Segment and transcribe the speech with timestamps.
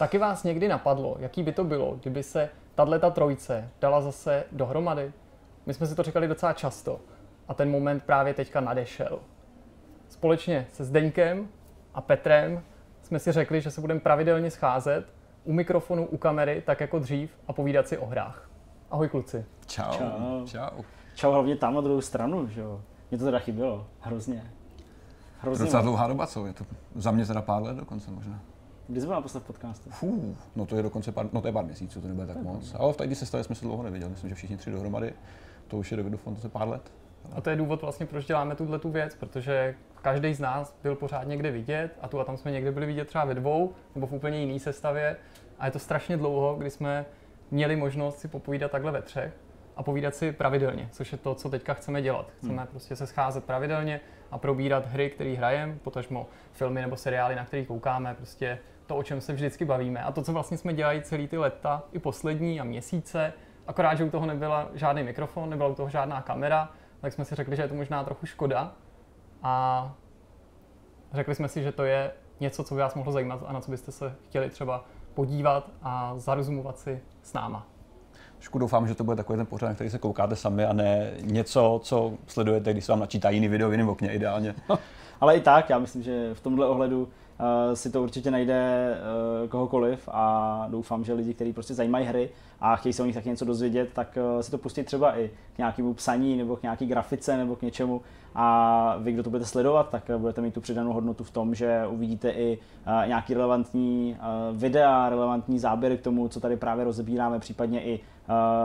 [0.00, 5.12] Taky vás někdy napadlo, jaký by to bylo, kdyby se tato trojce dala zase dohromady?
[5.66, 7.00] My jsme si to říkali docela často
[7.48, 9.18] a ten moment právě teďka nadešel.
[10.08, 11.48] Společně se Zdeňkem
[11.94, 12.62] a Petrem
[13.02, 15.06] jsme si řekli, že se budeme pravidelně scházet
[15.44, 18.50] u mikrofonu, u kamery, tak jako dřív a povídat si o hrách.
[18.90, 19.44] Ahoj kluci.
[19.66, 19.92] Čau.
[19.92, 20.46] Čau.
[20.46, 20.82] Čau.
[21.14, 22.82] Čau hlavně tam na druhou stranu, že jo.
[23.10, 24.52] Mně to teda chybělo, hrozně.
[25.40, 26.46] Hrozně docela dlouhá doba, co?
[26.46, 28.40] Je to za mě teda pár let dokonce možná.
[28.90, 29.90] Kdy jsme naposled v podcastu?
[29.90, 32.74] Fů, no to je dokonce pár, no to je pár měsíců, to nebude tak moc.
[32.78, 35.12] Ale v tady sestavě jsme se dlouho neviděli, myslím, že všichni tři dohromady.
[35.68, 36.92] To už je do to pár let.
[37.32, 40.94] A to je důvod vlastně, proč děláme tuhle tu věc, protože každý z nás byl
[40.94, 44.06] pořád někde vidět a tu a tam jsme někde byli vidět třeba ve dvou nebo
[44.06, 45.16] v úplně jiný sestavě.
[45.58, 47.06] A je to strašně dlouho, kdy jsme
[47.50, 49.32] měli možnost si popovídat takhle ve třech
[49.76, 52.30] a povídat si pravidelně, což je to, co teďka chceme dělat.
[52.38, 52.66] Chceme hmm.
[52.66, 54.00] prostě se scházet pravidelně
[54.30, 58.58] a probírat hry, které hrajeme, potažmo filmy nebo seriály, na které koukáme, prostě
[58.90, 60.02] to, o čem se vždycky bavíme.
[60.02, 63.32] A to, co vlastně jsme dělali celý ty leta, i poslední a měsíce,
[63.66, 67.34] akorát, že u toho nebyla žádný mikrofon, nebyla u toho žádná kamera, tak jsme si
[67.34, 68.72] řekli, že je to možná trochu škoda.
[69.42, 69.94] A
[71.12, 73.70] řekli jsme si, že to je něco, co by vás mohlo zajímat a na co
[73.70, 74.84] byste se chtěli třeba
[75.14, 77.66] podívat a zarozumovat si s náma.
[78.36, 81.12] Trošku doufám, že to bude takový ten pořad, na který se koukáte sami a ne
[81.20, 84.54] něco, co sledujete, když se vám načítá jiný video v jiném okně ideálně.
[85.20, 87.08] Ale i tak, já myslím, že v tomhle ohledu
[87.74, 88.90] si to určitě najde
[89.42, 93.14] uh, kohokoliv a doufám, že lidi, kteří prostě zajímají hry a chtějí se o nich
[93.14, 96.62] taky něco dozvědět, tak uh, si to pustit třeba i k nějakému psaní nebo k
[96.62, 98.02] nějaký grafice nebo k něčemu
[98.34, 101.86] a vy, kdo to budete sledovat, tak budete mít tu přidanou hodnotu v tom, že
[101.86, 102.58] uvidíte i
[103.06, 104.16] nějaký relevantní
[104.52, 108.00] videa, relevantní záběry k tomu, co tady právě rozebíráme, případně i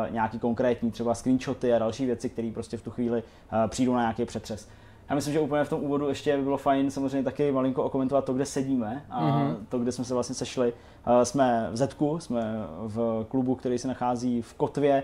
[0.09, 3.23] nějaký konkrétní třeba screenshoty a další věci, které prostě v tu chvíli
[3.67, 4.69] přijdou na nějaký přetřes.
[5.09, 8.25] Já myslím, že úplně v tom úvodu ještě by bylo fajn samozřejmě taky malinko okomentovat
[8.25, 9.55] to, kde sedíme a mm-hmm.
[9.69, 10.73] to, kde jsme se vlastně sešli.
[11.23, 15.03] Jsme v Zetku, jsme v klubu, který se nachází v Kotvě,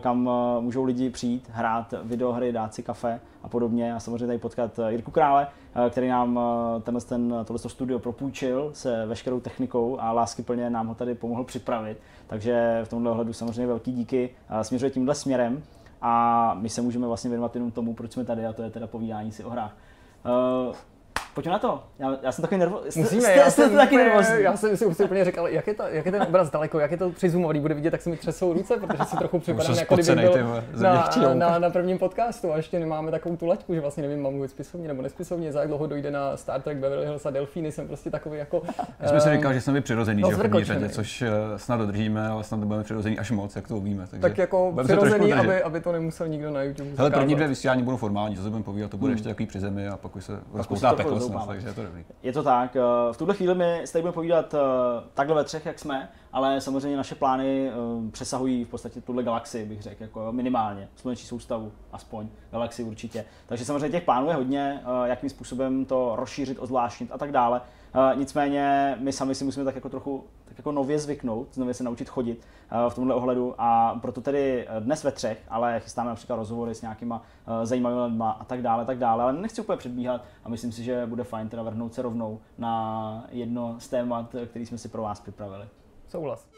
[0.00, 4.80] kam můžou lidi přijít, hrát videohry, dát si kafe a podobně a samozřejmě tady potkat
[4.88, 5.46] Jirku Krále,
[5.90, 6.40] který nám
[6.82, 11.98] tenhle, ten, tohle studio propůjčil se veškerou technikou a láskyplně nám ho tady pomohl připravit.
[12.26, 14.30] Takže v tomhle ohledu samozřejmě velký díky.
[14.62, 15.62] Směřuje tímhle směrem
[16.02, 18.86] a my se můžeme vlastně věnovat jenom tomu, proč jsme tady a to je teda
[18.86, 19.76] povídání si o hrách.
[21.36, 21.82] Pojďme na to.
[21.98, 23.02] Já, já jsem takový nervózní.
[23.02, 24.42] Musíme, jste, já, jste jsem taky nervózní.
[24.42, 26.96] Já jsem si úplně říkal, jak je, ta, jak je ten obraz daleko, jak je
[26.96, 30.14] to přizumovaný, bude vidět, tak se mi třesou ruce, protože si trochu připadám, jako kdyby
[30.14, 34.22] byl na, na, na, prvním podcastu a ještě nemáme takovou tu laťku, že vlastně nevím,
[34.22, 37.30] mám mluvit spisovně nebo nespisovně, za jak dlouho dojde na Star Trek Beverly Hills a
[37.30, 38.62] Delfíny, jsem prostě takový jako...
[39.00, 41.76] Já jsem si říkal, že jsme přirozený, no, že v první řadě, což eh, snad
[41.76, 44.06] dodržíme, ale snad budeme přirozený až moc, jak to uvíme.
[44.06, 46.90] Takže tak jako přirozený, aby, aby, to nemusel nikdo na YouTube.
[46.96, 49.14] Hele, první dvě vysílání budou formální, to se budeme povídat, to bude hmm.
[49.16, 52.04] ještě takový při zemi a pak už se rozpoutá peklo, takže je to dobrý.
[52.22, 52.76] Je to tak.
[52.76, 54.58] Eh, v tuhle chvíli my se tady budeme povídat eh,
[55.14, 59.66] takhle ve třech, jak jsme, ale samozřejmě naše plány eh, přesahují v podstatě tuhle galaxii,
[59.66, 63.24] bych řekl, jako minimálně, sluneční soustavu, aspoň, galaxii určitě.
[63.46, 67.60] Takže samozřejmě těch plánů je hodně, jakým způsobem to rozšířit, ozvláštnit a tak dále.
[68.14, 70.24] Nicméně my sami si musíme tak jako trochu
[70.56, 72.46] tak jako nově zvyknout, nově se naučit chodit
[72.88, 77.22] v tomhle ohledu a proto tedy dnes ve třech, ale chystáme například rozhovory s nějakýma
[77.62, 81.06] zajímavými lidmi a tak dále, tak dále, ale nechci úplně předbíhat a myslím si, že
[81.06, 85.20] bude fajn teda vrhnout se rovnou na jedno z témat, který jsme si pro vás
[85.20, 85.64] připravili.
[86.08, 86.48] Souhlas.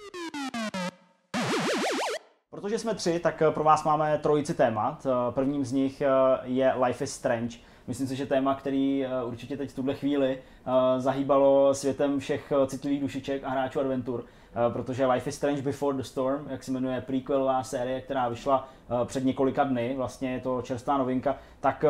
[2.50, 5.06] Protože jsme tři, tak pro vás máme trojici témat.
[5.30, 6.02] Prvním z nich
[6.42, 10.38] je Life is Strange, Myslím si, že téma, který eh, určitě teď v tuhle chvíli
[10.38, 14.24] eh, zahýbalo světem všech eh, citlivých dušiček a hráčů adventur,
[14.72, 18.68] protože Life is Strange Before the Storm, jak se jmenuje prequelová série, která vyšla
[19.04, 21.84] před několika dny, vlastně je to čerstvá novinka, tak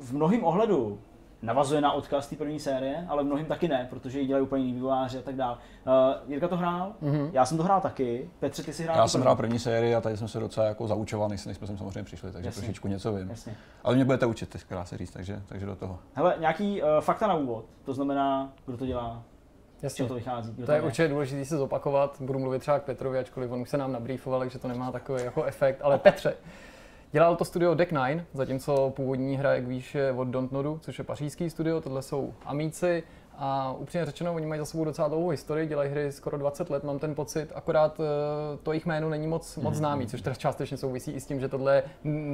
[0.00, 0.98] v mnohým ohledu
[1.44, 4.74] navazuje na odkaz té první série, ale mnohým taky ne, protože ji dělají úplně jiný
[4.74, 5.56] vývojáři a tak dále.
[5.86, 7.30] Uh, Jirka to hrál, mm-hmm.
[7.32, 8.30] já jsem to hrál taky.
[8.40, 8.96] Petře, ty jsi hrál?
[8.96, 11.78] Já jsem hrál první sérii a tady jsem se docela jako zaučoval, než jsme sem
[11.78, 12.62] samozřejmě přišli, takže Jasně.
[12.62, 13.30] trošičku něco vím.
[13.30, 13.56] Jasně.
[13.84, 15.98] Ale mě budete učit, teď se říct, takže, takže do toho.
[16.14, 19.22] Hele, nějaký uh, fakta na úvod, to znamená, kdo to dělá,
[19.82, 20.08] Jasně.
[20.08, 20.52] to vychází.
[20.52, 22.16] Kdo to je určitě důležité se zopakovat.
[22.20, 25.24] Budu mluvit třeba k Petrovi, ačkoliv on už se nám nabrýfoval, takže to nemá takový
[25.24, 25.80] jako efekt.
[25.82, 26.34] Ale Petře,
[27.14, 31.04] Dělal to studio Deck 9, zatímco původní hra, jak víš, je od Dontnodu, což je
[31.04, 33.02] pařížský studio, tohle jsou Amíci.
[33.38, 36.84] A upřímně řečeno, oni mají za sebou docela dlouhou historii, dělají hry skoro 20 let,
[36.84, 38.04] mám ten pocit, akorát eh,
[38.62, 39.74] to jejich jméno není moc, moc mhm.
[39.74, 41.82] známý, což teda částečně souvisí i s tím, že tohle je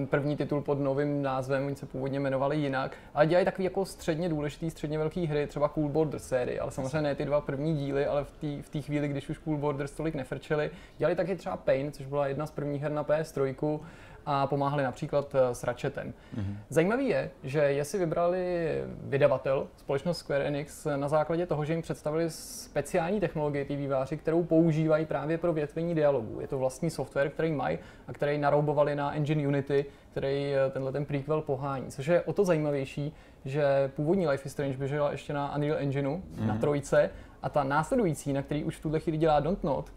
[0.07, 4.29] první titul pod novým názvem, oni se původně jmenovali jinak, ale dělají takový jako středně
[4.29, 8.07] důležitý, středně velký hry, třeba Cool Borders série, ale samozřejmě ne ty dva první díly,
[8.07, 11.93] ale v té v chvíli, když už Cool Borders tolik nefrčeli, dělali taky třeba Pain,
[11.93, 13.79] což byla jedna z prvních her na PS3,
[14.27, 16.15] a pomáhali například eh, s Ratchetem.
[16.37, 16.57] Mm-hmm.
[16.69, 18.75] Zajímavý je, že je si vybrali
[19.05, 24.45] vydavatel, společnost Square Enix, na základě toho, že jim představili speciální technologii ty výváři, kterou
[24.45, 26.41] používají právě pro větvení dialogů.
[26.41, 27.79] Je to vlastní software, který mají
[28.09, 31.87] a který naroubovali na engine Unity, který eh, tenhle ten prequel pohání.
[31.91, 33.15] Což je o to zajímavější,
[33.45, 36.47] že původní Life is Strange běžela ještě na Unreal Engineu, mm-hmm.
[36.47, 37.11] na trojce,
[37.43, 39.93] a ta následující, na který už v tuhle chvíli dělá Don't Not,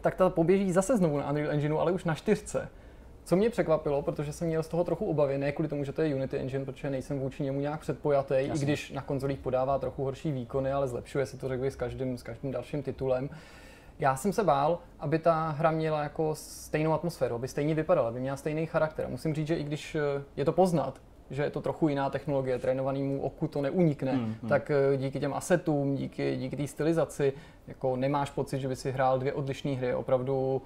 [0.00, 2.68] tak ta poběží zase znovu na Unreal Engineu, ale už na čtyřce.
[3.26, 6.02] Co mě překvapilo, protože jsem měl z toho trochu obavy, ne kvůli tomu, že to
[6.02, 8.54] je Unity Engine, protože nejsem vůči němu nějak předpojatý, Jasně.
[8.54, 12.18] i když na konzolích podává trochu horší výkony, ale zlepšuje se to, řekl s každým,
[12.18, 13.30] s každým dalším titulem.
[13.98, 18.20] Já jsem se bál, aby ta hra měla jako stejnou atmosféru, aby stejně vypadala, aby
[18.20, 19.08] měla stejný charakter.
[19.08, 21.00] Musím říct, že i když eh, je to poznat,
[21.30, 24.48] že je to trochu jiná technologie, trénovanému oku to neunikne, hmm, hmm.
[24.48, 27.32] tak eh, díky těm asetům, díky, díky té stylizaci,
[27.68, 29.94] jako nemáš pocit, že by si hrál dvě odlišné hry.
[29.94, 30.62] Opravdu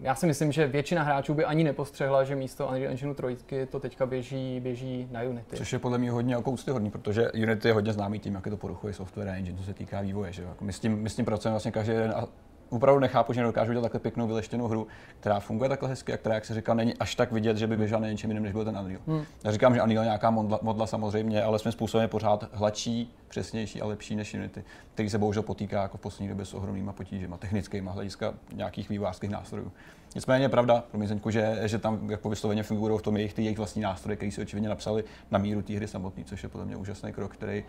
[0.00, 3.80] já si myslím, že většina hráčů by ani nepostřehla, že místo Unreal Engineu 3 to
[3.80, 5.56] teďka běží, běží na Unity.
[5.56, 8.50] Což je podle mě hodně jako úctyhodný, protože Unity je hodně známý tím, jak je
[8.50, 10.32] to poruchuje software engine, co se týká vývoje.
[10.32, 10.42] Že?
[10.42, 12.28] Jako my, s tím, my s tím pracujeme vlastně každý den a
[12.70, 14.86] opravdu nechápu, že nedokážu dělat takhle pěknou vyleštěnou hru,
[15.20, 17.76] která funguje takhle hezky a která, jak se říká, není až tak vidět, že by
[17.76, 19.00] běžela na něčem jiném, než byl ten Unreal.
[19.06, 19.24] Hmm.
[19.44, 23.14] Já říkám, že Unreal je nějaká modla, modla samozřejmě, ale svým způsobem je pořád hladší,
[23.28, 26.92] přesnější a lepší než Unity, který se bohužel potýká jako v poslední době s ohromnýma
[26.92, 29.72] potížemi, technickými hlediska nějakých vývářských nástrojů.
[30.14, 33.42] Nicméně je pravda, pro mě, že, že tam jako vysloveně fungují v tom jejich, ty
[33.42, 36.66] jejich vlastní nástroje, které si očividně napsali na míru té hry samotné, což je podle
[36.66, 37.64] mě úžasný krok, který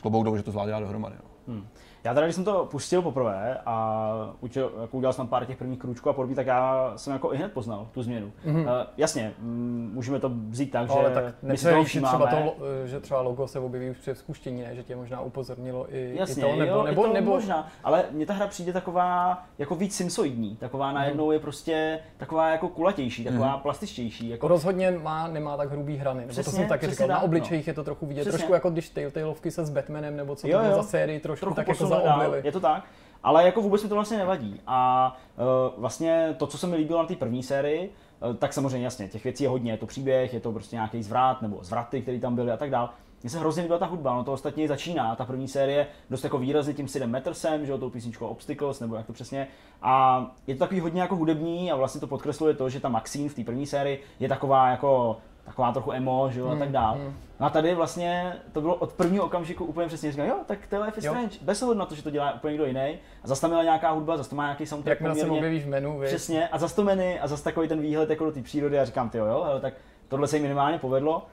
[0.00, 1.16] klobouk dolů, že to zvládá dohromady.
[1.16, 1.54] No.
[1.54, 1.66] Hmm.
[2.04, 5.78] Já teda, když jsem to pustil poprvé a učil, jako udělal jsem pár těch prvních
[5.78, 8.32] krůčků a podobně, tak já jsem jako i hned poznal tu změnu.
[8.46, 8.60] Mm-hmm.
[8.60, 12.26] Uh, jasně, m, můžeme to vzít tak, no, že ale tak my si toho třeba
[12.26, 14.74] to, že třeba logo se objeví už při spuštění, ne?
[14.74, 18.04] že tě možná upozornilo i, jasně, i to, nebo, jo, nebo, to nebo, možná, ale
[18.10, 20.94] mně ta hra přijde taková jako víc simsoidní, taková mm.
[20.94, 23.62] najednou je prostě taková jako kulatější, taková mm.
[23.62, 24.28] plastičtější.
[24.28, 24.48] Jako...
[24.48, 27.70] Rozhodně má, nemá tak hrubý hrany, nebo přesně, to jsem taky říkal, na obličejích no.
[27.70, 28.38] je to trochu vidět, přesně.
[28.38, 31.68] trošku jako když Telltaleovky se s Batmanem, nebo co to bylo za sérii, trošku tak
[31.68, 32.40] jako zaoblili.
[32.44, 32.84] Je to tak.
[33.22, 34.60] Ale jako vůbec mi to vlastně nevadí.
[34.66, 38.84] A uh, vlastně to, co se mi líbilo na té první sérii, uh, tak samozřejmě
[38.84, 42.02] jasně, těch věcí je hodně, je to příběh, je to prostě nějaký zvrat nebo zvraty,
[42.02, 42.88] které tam byly a tak dále.
[43.22, 46.38] Mně se hrozně líbila ta hudba, no to ostatně začíná, ta první série dost jako
[46.38, 49.48] výrazně tím Sidem Mettersem, že jo, tou písničkou Obstacles, nebo jak to přesně.
[49.82, 53.28] A je to takový hodně jako hudební a vlastně to podkresluje to, že ta Maxine
[53.28, 56.70] v té první sérii je taková jako taková trochu emo, že jo, hmm, a tak
[56.70, 56.94] dál.
[56.94, 57.14] Hmm.
[57.40, 60.74] No a tady vlastně to bylo od prvního okamžiku úplně přesně, říkal, jo, tak to
[60.74, 62.98] je Life is Strange, bez ohledu na to, že to dělá úplně někdo jiný.
[63.24, 65.00] A zase tam měla nějaká hudba, zase to má nějaký soundtrack.
[65.00, 66.08] Jak se objevíš v menu, víš?
[66.08, 68.84] Přesně, a zase to menu, a zase takový ten výhled jako do té přírody a
[68.84, 69.74] říkám, ty jo, jo, tak
[70.08, 71.26] tohle se jim minimálně povedlo.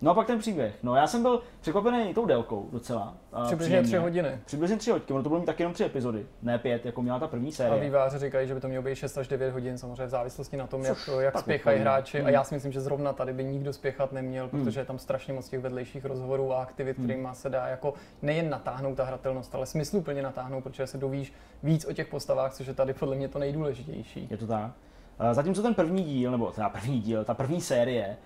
[0.00, 0.74] No a pak ten příběh.
[0.82, 3.16] No já jsem byl překvapený tou délkou docela.
[3.44, 4.38] Přibližně tři hodiny.
[4.44, 7.18] Přibližně tři hodiny, ono to bylo mít tak jenom tři epizody, ne pět, jako měla
[7.18, 7.80] ta první série.
[7.80, 10.56] A výváři říkají, že by to mělo být 6 až 9 hodin, samozřejmě v závislosti
[10.56, 12.18] na tom, jak, jak spěchají hráči.
[12.18, 12.26] Hmm.
[12.26, 14.64] A já si myslím, že zrovna tady by nikdo spěchat neměl, hmm.
[14.64, 17.06] protože je tam strašně moc těch vedlejších rozhovorů a aktivit, hmm.
[17.06, 21.84] kterými se dá jako nejen natáhnout ta hratelnost, ale smysluplně natáhnout, protože se dovíš víc
[21.84, 24.28] o těch postavách, což je tady podle mě to nejdůležitější.
[24.30, 24.70] Je to tak.
[25.32, 28.16] Zatímco ten první díl, nebo teda první díl, ta první série,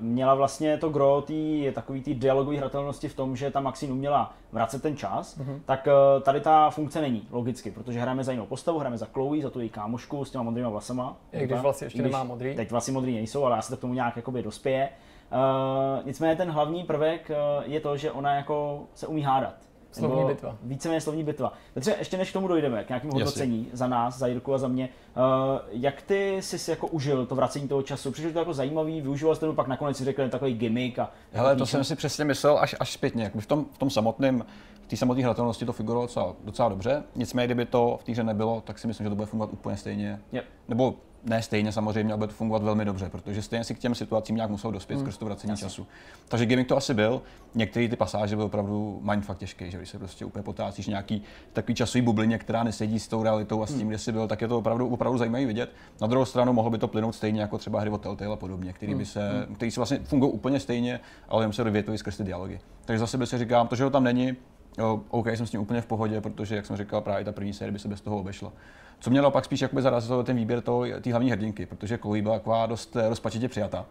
[0.00, 4.34] měla vlastně to gro tý, takový ty dialogové hratelnosti v tom, že ta Maxine uměla
[4.52, 5.60] vracet ten čas, mm-hmm.
[5.64, 9.42] tak e, tady ta funkce není, logicky, protože hrajeme za jinou postavu, hrajeme za Chloe,
[9.42, 11.16] za tu její kámošku s těma modrýma vlasama.
[11.32, 12.56] I když vlastně ještě když nemá modrý.
[12.56, 14.88] Teď vlastně modrý nejsou, ale asi to k tomu nějak jakoby dospěje.
[15.32, 17.30] Uh, nicméně ten hlavní prvek
[17.64, 19.54] je to, že ona jako se umí hádat.
[19.92, 20.56] Slovní bitva.
[20.62, 21.52] Víceméně slovní bitva.
[21.74, 24.68] Petře, ještě než k tomu dojdeme, k nějakému hodnocení za nás, za Jirku a za
[24.68, 25.22] mě, uh,
[25.70, 28.10] jak ty jsi si jako užil to vracení toho času?
[28.10, 31.10] Přišlo to jako zajímavý, využíval jsi to, pak nakonec si řekl takový gimmick a...
[31.32, 33.24] Hele, to jsem si přesně myslel až, až zpětně.
[33.24, 34.44] Jak v tom, v tom samotném
[34.82, 37.02] v té samotné hratelnosti to figurovalo docela, docela dobře.
[37.16, 39.76] Nicméně, kdyby to v té hře nebylo, tak si myslím, že to bude fungovat úplně
[39.76, 40.20] stejně.
[40.32, 40.44] Yep.
[40.68, 43.94] Nebo ne stejně samozřejmě, ale bude to fungovat velmi dobře, protože stejně si k těm
[43.94, 45.02] situacím nějak musel dospět mm.
[45.02, 45.64] skrz to vracení Jasně.
[45.64, 45.86] času.
[46.28, 47.22] Takže gimmick to asi byl.
[47.54, 51.22] Některé ty pasáže byly opravdu mindfuck těžké, že když se prostě úplně potácíš nějaký
[51.52, 53.88] takový časový bublině, která nesedí s tou realitou a s tím, mm.
[53.88, 55.70] kde jsi byl, tak je to opravdu, opravdu zajímavý vidět.
[56.00, 58.72] Na druhou stranu mohlo by to plynout stejně jako třeba hry od Telltale a podobně,
[58.72, 59.06] který, by mm.
[59.06, 59.54] se, mm.
[59.54, 62.60] který si vlastně fungují úplně stejně, ale jen se dovětují skrz ty dialogy.
[62.84, 64.36] Takže zase by si říkám, to, že ho tam není,
[64.78, 67.52] jo, OK, jsem s tím úplně v pohodě, protože, jak jsem říkal, právě ta první
[67.52, 68.52] série by se bez toho obešla.
[69.00, 70.62] Co mě naopak spíš jakoby zarazilo ten výběr
[71.00, 73.86] té hlavní hrdinky, protože Chloe byla taková dost eh, rozpačitě přijata.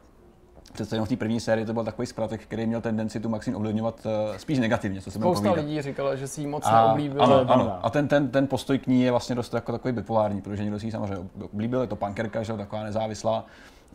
[0.74, 3.58] Přece jenom v té první sérii to byl takový zpratek, který měl tendenci tu Maxine
[3.58, 7.24] ovlivňovat uh, spíš negativně, co se Spousta lidí říkalo, že si ji moc a, neoblíbil.
[7.24, 7.80] Ano, ano.
[7.82, 10.80] A ten, ten, ten postoj k ní je vlastně dost jako takový bipolární, protože někdo
[10.80, 13.46] si ji samozřejmě oblíbil, je to pankerka, že taková nezávislá.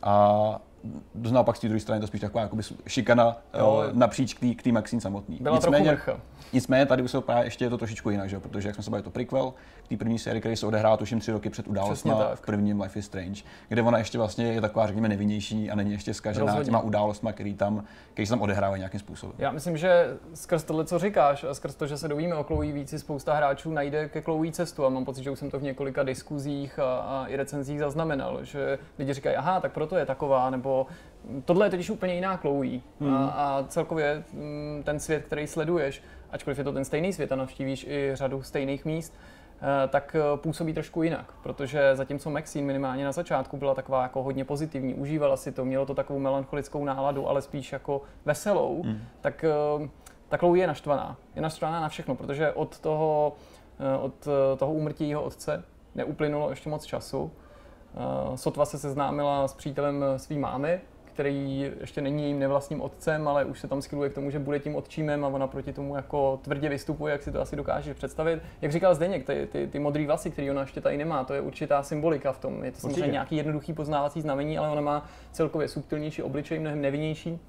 [0.02, 0.60] A
[1.14, 3.84] naopak z té druhé strany to spíš taková jakoby šikana jo.
[3.92, 5.38] napříč k té Maxine samotný.
[5.40, 5.98] Byla nicméně,
[6.52, 8.40] nicméně tady už se právě ještě je to trošičku jinak, že?
[8.40, 11.20] protože jak jsme se bavili, to prequel k té první sérii, který se odehrál tuším
[11.20, 14.86] tři roky před událostmi v prvním Life is Strange, kde ona ještě vlastně je taková,
[14.86, 16.64] řekněme, nevinnější a není ještě zkažená Rozhodně.
[16.64, 19.36] těma událostmi, který tam, který se tam odehrávají nějakým způsobem.
[19.38, 22.72] Já myslím, že skrz tohle, co říkáš, a skrz to, že se dovíme o Chloe
[22.72, 25.62] víc, spousta hráčů najde ke Chloe cestu a mám pocit, že už jsem to v
[25.62, 30.50] několika diskuzích a, a i recenzích zaznamenal, že lidi říkají, aha, tak proto je taková,
[30.50, 30.73] nebo
[31.44, 33.14] tohle je totiž úplně jiná Chloe hmm.
[33.14, 37.36] a, a celkově mm, ten svět, který sleduješ, ačkoliv je to ten stejný svět a
[37.36, 43.04] navštívíš i řadu stejných míst, eh, tak eh, působí trošku jinak, protože zatímco Maxine minimálně
[43.04, 47.28] na začátku byla taková jako hodně pozitivní, užívala si to, mělo to takovou melancholickou náladu,
[47.28, 49.00] ale spíš jako veselou, hmm.
[49.20, 49.88] tak eh,
[50.28, 51.16] ta Chloe je naštvaná.
[51.34, 53.32] Je naštvaná na všechno, protože od toho,
[54.00, 55.64] od toho úmrtí jeho otce
[55.94, 57.30] neuplynulo ještě moc času.
[58.34, 63.60] Sotva se seznámila s přítelem své mámy, který ještě není jejím nevlastním otcem, ale už
[63.60, 66.68] se tam skyluje k tomu, že bude tím otčímem a ona proti tomu jako tvrdě
[66.68, 68.42] vystupuje, jak si to asi dokážeš představit.
[68.62, 71.40] Jak říkal Zdeněk, ty, ty, ty modré vlasy, které ona ještě tady nemá, to je
[71.40, 72.64] určitá symbolika v tom.
[72.64, 77.40] Je to samozřejmě nějaký jednoduchý poznávací znamení, ale ona má celkově subtilnější obličej, mnohem nevinnější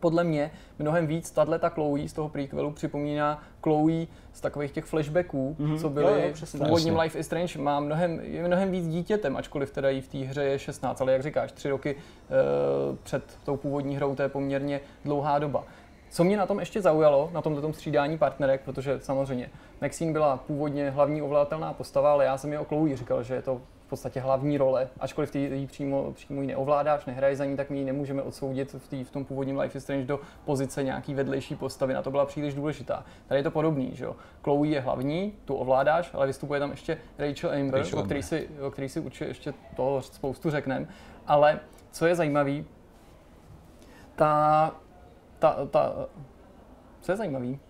[0.00, 4.84] podle mě mnohem víc tahle ta Chloe z toho prequelu připomíná Chloe z takových těch
[4.84, 5.80] flashbacků, mm-hmm.
[5.80, 9.36] co byly jo, jo, v původním Life is Strange, má mnohem, je mnohem víc dítětem,
[9.36, 13.24] ačkoliv teda jí v té hře je 16, ale jak říkáš, tři roky uh, před
[13.44, 15.64] tou původní hrou, to je poměrně dlouhá doba.
[16.10, 19.50] Co mě na tom ještě zaujalo, na tomto tom střídání partnerek, protože samozřejmě
[19.80, 23.42] Maxine byla původně hlavní ovladatelná postava, ale já jsem je o Chloe říkal, že je
[23.42, 27.56] to v podstatě hlavní role, ačkoliv ty ji přímo, přímo ji neovládáš, nehraje za ní,
[27.56, 30.82] tak my ji nemůžeme odsoudit v, tý, v tom původním Life is Strange do pozice
[30.82, 33.04] nějaký vedlejší postavy, na to byla příliš důležitá.
[33.26, 34.16] Tady je to podobný, že jo.
[34.42, 38.48] Chloe je hlavní, tu ovládáš, ale vystupuje tam ještě Rachel Amber, Rachel o, který si,
[38.60, 40.86] o který si určitě ještě toho spoustu řekneme.
[41.26, 42.64] Ale co je zajímavé,
[44.16, 44.72] ta,
[45.38, 45.92] ta, ta,
[47.00, 47.60] co je zajímavý?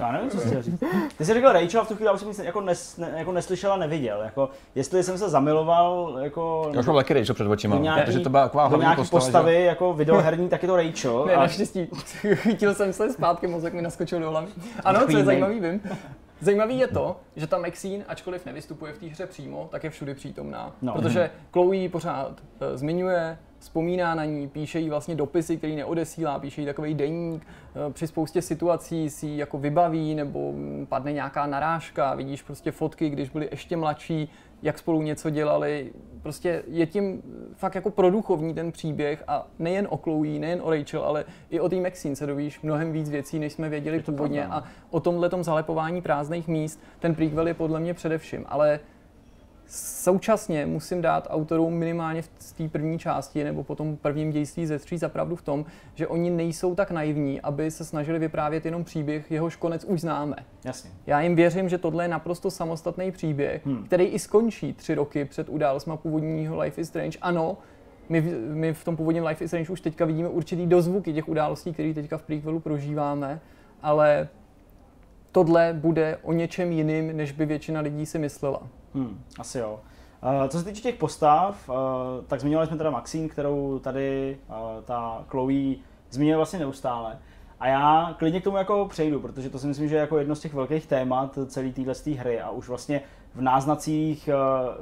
[0.00, 0.80] Já nevím, co jsi říct.
[1.18, 3.32] Ty jsi řekl Rachel a v tu chvíli už jsem nic jako, nes, ne, jako
[3.32, 4.22] neslyšel a neviděl.
[4.22, 6.70] Jako, jestli jsem se zamiloval jako...
[6.72, 9.20] Já už mám taky Rachel před očima, nějaký, protože to byla taková hlavní nějaký postava,
[9.20, 9.60] postavy že?
[9.60, 11.24] jako videoherní, tak je to Rachel.
[11.26, 11.40] Ne, a...
[11.40, 11.88] naštěstí.
[12.34, 14.46] Chytil jsem se zpátky, mozek mi naskočil do hlavy.
[14.84, 15.80] Ano, co je zajímavý, vím.
[16.40, 20.14] Zajímavý je to, že ta Maxine, ačkoliv nevystupuje v té hře přímo, tak je všudy
[20.14, 20.72] přítomná.
[20.82, 20.92] No.
[20.92, 26.60] Protože Chloe pořád uh, zmiňuje, vzpomíná na ní, píše jí vlastně dopisy, který neodesílá, píše
[26.60, 32.14] jí takový deník, eh, při spoustě situací si jako vybaví nebo mm, padne nějaká narážka,
[32.14, 34.30] vidíš prostě fotky, když byli ještě mladší,
[34.62, 35.92] jak spolu něco dělali.
[36.22, 37.22] Prostě je tím
[37.54, 41.68] fakt jako produchovní ten příběh a nejen o Chloe, nejen o Rachel, ale i o
[41.68, 46.02] té Maxine se dovíš mnohem víc věcí, než jsme věděli původně a o tomhle zalepování
[46.02, 48.80] prázdných míst ten prequel je podle mě především, ale
[49.66, 54.78] Současně musím dát autorům minimálně v té první části nebo po tom prvním dějství ze
[54.78, 59.30] tří zapravdu v tom, že oni nejsou tak naivní, aby se snažili vyprávět jenom příběh,
[59.30, 60.36] jehož konec už známe.
[60.64, 60.90] Jasně.
[61.06, 63.84] Já jim věřím, že tohle je naprosto samostatný příběh, hmm.
[63.84, 67.18] který i skončí tři roky před událostmi původního Life is Strange.
[67.22, 67.56] Ano,
[68.08, 71.72] my, my v tom původním Life is Strange už teďka vidíme určitý dozvuky těch událostí,
[71.72, 73.40] které teďka v prequelu prožíváme,
[73.82, 74.28] ale
[75.34, 78.62] tohle bude o něčem jiným, než by většina lidí si myslela.
[78.94, 79.80] Hmm, asi jo.
[80.22, 81.74] Uh, co se týče těch postav, uh,
[82.26, 85.74] tak zmiňovali jsme teda Maxine, kterou tady uh, ta Chloe
[86.10, 87.18] zmiňuje vlastně neustále.
[87.60, 90.34] A já klidně k tomu jako přejdu, protože to si myslím, že je jako jedno
[90.34, 93.00] z těch velkých témat celé téhle hry a už vlastně
[93.34, 94.28] v náznacích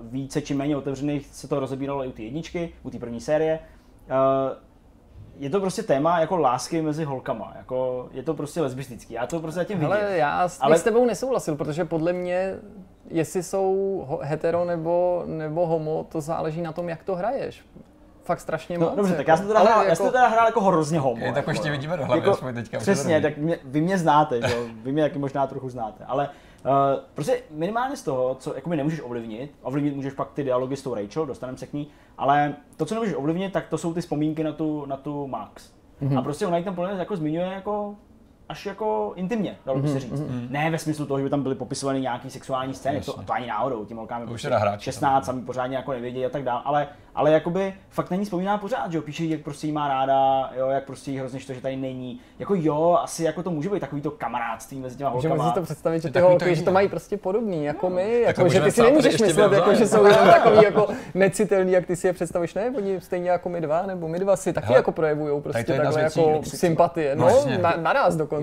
[0.02, 3.58] více či méně otevřených se to rozebíralo i u té jedničky, u té první série.
[5.36, 9.40] Je to prostě téma jako lásky mezi holkama, jako je to prostě lesbistický, já to
[9.40, 9.92] prostě zatím vidím.
[9.92, 10.78] Ale já s, Ale...
[10.78, 12.58] s tebou nesouhlasil, protože podle mě
[13.12, 17.64] jestli jsou hetero nebo, nebo homo, to záleží na tom, jak to hraješ.
[18.24, 18.96] Fakt strašně no, moc.
[18.96, 19.88] Dobře, tak já jsem to teda, hrál, jako...
[19.88, 21.24] já jsem to teda hrál jako hrozně homo.
[21.24, 22.78] Je, tak jako, ještě vidíme do hlavy, jako, teďka.
[22.78, 24.56] Přesně, tak mě, vy mě znáte, že?
[24.82, 26.28] vy mě taky možná trochu znáte, ale
[26.64, 26.70] uh,
[27.14, 30.94] prostě minimálně z toho, co jakoby nemůžeš ovlivnit, ovlivnit můžeš pak ty dialogy s tou
[30.94, 31.88] Rachel, dostaneme se k ní,
[32.18, 35.72] ale to, co nemůžeš ovlivnit, tak to jsou ty vzpomínky na tu, na tu Max.
[36.02, 36.18] Mm-hmm.
[36.18, 37.96] A prostě ona ji tam plně jako zmiňuje jako
[38.52, 40.20] až jako intimně, dalo by se mhm, říct.
[40.20, 40.50] Mm-hmm.
[40.50, 43.46] Ne ve smyslu toho, že by tam byly popisovány nějaký sexuální scény, to, to, ani
[43.46, 47.30] náhodou, tím holkám je prostě 16, sami pořádně jako nevědí a tak dále, ale, ale
[47.30, 50.84] jakoby fakt není vzpomíná pořád, že jo, píše, jak prostě jí má ráda, jo, jak
[50.84, 52.20] prostě jí hrozně to, že tady není.
[52.38, 55.34] Jako jo, asi jako to může být takový to kamarádství mezi těma holkama.
[55.34, 57.96] Můžeme si to představit, že ty holky, to že to mají prostě podobný jako no.
[57.96, 61.86] my, jako, že ty si nemůžeš myslet, jako, že jsou jenom takový jako necitelný, jak
[61.86, 64.72] ty si je představíš, ne, oni stejně jako my dva, nebo my dva si taky
[64.72, 67.28] jako projevují prostě takhle jako sympatie, no,
[67.76, 68.41] naraz dokonce.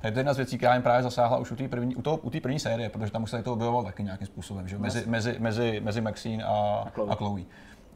[0.00, 2.02] Tak to je jedna z věcí, která jim právě zasáhla už u té první, u
[2.02, 4.78] toho, u první série, protože tam už se to objevovalo taky nějakým způsobem, že?
[4.78, 7.10] Mezi, mezi, mezi, mezi Maxine a, a Chloe.
[7.10, 7.42] A Chloe.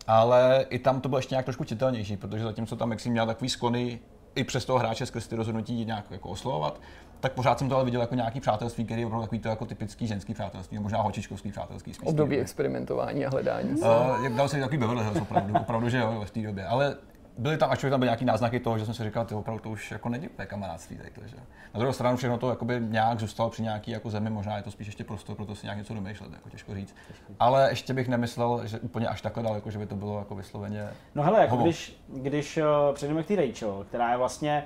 [0.06, 3.50] ale i tam to bylo ještě nějak trošku citelnější, protože zatímco tam jak měl takový
[3.50, 4.00] sklony
[4.34, 6.80] i přes toho hráče skrz ty rozhodnutí nějak jako oslovovat,
[7.20, 9.66] tak pořád jsem to ale viděl jako nějaký přátelství, který je opravdu takový to jako
[9.66, 11.92] typický ženský přátelství, možná holčičkovský přátelství.
[12.04, 13.70] Období experimentování a hledání.
[13.70, 16.66] Uh, dal se takový Beverly Hills opravdu, opravdu, že jo, v té době.
[16.66, 16.96] Ale
[17.40, 19.70] byly tam, ačkoliv tam byly nějaký náznaky toho, že jsem si říkal, ty opravdu to
[19.70, 21.36] už jako není úplně kamarádství takhle, že?
[21.74, 24.70] Na druhou stranu všechno to jakoby nějak zůstalo při nějaký jako zemi, možná je to
[24.70, 26.94] spíš ještě prostor, proto si nějak něco domýšlet, jako těžko říct.
[27.40, 30.88] Ale ještě bych nemyslel, že úplně až takhle daleko, že by to bylo jako vysloveně.
[31.14, 34.64] No hele, jako když, když uh, přejdeme k té Rachel, která je vlastně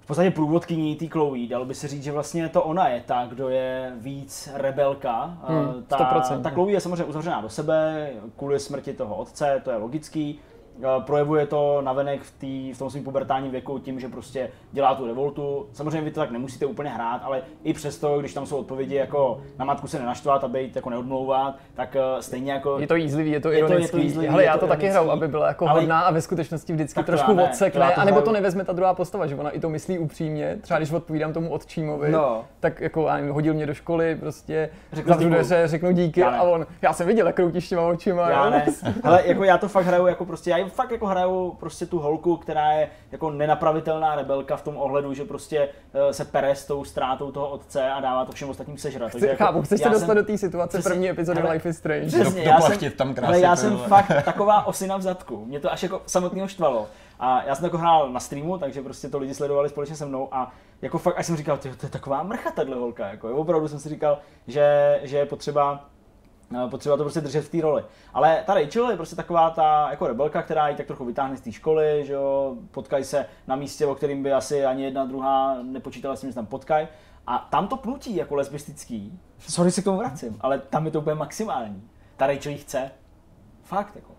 [0.00, 3.26] v podstatě průvodkyní té Chloe, dalo by se říct, že vlastně to ona je ta,
[3.26, 5.38] kdo je víc rebelka.
[5.48, 9.70] Eh, hmm, ta, ta Chloe je samozřejmě uzavřená do sebe kvůli smrti toho otce, to
[9.70, 10.40] je logický
[11.06, 15.06] projevuje to navenek v, tý, v tom svém pubertálním věku tím, že prostě dělá tu
[15.06, 15.66] revoltu.
[15.72, 19.40] Samozřejmě vy to tak nemusíte úplně hrát, ale i přesto, když tam jsou odpovědi jako
[19.58, 22.78] na matku se nenaštvat a být jako neodmlouvat, tak uh, stejně jako...
[22.78, 23.82] Je to jízlivý, je to ironický.
[23.82, 25.80] Je to, je to jízlivý, Ale já to, to taky hraju, aby byla jako ale...
[25.80, 28.24] hodná a ve skutečnosti vždycky trošku ne, odsekne, anebo hraju...
[28.24, 30.58] to nevezme ta druhá postava, že ona i to myslí upřímně.
[30.60, 32.44] Třeba když odpovídám tomu otčímovi, no.
[32.60, 36.66] tak jako já nevím, hodil mě do školy, prostě řeknu dveře, řeknu díky a on,
[36.82, 38.30] já jsem viděl, jak kroutíš těma očima.
[38.30, 38.66] Já ne,
[39.02, 42.36] ale jako já to fakt hraju jako prostě, já fakt jako hraju prostě tu holku,
[42.36, 46.84] která je jako nenapravitelná rebelka v tom ohledu, že prostě uh, se pere s tou
[46.84, 49.10] ztrátou toho otce a dává to všem ostatním sežrat.
[49.10, 51.68] Chci, Takže chápu, jako, chceš se dostat jsem, do té situace přesně, první epizody Life
[51.68, 52.06] is Strange.
[52.06, 55.44] Přesně, do, já jsem, tam krásně, ale já jsem fakt taková osina v zadku.
[55.44, 56.86] Mě to až jako samotného štvalo.
[57.20, 60.28] A já jsem jako hrál na streamu, takže prostě to lidi sledovali společně se mnou
[60.34, 63.78] a jako fakt, až jsem říkal, to je taková mrcha tahle holka, jako opravdu jsem
[63.78, 65.99] si říkal, že, že je potřeba Eh,
[66.70, 67.84] potřeba to prostě držet v té roli.
[68.14, 71.40] Ale ta Rachel je prostě taková ta jako rebelka, která ji tak trochu vytáhne z
[71.40, 75.62] té školy, že jo, potkají se na místě, o kterým by asi ani jedna druhá
[75.62, 76.88] nepočítala s tím, že tam potkají.
[77.26, 79.18] A tam to plutí jako lesbistický.
[79.38, 81.88] Sorry, se k tomu vracím, ale tam je to úplně maximální.
[82.16, 82.90] Ta Rachel ji chce.
[83.62, 84.12] Fakt jako.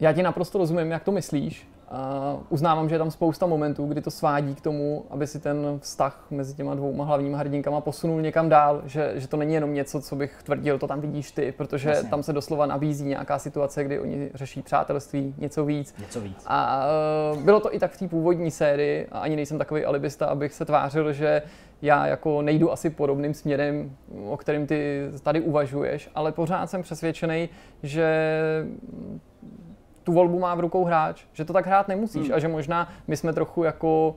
[0.00, 1.68] Já ti naprosto rozumím, jak to myslíš.
[1.90, 5.78] Uh, uznávám, že je tam spousta momentů, kdy to svádí k tomu, aby si ten
[5.80, 10.00] vztah mezi těma dvouma hlavníma hrdinkama posunul někam dál, že, že to není jenom něco,
[10.00, 12.08] co bych tvrdil, to tam vidíš ty, protože Jasně.
[12.08, 15.94] tam se doslova nabízí nějaká situace, kdy oni řeší přátelství, něco víc.
[15.98, 16.44] Něco víc.
[16.46, 16.86] A
[17.32, 20.54] uh, bylo to i tak v té původní sérii a ani nejsem takový alibista, abych
[20.54, 21.42] se tvářil, že
[21.82, 23.96] já jako nejdu asi podobným směrem,
[24.28, 27.48] o kterým ty tady uvažuješ, ale pořád jsem přesvědčený,
[27.82, 28.30] že
[30.06, 32.34] tu volbu má v rukou hráč, že to tak hrát nemusíš hmm.
[32.34, 34.14] a že možná my jsme trochu jako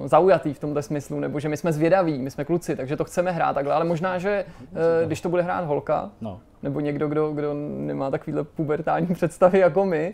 [0.00, 3.04] uh, zaujatý v tomto smyslu, nebo že my jsme zvědaví, my jsme kluci, takže to
[3.04, 6.40] chceme hrát takhle, ale možná, že uh, když to bude hrát holka, no.
[6.62, 10.12] nebo někdo, kdo, kdo nemá takovýhle pubertální představy jako my,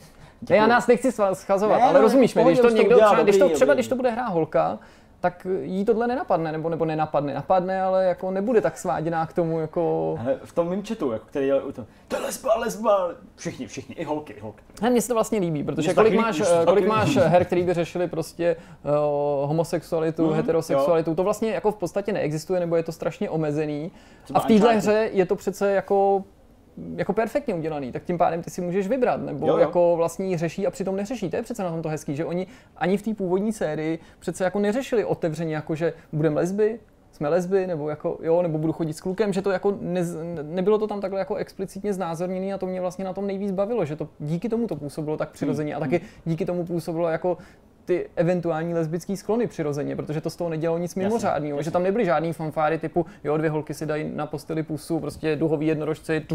[0.50, 3.48] ne, já nás nechci schazovat, ne, ale rozumíš mi, když to někdo, třeba, když to,
[3.48, 4.78] třeba když to bude hrát holka,
[5.20, 9.60] tak jí tohle nenapadne, nebo, nebo nenapadne, napadne, ale jako nebude tak sváděná k tomu,
[9.60, 10.16] jako...
[10.20, 14.04] Ale v tom mým chatu, jako, který je to, to lesba, lesba, všichni, všichni, i
[14.04, 14.62] holky, i holky.
[14.82, 18.08] Ne, mně se to vlastně líbí, protože kolik máš, kolik máš her, který by řešili
[18.08, 21.16] prostě uh, homosexualitu, mm, heterosexualitu, jo.
[21.16, 23.92] to vlastně jako v podstatě neexistuje, nebo je to strašně omezený.
[24.24, 26.24] Třeba a v téhle hře je to přece jako
[26.96, 29.58] jako perfektně udělaný, tak tím pádem ty si můžeš vybrat, nebo jo, jo.
[29.58, 31.30] jako vlastní řeší a přitom neřeší.
[31.30, 34.44] To je přece na tom to hezký, že oni ani v té původní sérii přece
[34.44, 36.78] jako neřešili otevřeně, jako že budeme lesby,
[37.12, 40.00] jsme lesby, nebo jako, jo, nebo budu chodit s klukem, že to jako ne,
[40.42, 43.84] nebylo to tam takhle jako explicitně znázorněné a to mě vlastně na tom nejvíc bavilo,
[43.84, 47.38] že to díky tomu to působilo tak přirozeně a taky díky tomu působilo jako
[47.86, 52.04] ty eventuální lesbické sklony přirozeně, protože to z toho nedělalo nic mimořádného, že tam nebyly
[52.04, 56.26] žádný fanfáry typu, jo, dvě holky si dají na posteli pusu, prostě duhový jednorožci,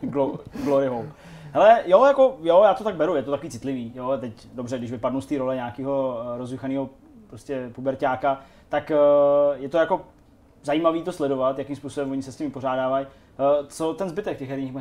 [0.64, 1.06] glory hole.
[1.52, 4.78] Hele, jo, jako, jo, já to tak beru, je to takový citlivý, jo, teď dobře,
[4.78, 6.90] když vypadnu z té role nějakého eh, rozjuchaného
[7.26, 10.00] prostě pubertáka, tak uh, je to jako
[10.62, 13.06] zajímavý to sledovat, jakým způsobem oni se s tím pořádávají.
[13.06, 14.72] Uh, co ten zbytek těch herních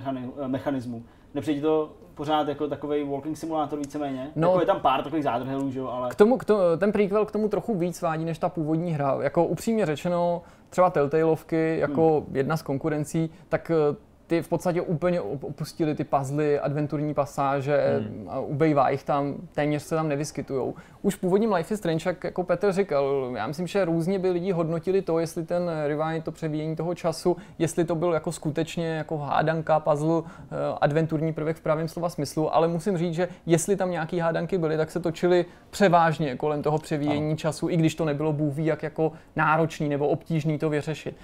[0.47, 1.03] mechanismů?
[1.33, 4.31] Nepřijde to pořád jako takový walking simulátor víceméně.
[4.35, 6.09] No, jako je tam pár takových zádrhelů, že jo, ale...
[6.09, 9.17] K tomu, k tomu, ten prequel k tomu trochu víc vádí než ta původní hra.
[9.21, 12.35] Jako upřímně řečeno, třeba Telltaleovky jako hmm.
[12.35, 13.95] jedna z konkurencí, tak eh,
[14.31, 18.27] ty v podstatě úplně opustili ty puzzly, adventurní pasáže hmm.
[18.29, 20.75] a ubejvá jich tam, téměř se tam nevyskytujou.
[21.01, 24.51] Už původním Life is Strange, jak jako Petr říkal, já myslím, že různě by lidi
[24.51, 29.17] hodnotili to, jestli ten rewind, to převíjení toho času, jestli to byl jako skutečně jako
[29.17, 30.45] hádanka, puzzle, eh,
[30.81, 34.77] adventurní prvek v pravém slova smyslu, ale musím říct, že jestli tam nějaký hádanky byly,
[34.77, 37.35] tak se točily převážně kolem toho převíjení ano.
[37.35, 41.15] času, i když to nebylo bůh jak jako náročný nebo obtížný to vyřešit.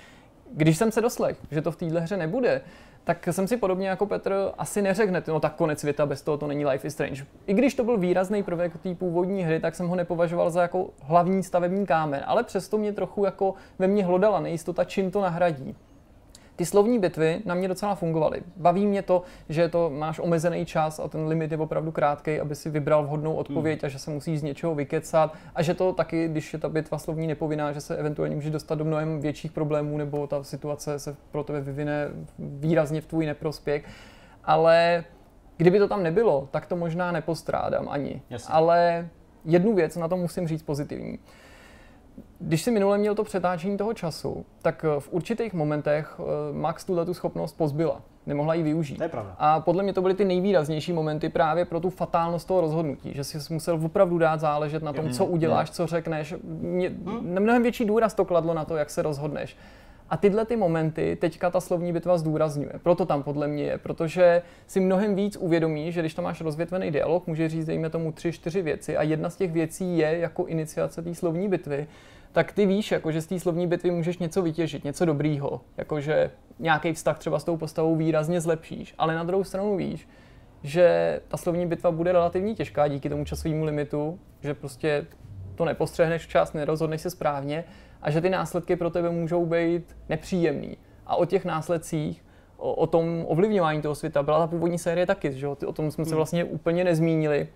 [0.53, 2.61] Když jsem se doslech, že to v téhle hře nebude,
[3.07, 6.47] tak jsem si podobně jako Petr asi neřekne, no tak konec světa, bez toho to
[6.47, 7.25] není Life is Strange.
[7.45, 10.89] I když to byl výrazný prvek té původní hry, tak jsem ho nepovažoval za jako
[11.01, 15.75] hlavní stavební kámen, ale přesto mě trochu jako ve mně hlodala nejistota, čím to nahradí.
[16.57, 18.41] Ty slovní bitvy na mě docela fungovaly.
[18.55, 22.55] Baví mě to, že to máš omezený čas a ten limit je opravdu krátký, aby
[22.55, 23.85] si vybral vhodnou odpověď hmm.
[23.85, 26.97] a že se musíš z něčeho vykecat a že to taky, když je ta bitva
[26.97, 31.15] slovní nepovinná, že se eventuálně může dostat do mnohem větších problémů nebo ta situace se
[31.31, 32.07] pro tebe vyvine
[32.39, 33.85] výrazně v tvůj neprospěch.
[34.43, 35.03] Ale
[35.57, 38.21] kdyby to tam nebylo, tak to možná nepostrádám ani.
[38.29, 38.53] Jasně.
[38.53, 39.09] Ale
[39.45, 41.19] jednu věc na to musím říct pozitivní.
[42.39, 46.85] Když si minule měl to přetáčení toho času, tak eh, v určitých momentech eh, Max
[46.85, 48.01] tuhle tu schopnost pozbyla.
[48.25, 48.97] Nemohla ji využít.
[48.97, 49.35] To je pravda.
[49.39, 53.23] A podle mě to byly ty nejvýraznější momenty právě pro tu fatálnost toho rozhodnutí, že
[53.23, 56.35] si musel opravdu dát záležet na tom, co uděláš, co řekneš.
[56.43, 57.39] Mě, hm?
[57.39, 59.57] Mnohem větší důraz to kladlo na to, jak se rozhodneš.
[60.09, 62.71] A tyhle ty momenty teďka ta slovní bitva zdůrazňuje.
[62.83, 66.91] Proto tam podle mě je, protože si mnohem víc uvědomí, že když tam máš rozvětvený
[66.91, 70.45] dialog, může říct, dejme tomu tři, čtyři věci a jedna z těch věcí je jako
[70.45, 71.87] iniciace té slovní bitvy,
[72.31, 76.31] tak ty víš, jako, že z té slovní bitvy můžeš něco vytěžit, něco dobrýho, jakože
[76.59, 80.07] nějaký vztah třeba s tou postavou výrazně zlepšíš, ale na druhou stranu víš,
[80.63, 85.05] že ta slovní bitva bude relativně těžká díky tomu časovému limitu, že prostě
[85.55, 87.63] to nepostřehneš včas, nerozhodneš se správně
[88.01, 90.77] a že ty následky pro tebe můžou být nepříjemný.
[91.05, 92.25] A o těch následcích,
[92.57, 96.05] o, o tom ovlivňování toho světa byla ta původní série taky, že o tom jsme
[96.05, 96.15] se hmm.
[96.15, 97.47] vlastně úplně nezmínili,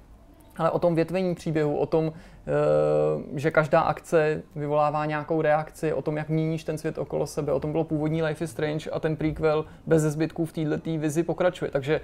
[0.58, 6.02] ale o tom větvení příběhu, o tom, eh, že každá akce vyvolává nějakou reakci, o
[6.02, 9.00] tom, jak měníš ten svět okolo sebe, o tom bylo původní Life is Strange a
[9.00, 11.72] ten prequel bez zbytků v této vizi pokračuje.
[11.72, 12.02] Takže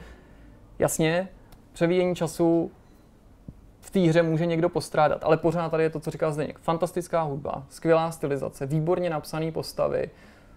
[0.80, 1.30] jasně,
[1.74, 2.72] převíjení času
[3.88, 6.60] v té hře může někdo postrádat, ale pořád tady je to, co říkal Zdeněk.
[6.60, 10.10] Fantastická hudba, skvělá stylizace, výborně napsané postavy,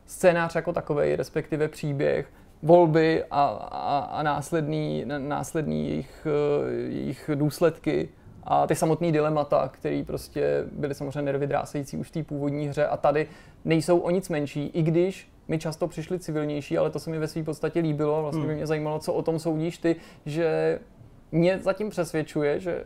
[0.07, 2.27] scénář jako takový, respektive příběh,
[2.63, 8.09] volby a, a, a následný, následný jejich, eh, jejich důsledky
[8.45, 11.49] a ty samotné dilemata, které prostě byly samozřejmě nervy
[11.99, 13.29] už v té původní hře a tady
[13.65, 17.29] nejsou o nic menší, i když mi často přišli civilnější, ale to se mi ve
[17.29, 18.57] své podstatě líbilo a vlastně by hmm.
[18.57, 20.79] mě zajímalo, co o tom soudíš ty, že
[21.33, 22.85] mě zatím přesvědčuje, že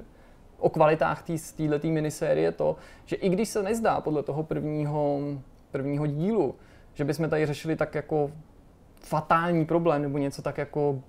[0.59, 1.25] o kvalitách
[1.57, 5.21] této minisérie to, že i když se nezdá podle toho prvního,
[5.71, 6.55] prvního dílu,
[6.95, 8.31] že bychom tady řešili tak jako
[9.01, 11.01] fatální problém nebo něco tak jako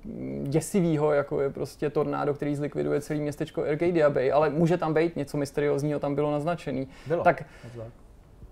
[0.43, 5.15] děsivého, jako je prostě tornádo, který zlikviduje celé městečko Arcadia Bay, ale může tam být
[5.15, 6.87] něco mysteriózního, tam bylo naznačený.
[7.07, 7.23] Bylo.
[7.23, 7.43] Tak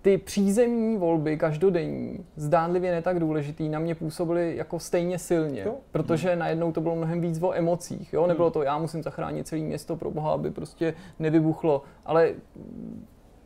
[0.03, 5.75] ty přízemní volby každodenní, zdánlivě ne tak důležitý, na mě působily jako stejně silně, jo.
[5.91, 6.39] protože hmm.
[6.39, 8.13] najednou to bylo mnohem víc o emocích.
[8.13, 8.27] Jo?
[8.27, 12.33] Nebylo to, já musím zachránit celé město pro boha, aby prostě nevybuchlo, ale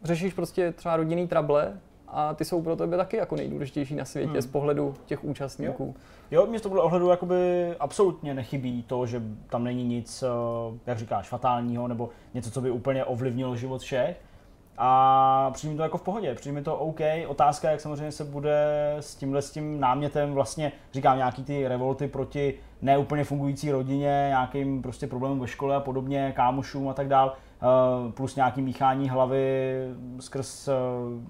[0.04, 4.32] řešíš prostě třeba rodinný trable a ty jsou pro tebe taky jako nejdůležitější na světě
[4.32, 4.42] hmm.
[4.42, 5.96] z pohledu těch účastníků.
[6.32, 10.80] Jo, jo mě z tohohle ohledu jakoby absolutně nechybí to, že tam není nic, eh,
[10.86, 14.27] jak říkáš, fatálního nebo něco, co by úplně ovlivnilo život všech.
[14.78, 17.00] A přijím to jako v pohodě, přijím to OK.
[17.28, 22.08] Otázka, jak samozřejmě se bude s tímhle s tím námětem vlastně, říkám, nějaký ty revolty
[22.08, 27.34] proti neúplně fungující rodině, nějakým prostě problémům ve škole a podobně, kámošům a tak dál,
[27.34, 29.78] eh, plus nějaký míchání hlavy
[30.20, 30.74] skrz eh,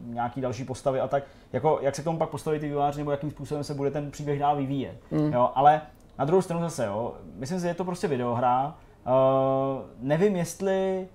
[0.05, 1.23] nějaký další postavy a tak.
[1.53, 4.11] Jako, jak se k tomu pak postaví ty výváři, nebo jakým způsobem se bude ten
[4.11, 4.97] příběh dál vyvíjet.
[5.11, 5.33] Mm.
[5.33, 5.81] Jo, ale
[6.19, 8.75] na druhou stranu zase, jo, myslím si, že je to prostě videohra.
[9.07, 11.07] Uh, nevím, jestli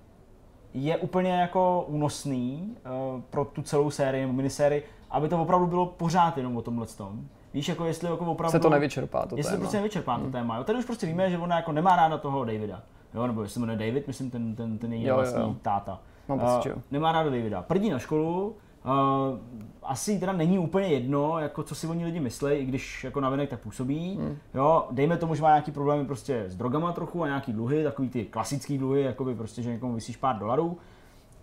[0.73, 2.75] je úplně jako únosný
[3.15, 6.87] uh, pro tu celou sérii nebo minisérii, aby to opravdu bylo pořád jenom o tomhle
[6.87, 7.21] tom.
[7.53, 8.51] Víš, jako jestli jako opravdu...
[8.51, 9.59] Se to nevyčerpá, to jestli téma.
[9.59, 10.25] prostě nevyčerpá hmm.
[10.25, 10.57] to téma.
[10.57, 12.83] Jo, tady už prostě víme, že ona jako nemá ráda toho Davida.
[13.13, 15.55] Jo, nebo jestli jmenuje David, myslím ten, ten, ten její vlastní jo, jo.
[15.61, 15.99] táta.
[16.27, 17.61] Mám pocit, uh, nemá ráda Davida.
[17.61, 18.55] Prdí na školu,
[18.85, 19.39] Uh,
[19.85, 23.49] asi teda není úplně jedno, jako co si oni lidi myslí, i když jako navenek
[23.49, 24.17] tak působí.
[24.21, 24.37] Hmm.
[24.53, 28.09] Jo, dejme tomu, že má nějaký problémy prostě s drogama trochu a nějaký dluhy, takový
[28.09, 30.77] ty klasický dluhy, jako by prostě, že někomu vysíš pár dolarů,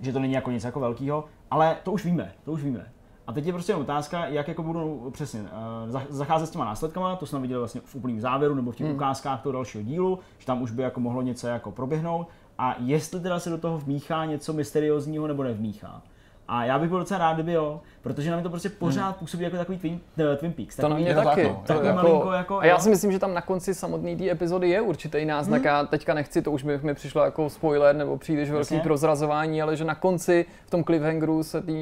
[0.01, 2.93] že to není jako nic jako velkého, ale to už víme, to už víme.
[3.27, 7.27] A teď je prostě otázka, jak jako budou přesně uh, zacházet s těma následkama, to
[7.27, 8.97] jsme viděli vlastně v úplném závěru nebo v těch hmm.
[8.97, 13.21] ukázkách toho dalšího dílu, že tam už by jako mohlo něco jako proběhnout a jestli
[13.21, 16.03] teda se do toho vmíchá něco mysteriózního nebo nevmíchá.
[16.49, 19.15] A já bych byl docela rád, kdyby jo, protože na mě to prostě pořád hmm.
[19.15, 20.77] působí jako takový Twin, uh, Twin Peaks.
[20.77, 21.43] To na mě taky.
[21.43, 24.31] No, to jako, malinko jako, a já si myslím, že tam na konci samotné té
[24.31, 25.59] epizody je určitý náznak.
[25.59, 25.67] Hmm.
[25.67, 28.81] Já teďka nechci, to už mi, mi přišlo jako spoiler nebo příliš velký Jasně.
[28.81, 31.73] prozrazování, ale že na konci v tom cliffhangeru se té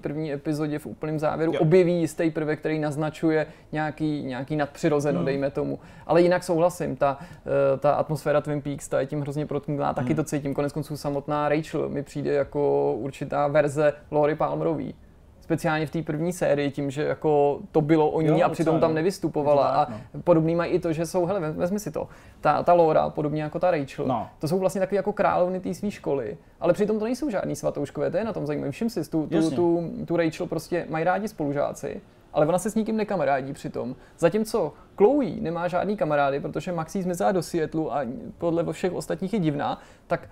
[0.00, 1.60] první epizodě v úplném závěru jo.
[1.60, 5.26] objeví jistý prvek, který naznačuje nějaký, nějaký nadpřirozeno, hmm.
[5.26, 5.78] dejme tomu.
[6.06, 10.06] Ale jinak souhlasím, ta, eh, ta atmosféra Twin Peaks, ta je tím hrozně protknutá, taky
[10.06, 10.16] hmm.
[10.16, 10.54] to cítím.
[10.54, 14.94] Konec konců samotná Rachel mi přijde jako určitá verze Lori Palmerový
[15.44, 18.80] speciálně v té první sérii, tím, že jako to bylo o ní jo, a přitom
[18.80, 19.68] tam nevystupovala.
[19.68, 20.22] A no.
[20.24, 22.08] podobný mají i to, že jsou, hele, vezmi si to,
[22.40, 24.28] ta, ta Laura, podobně jako ta Rachel, no.
[24.38, 28.10] to jsou vlastně takové jako královny té své školy, ale přitom to nejsou žádný svatouškové,
[28.10, 28.70] to je na tom zajímavé.
[28.70, 32.00] Všim si, tu, tu, tu, tu Rachel prostě mají rádi spolužáci,
[32.32, 33.96] ale ona se s nikým nekamarádí přitom.
[34.18, 38.00] Zatímco Chloe nemá žádný kamarády, protože Maxi zmizela do Seattleu a
[38.38, 40.28] podle všech ostatních je divná, tak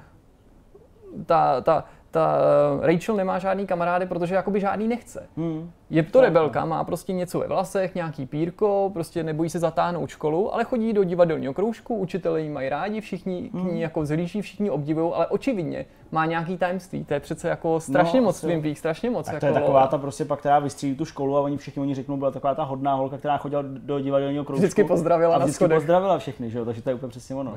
[1.26, 2.38] ta, ta, ta
[2.80, 5.26] Rachel nemá žádný kamarády, protože jakoby žádný nechce.
[5.36, 5.70] Hmm.
[5.90, 10.54] Je to rebelka, má prostě něco ve vlasech, nějaký pírko, prostě nebojí se zatáhnout školu,
[10.54, 13.76] ale chodí do divadelního kroužku, učitelé ji mají rádi, všichni k ní hmm.
[13.76, 17.04] jako zhlíží, všichni obdivují, ale očividně má nějaký tajemství.
[17.04, 19.26] To je přece jako strašně no, moc Twin Peaks, strašně moc.
[19.26, 21.82] Tak jako, to je taková ta prostě pak, která vystřílí tu školu a oni všichni
[21.82, 24.62] oni řeknou, byla taková ta hodná holka, která chodila do divadelního kroužku.
[24.62, 26.64] Vždycky pozdravila a vždycky na pozdravila všechny, že jo?
[26.64, 27.50] takže to je úplně přesně ono.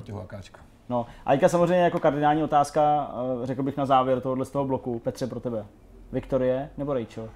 [0.90, 3.12] No, a teďka samozřejmě jako kardinální otázka,
[3.44, 5.66] eh, řekl bych na závěr tohohle z toho bloku, Petře pro tebe.
[6.12, 7.30] Viktorie nebo Rachel?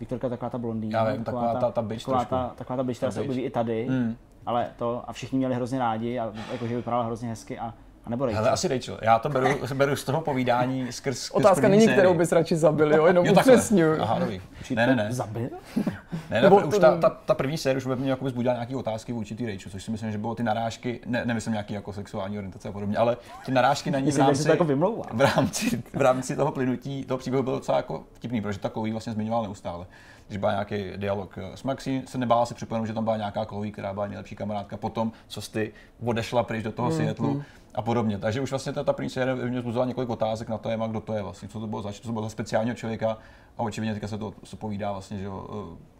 [0.00, 0.98] Viktorka taková ta blondýna.
[0.98, 3.42] Já vím, taková, taková ta, ta bitch taková ta, taková ta bitch, která se objeví
[3.42, 3.86] i tady.
[3.90, 4.16] Mm.
[4.46, 8.26] Ale to, a všichni měli hrozně rádi a jakože vypadala hrozně hezky a a nebo
[8.26, 8.38] Rachel?
[8.38, 8.98] Hele, asi Rachel.
[9.02, 11.96] Já to beru, beru z toho povídání skrz, skrz Otázka není, sérii.
[11.96, 13.06] kterou bys radši zabil, jo?
[13.12, 14.02] Jenom upřesňuju.
[14.02, 14.40] Aha, dobrý.
[14.74, 15.12] Ne, ne, ne.
[15.12, 15.48] Zabil?
[16.30, 19.12] Ne, nebo už ta, ta, ta, první série už ve mně jako vzbudila nějaké otázky
[19.12, 22.38] vůči té Rachel, což si myslím, že bylo ty narážky, ne, nemyslím nějaký jako sexuální
[22.38, 24.64] orientace a podobně, ale ty narážky na ní v rámci, jako
[25.12, 28.92] v rámci, v rámci toho plynutí toho příběhu bylo docela jako vtipný, protože ta Chloe
[28.92, 29.86] vlastně zmiňoval neustále
[30.28, 33.70] když byl nějaký dialog s Maxi, se nebála si připomenout, že tam byla nějaká Chloe,
[33.70, 35.72] která byla nejlepší kamarádka potom, co jsi
[36.04, 37.14] odešla pryč do toho mm.
[37.20, 37.42] Mm
[37.74, 38.18] a podobně.
[38.18, 41.12] Takže už vlastně ta, ta první série mě zbuzila několik otázek na téma, kdo to
[41.12, 43.18] je vlastně, co to bylo za, co to bylo za speciálního člověka
[43.58, 45.46] a očividně teďka se to se povídá vlastně, že jo,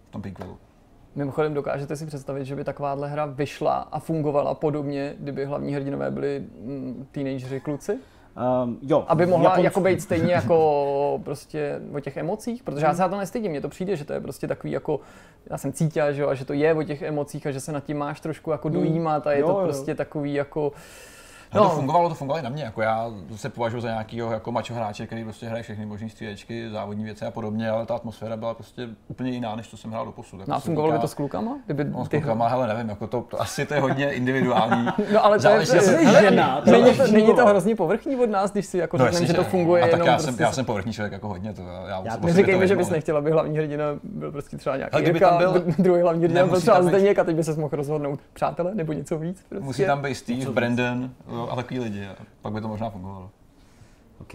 [0.08, 0.58] v tom prequelu.
[1.14, 6.10] Mimochodem dokážete si představit, že by takováhle hra vyšla a fungovala podobně, kdyby hlavní hrdinové
[6.10, 7.98] byli mm, teenageři kluci?
[8.64, 9.64] Um, jo, Aby mohla Japonsku.
[9.64, 13.60] jako být stejně jako prostě o těch emocích, protože já se na to nestydím, mně
[13.60, 15.00] to přijde, že to je prostě takový jako,
[15.50, 17.72] já jsem cítil, že, jo, a že to je o těch emocích a že se
[17.72, 18.76] nad tím máš trošku jako hmm.
[18.76, 19.96] dojímat a je jo, to prostě jo.
[19.96, 20.72] takový jako
[21.54, 22.64] No, to fungovalo, to fungovalo i na mě.
[22.64, 26.70] Jako já se považuji za nějakého jako mačo hráče, který prostě hraje všechny možné střílečky,
[26.70, 30.04] závodní věci a podobně, ale ta atmosféra byla prostě úplně jiná, než to jsem hrál
[30.04, 30.48] do posud.
[30.48, 31.58] No a fungovalo by to s klukama?
[31.64, 34.86] Kdyby no, s klukama, hele, nevím, jako to, to, asi to je hodně individuální.
[35.12, 35.66] no ale to je,
[36.20, 36.62] žena.
[36.66, 39.44] Není to, není to hrozně povrchní od nás, když si jako no, řekneme, že to
[39.44, 39.82] funguje.
[39.82, 41.54] A tak já, jsem, prostě já jsem povrchní člověk jako hodně.
[41.54, 45.20] To, já, já neříkej že bys nechtěl, aby hlavní hrdina byl prostě třeba nějaký kdyby
[45.20, 48.74] tam byl, druhý hlavní hrdina byl třeba Zdeněk a teď by se mohl rozhodnout přátelé
[48.74, 49.44] nebo něco víc.
[49.50, 49.86] Musí prostě.
[49.86, 51.10] tam být Steve, Brandon
[51.50, 52.08] a takový lidi
[52.42, 53.30] pak by to možná fungovalo.
[54.20, 54.34] OK.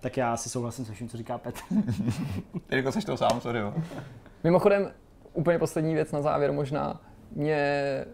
[0.00, 1.60] Tak já si souhlasím se vším, co říká Petr.
[2.66, 3.58] Ty jako seš to sám, sorry.
[3.58, 3.74] Jo.
[4.44, 4.90] Mimochodem,
[5.32, 7.00] úplně poslední věc na závěr možná.
[7.32, 8.04] Mě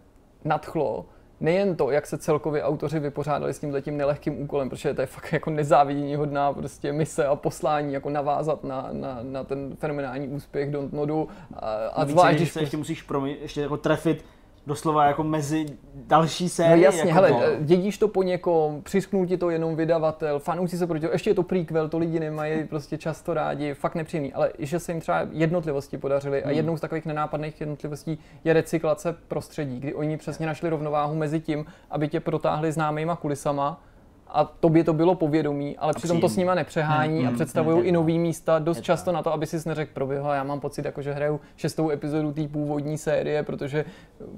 [0.44, 1.06] nadchlo
[1.40, 5.06] nejen to, jak se celkově autoři vypořádali s tímhle tím nelehkým úkolem, protože to je
[5.06, 10.28] fakt jako nezávidění hodná prostě mise a poslání, jako navázat na, na, na ten fenomenální
[10.28, 11.28] úspěch Don't Nodu.
[11.54, 14.24] A, a zvlášť, když se ještě musíš promi, ještě jako trefit
[14.66, 16.76] doslova jako mezi další série.
[16.76, 17.64] No jasně, jako hele, to.
[17.64, 21.42] dědíš to po někom, přisknul ti to jenom vydavatel, fanoušci se proti ještě je to
[21.42, 25.98] prequel, to lidi nemají prostě často rádi, fakt nepříjemný, ale že se jim třeba jednotlivosti
[25.98, 26.48] podařily hmm.
[26.48, 31.40] a jednou z takových nenápadných jednotlivostí je recyklace prostředí, kdy oni přesně našli rovnováhu mezi
[31.40, 33.80] tím, aby tě protáhli známýma kulisama,
[34.28, 37.76] a tobě to bylo povědomí, ale a přitom to s nima nepřehání hmm, a představují
[37.76, 40.34] hmm, i nový místa dost často na to, aby si neřekl proběhla.
[40.34, 43.84] Já mám pocit, jako, že hraju šestou epizodu té původní série, protože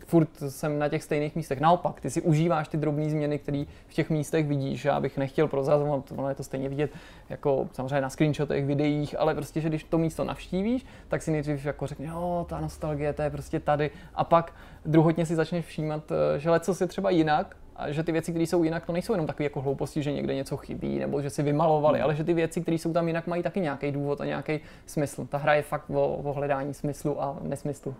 [0.07, 1.61] furt jsem na těch stejných místech.
[1.61, 4.85] Naopak, ty si užíváš ty drobné změny, které v těch místech vidíš.
[4.85, 6.90] Já bych nechtěl prozrazovat, ono je to stejně vidět
[7.29, 11.64] jako samozřejmě na screenshotech, videích, ale prostě, že když to místo navštívíš, tak si nejdřív
[11.64, 13.90] jako řekne, jo, ta nostalgie, to je prostě tady.
[14.14, 18.12] A pak druhotně si začneš všímat, eh, že leco si třeba jinak a že ty
[18.12, 21.22] věci, které jsou jinak, to nejsou jenom takové jako hlouposti, že někde něco chybí nebo
[21.22, 22.04] že si vymalovali, hmm.
[22.04, 25.26] ale že ty věci, které jsou tam jinak, mají taky nějaký důvod a nějaký smysl.
[25.26, 27.94] Ta hra je fakt o, o hledání smyslu a nesmyslu.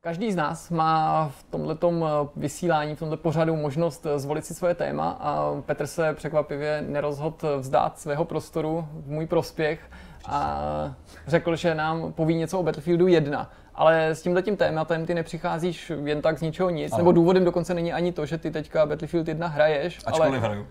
[0.00, 4.54] Každý z nás má v tomto eh, vysílání, v tomto pořadu možnost eh, zvolit si
[4.54, 9.80] svoje téma a Petr se překvapivě nerozhodl vzdát svého prostoru v můj prospěch
[10.26, 10.94] a
[11.26, 15.92] řekl, že nám poví něco o Battlefieldu 1 ale s tímhle tím tématem ty nepřicházíš
[16.04, 16.98] jen tak z ničeho nic, ano.
[16.98, 19.98] nebo důvodem dokonce není ani to, že ty teďka Battlefield 1 hraješ.
[20.06, 20.38] Ačkoliv ale...
[20.38, 20.66] hraju.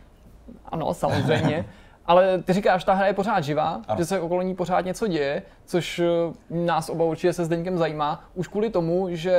[0.65, 1.65] Ano, samozřejmě.
[2.08, 3.98] Ale ty říkáš, ta hra je pořád živá, ano.
[3.98, 6.06] že se okolo ní pořád něco děje, což eh,
[6.50, 9.34] nás oba určitě se Zdeňkem zajímá, už kvůli tomu, že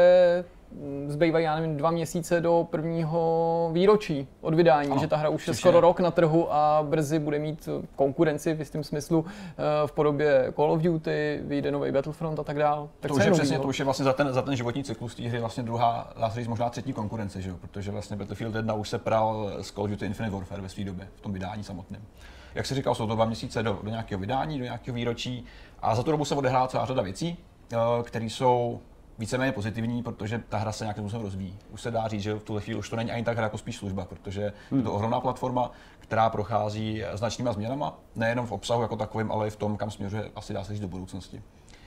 [1.06, 5.48] zbývají, já nevím, dva měsíce do prvního výročí od vydání, ano, že ta hra už
[5.48, 9.92] je skoro rok na trhu a brzy bude mít konkurenci v jistém smyslu eh, v
[9.92, 12.88] podobě Call of Duty, vyjde nový Battlefront a tak dále.
[13.00, 15.14] Tak to už je přesně, to už je vlastně za ten, za ten životní cyklus
[15.14, 17.56] té hry vlastně druhá, dá se říct možná třetí konkurence, že jo?
[17.60, 20.84] protože vlastně Battlefield 1 už se pral z Call of Duty Infinite Warfare ve své
[20.84, 22.02] době, v tom vydání samotném.
[22.54, 25.44] Jak se říkal, jsou to dva měsíce do, do nějakého vydání, do nějakého výročí
[25.82, 27.36] a za tu dobu se odehrává celá řada věcí,
[27.72, 28.80] eh, které jsou
[29.18, 31.58] víceméně pozitivní, protože ta hra se nějakým způsobem rozvíjí.
[31.70, 33.58] Už se dá říct, že v tuhle chvíli už to není ani tak hra jako
[33.58, 34.80] spíš služba, protože hmm.
[34.80, 39.50] je to ohromná platforma, která prochází značnýma změnama, nejenom v obsahu jako takovým, ale i
[39.50, 41.42] v tom, kam směřuje asi dá se říct do budoucnosti.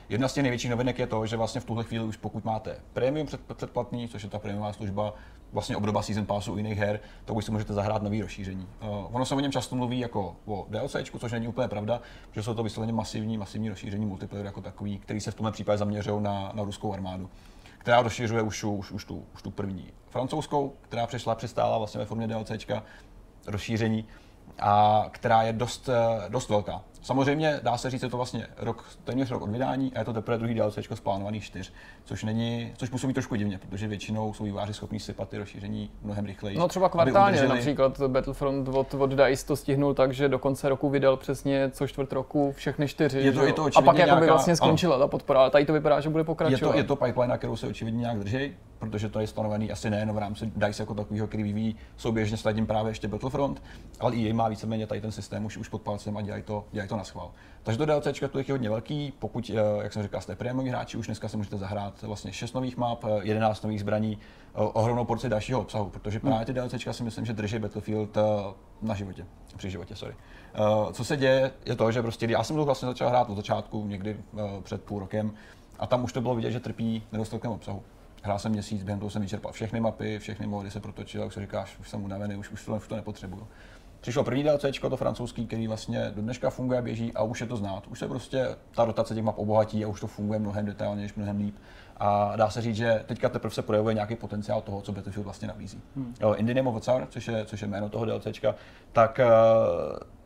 [0.10, 2.80] Jedna z těch největších novinek je to, že vlastně v tuhle chvíli už pokud máte
[2.94, 5.14] premium předplatný, což je ta prémiová služba,
[5.54, 8.68] vlastně obdoba Season Passu jiných her, tak už si můžete zahrát nový rozšíření.
[8.82, 12.44] Uh, ono se o něm často mluví jako o DLC, což není úplně pravda, že
[12.44, 16.24] jsou to vysloveně masivní, masivní rozšíření multiplayer jako takový, který se v tomhle případě zaměřují
[16.24, 17.30] na, na ruskou armádu
[17.82, 22.06] která rozšiřuje už, už, už, tu, už tu první francouzskou, která přišla, přistála vlastně ve
[22.06, 22.84] formě DLCčka,
[23.48, 24.06] rozšíření,
[24.60, 26.82] a která je dost, eh, dost velká.
[27.02, 30.14] Samozřejmě dá se říct, že to vlastně rok, téměř rok od vydání a je to
[30.14, 31.74] teprve druhý DLC z plánovaných čtyř,
[32.06, 36.26] což není, což působí trošku divně, protože většinou jsou výváři schopní sypat ty rozšíření mnohem
[36.26, 36.58] rychleji.
[36.58, 37.50] No třeba kvartálně, udrželi...
[37.50, 41.88] například Battlefront od, od DICE to stihnul tak, že do konce roku vydal přesně co
[41.88, 43.20] čtvrt roku všechny čtyři.
[43.20, 45.04] Je to, je to a pak jako by vlastně skončila ano.
[45.04, 46.68] ta podpora, ale tady to vypadá, že bude pokračovat.
[46.68, 49.72] Je to, je to pipeline, na kterou se očividně nějak drží, protože to je stanovený
[49.72, 53.64] asi nejen v rámci DICE jako takového, který vyvíjí souběžně s tím právě ještě Battlefront,
[54.00, 56.90] ale i má víceméně tady ten systém už, už pod palcem a dělají to, dělají
[56.90, 57.32] to na schvál.
[57.64, 61.06] Takže to DLC je hodně velký, pokud, eh, jak jsem říkal, jste prémioví hráči, už
[61.06, 65.62] dneska si můžete zahrát vlastně 6 nových map, 11 nových zbraní, eh, ohromnou porci dalšího
[65.62, 66.30] obsahu, protože hmm.
[66.30, 68.22] právě ty DLC si myslím, že drží Battlefield eh,
[68.82, 69.26] na životě,
[69.58, 70.16] při životě, sorry.
[70.92, 73.86] Co se děje, je to, že prostě já jsem to vlastně začal hrát od začátku,
[73.88, 74.18] někdy
[74.64, 75.34] před půl rokem,
[75.82, 77.84] a tam už to bylo vidět, že trpí nedostatkem obsahu.
[78.22, 81.40] Hrál jsem měsíc, během toho jsem vyčerpal všechny mapy, všechny mody se protočil, už si
[81.40, 83.48] říkáš, už jsem unavený, už, už, to, už to nepotřebuju.
[84.02, 87.48] Přišlo první DLC, to francouzský, který vlastně do dneška funguje a běží a už je
[87.48, 87.88] to znát.
[87.88, 91.38] Už se prostě ta rotace těch map obohatí a už to funguje mnohem detailněji, mnohem
[91.38, 91.56] líp.
[91.98, 95.48] A dá se říct, že teďka teprve se projevuje nějaký potenciál toho, co Battlefield vlastně
[95.48, 95.82] nabízí.
[95.96, 96.16] Hmm.
[96.36, 98.28] Indian of Tsar, což je, což je jméno toho DLC,
[98.92, 99.26] tak, eh,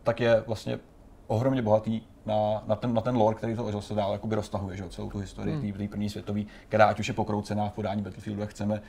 [0.04, 0.80] tak je vlastně
[1.28, 4.90] ohromně bohatý na, na, ten, na ten lore, který to zase dál jakoby roztahuje, že,
[4.90, 5.72] celou tu historii hmm.
[5.74, 8.82] té první světové, která ať už je pokroucená v podání Battlefieldu, jak chceme,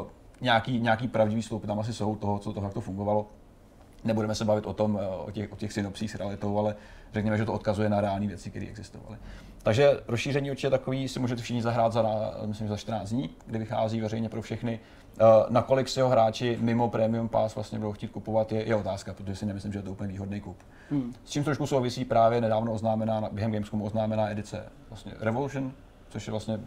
[0.00, 0.06] uh,
[0.40, 3.26] nějaký, nějaký pravdivý sloupy tam asi jsou toho, co toho, jak to fungovalo.
[4.04, 6.76] Nebudeme se bavit o tom, eh, o těch, o těch synopsích s realitou, ale
[7.12, 9.18] řekněme, že to odkazuje na reální věci, které existovaly.
[9.62, 12.04] Takže rozšíření určitě takový si můžete všichni zahrát za,
[12.46, 14.80] myslím, za 14 dní, kdy vychází veřejně pro všechny.
[15.20, 19.14] Eh, nakolik si ho hráči mimo Premium Pass vlastně budou chtít kupovat, je, je otázka,
[19.14, 20.56] protože si nemyslím, že je to úplně výhodný kup.
[20.90, 21.12] Hmm.
[21.24, 25.72] S čím trošku souvisí právě nedávno oznámená, během Gamescomu oznámená edice vlastně Revolution,
[26.08, 26.60] což je vlastně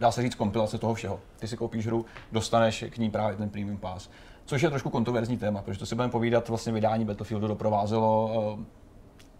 [0.00, 1.20] dá se říct kompilace toho všeho.
[1.38, 4.10] Ty si koupíš hru, dostaneš k ní právě ten Premium Pass.
[4.44, 8.64] Což je trošku kontroverzní téma, protože to si budeme povídat, vlastně vydání Battlefieldu doprovázelo uh,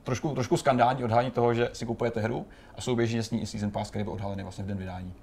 [0.02, 3.70] trošku, trošku skandální odhalení toho, že si kupujete hru a souběžně s ní i Season
[3.70, 5.14] Pass, který byl odhalený vlastně v den vydání.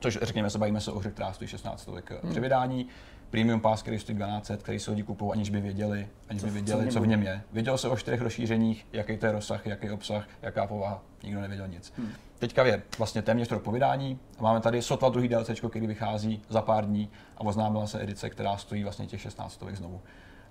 [0.00, 2.30] Což řekněme se bavíme se o hře, která stojí 16 stovek hmm.
[2.30, 2.86] při vydání.
[3.30, 6.86] Premium Pass, který stojí 12, který se lidi kupují, aniž by věděli, aniž by věděli,
[6.86, 7.42] co v něm je.
[7.52, 11.68] Věděl se o čtyřech rozšířeních, jaký to je rozsah, jaký obsah, jaká povaha, nikdo nevěděl
[11.68, 11.92] nic.
[11.96, 12.12] Hmm.
[12.38, 14.18] Teďka je vlastně téměř rok povídání.
[14.40, 18.56] Máme tady sotva druhý DLC, který vychází za pár dní a oznámila se edice, která
[18.56, 20.00] stojí vlastně těch 16 stovek znovu.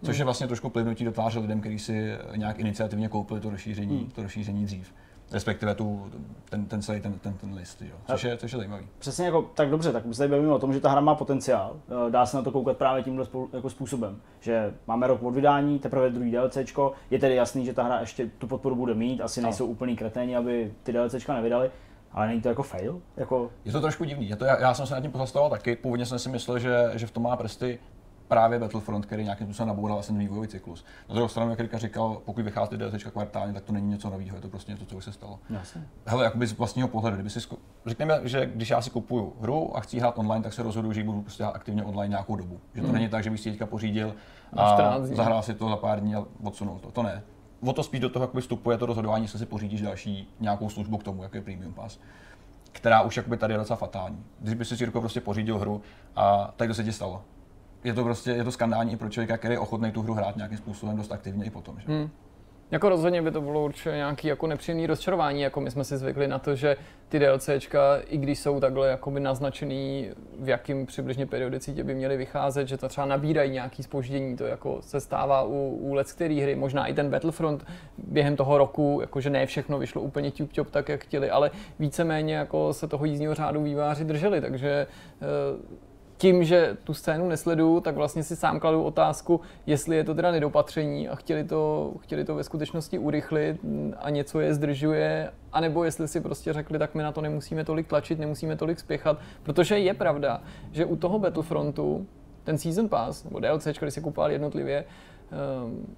[0.04, 0.26] Což je hmm.
[0.26, 4.12] vlastně trošku plivnutí do tváře lidem, kteří si nějak iniciativně koupili to rozšíření, hmm.
[4.12, 4.94] to rozšíření dřív
[5.32, 6.12] respektive tu,
[6.50, 7.96] ten, ten celý ten, ten, ten list, jo.
[8.08, 8.88] Což, je, což je zajímavý.
[9.00, 11.76] Přesně jako, tak dobře, tak se tady bavíme o tom, že ta hra má potenciál,
[12.08, 15.80] eh, dá se na to koukat právě tímhle jako způsobem, že máme rok od vydání,
[15.80, 19.42] teprve druhý DLCčko, je tedy jasný, že ta hra ještě tu podporu bude mít, asi
[19.42, 19.46] no.
[19.46, 21.72] nejsou úplný kreténi, aby ty DLCčka nevydali,
[22.12, 23.02] ale není to jako fail?
[23.18, 23.52] Jako...
[23.66, 24.30] Je to trošku divný.
[24.30, 25.76] Je to, já, já jsem se nad tím pozastavoval taky.
[25.76, 27.80] Původně jsem si myslel, že, že v tom má prsty
[28.28, 30.86] právě Battlefront, který nějakým způsobem naboural vlastně vývojový cyklus.
[31.10, 34.36] Na druhou stranu, jak Rika říkal, pokud vychází DLC kvartálně, tak to není něco nového,
[34.36, 35.40] je to prostě něco, co už se stalo.
[35.50, 35.88] Jasně.
[36.06, 37.58] Hele, jakoby z vlastního pohledu, kdyby si zku...
[37.86, 41.04] řekněme, že když já si kupuju hru a chci hrát online, tak se rozhoduji, že
[41.04, 42.60] budu prostě aktivně online nějakou dobu.
[42.74, 42.96] Že to hmm.
[42.96, 44.16] není tak, že bych si teďka pořídil
[44.58, 46.92] a zahrál si to za pár dní a odsunul to.
[46.92, 47.24] To ne.
[47.62, 50.98] O to spíš do toho jakoby vstupuje to rozhodování, jestli si pořídíš další nějakou službu
[50.98, 52.00] k tomu, jako je Premium Pass
[52.76, 54.24] která už jakoby tady je docela fatální.
[54.40, 55.82] Když by si Jirko prostě pořídil hru
[56.16, 57.24] a tak to se ti stalo
[57.86, 60.58] je to prostě je to skandální pro člověka, který je ochotný tu hru hrát nějakým
[60.58, 61.80] způsobem dost aktivně i potom.
[61.80, 61.88] Že?
[61.88, 62.10] Hmm.
[62.72, 66.28] Jako rozhodně by to bylo určitě nějaký jako nepříjemný rozčarování, jako my jsme si zvykli
[66.28, 66.78] na to, že
[67.10, 72.68] ty DLCčka, i když jsou takhle jakoby naznačený, v jakým přibližně periodicitě by měly vycházet,
[72.68, 76.56] že to třeba nabírají nějaký spoždění, to jako se stává u, u let který hry,
[76.56, 77.66] možná i ten Battlefront
[77.98, 82.74] během toho roku, jakože ne všechno vyšlo úplně tip tak, jak chtěli, ale víceméně jako
[82.74, 84.88] se toho jízdního řádu výváři drželi, takže
[85.22, 85.86] eh,
[86.26, 90.32] tím, že tu scénu nesleduju, tak vlastně si sám kladu otázku, jestli je to teda
[90.32, 93.58] nedopatření a chtěli to, chtěli to ve skutečnosti urychlit
[93.98, 97.88] a něco je zdržuje, anebo jestli si prostě řekli, tak my na to nemusíme tolik
[97.88, 102.08] tlačit, nemusíme tolik spěchat, protože je pravda, že u toho Battlefrontu
[102.44, 104.86] ten Season Pass, nebo DLC, když si kupoval jednotlivě, um,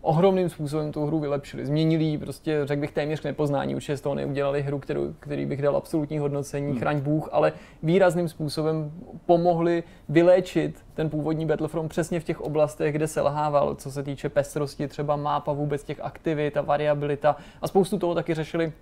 [0.01, 1.65] ohromným způsobem tu hru vylepšili.
[1.65, 3.75] Změnili ji prostě, řekl bych, téměř k nepoznání.
[3.75, 6.79] Určitě z toho neudělali hru, kterou, který bych dal absolutní hodnocení, hmm.
[6.79, 8.91] chraň Bůh, ale výrazným způsobem
[9.25, 14.29] pomohli vyléčit ten původní Battlefront přesně v těch oblastech, kde se lhával, co se týče
[14.29, 17.35] pestrosti, třeba mápa vůbec těch aktivit a variabilita.
[17.61, 18.73] A spoustu toho taky řešili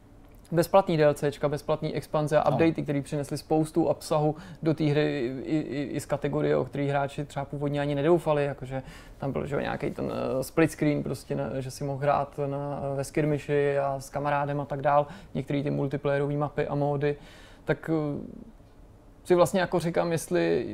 [0.51, 5.83] bezplatný DLCčka, bezplatný expanze a updaty, které přinesly spoustu obsahu do té hry i, i,
[5.83, 8.83] i, z kategorie, o kterých hráči třeba původně ani nedoufali, jakože
[9.17, 12.81] tam byl že, nějaký ten uh, split screen, prostě, ne, že si mohl hrát na,
[12.95, 17.15] ve skirmiši a s kamarádem a tak dál, některé ty multiplayerové mapy a módy,
[17.65, 18.21] tak uh,
[19.23, 20.67] si vlastně jako říkám, jestli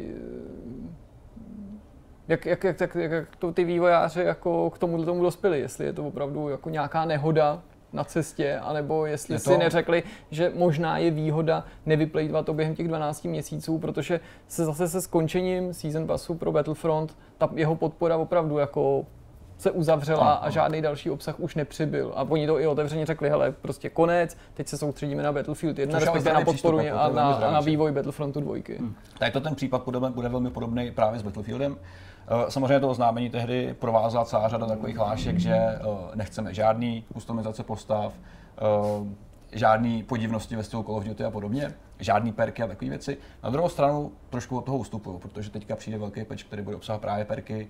[2.27, 5.93] jak, jak, jak, jak, jak to ty vývojáři jako k tomu, tomu dospěli, jestli je
[5.93, 7.61] to opravdu jako nějaká nehoda,
[7.93, 9.39] na cestě, anebo jestli to...
[9.39, 14.87] si neřekli, že možná je výhoda nevyplejtvat to během těch 12 měsíců, protože se zase
[14.87, 19.05] se skončením season passu pro Battlefront ta jeho podpora opravdu jako
[19.61, 22.13] se uzavřela a žádný další obsah už nepřibyl.
[22.15, 25.99] A oni to i otevřeně řekli, hele, prostě konec, teď se soustředíme na Battlefield 1,
[25.99, 28.55] respektive na podporu přístup, a, na, a na vývoj Battlefrontu 2.
[28.79, 28.95] Hmm.
[29.19, 31.77] Tak to ten případ bude, bude velmi podobný právě s Battlefieldem.
[32.27, 35.79] Eh, samozřejmě to oznámení tehdy provázela celá řada takových hlášek, že eh,
[36.15, 38.13] nechceme žádný customizace postav,
[38.57, 38.61] eh,
[39.51, 43.17] žádný podivnosti ve stylu Call of Duty a podobně, žádný perky a takové věci.
[43.43, 47.01] Na druhou stranu trošku od toho ustupuju, protože teďka přijde velký patch, který bude obsahovat
[47.01, 47.67] právě perky,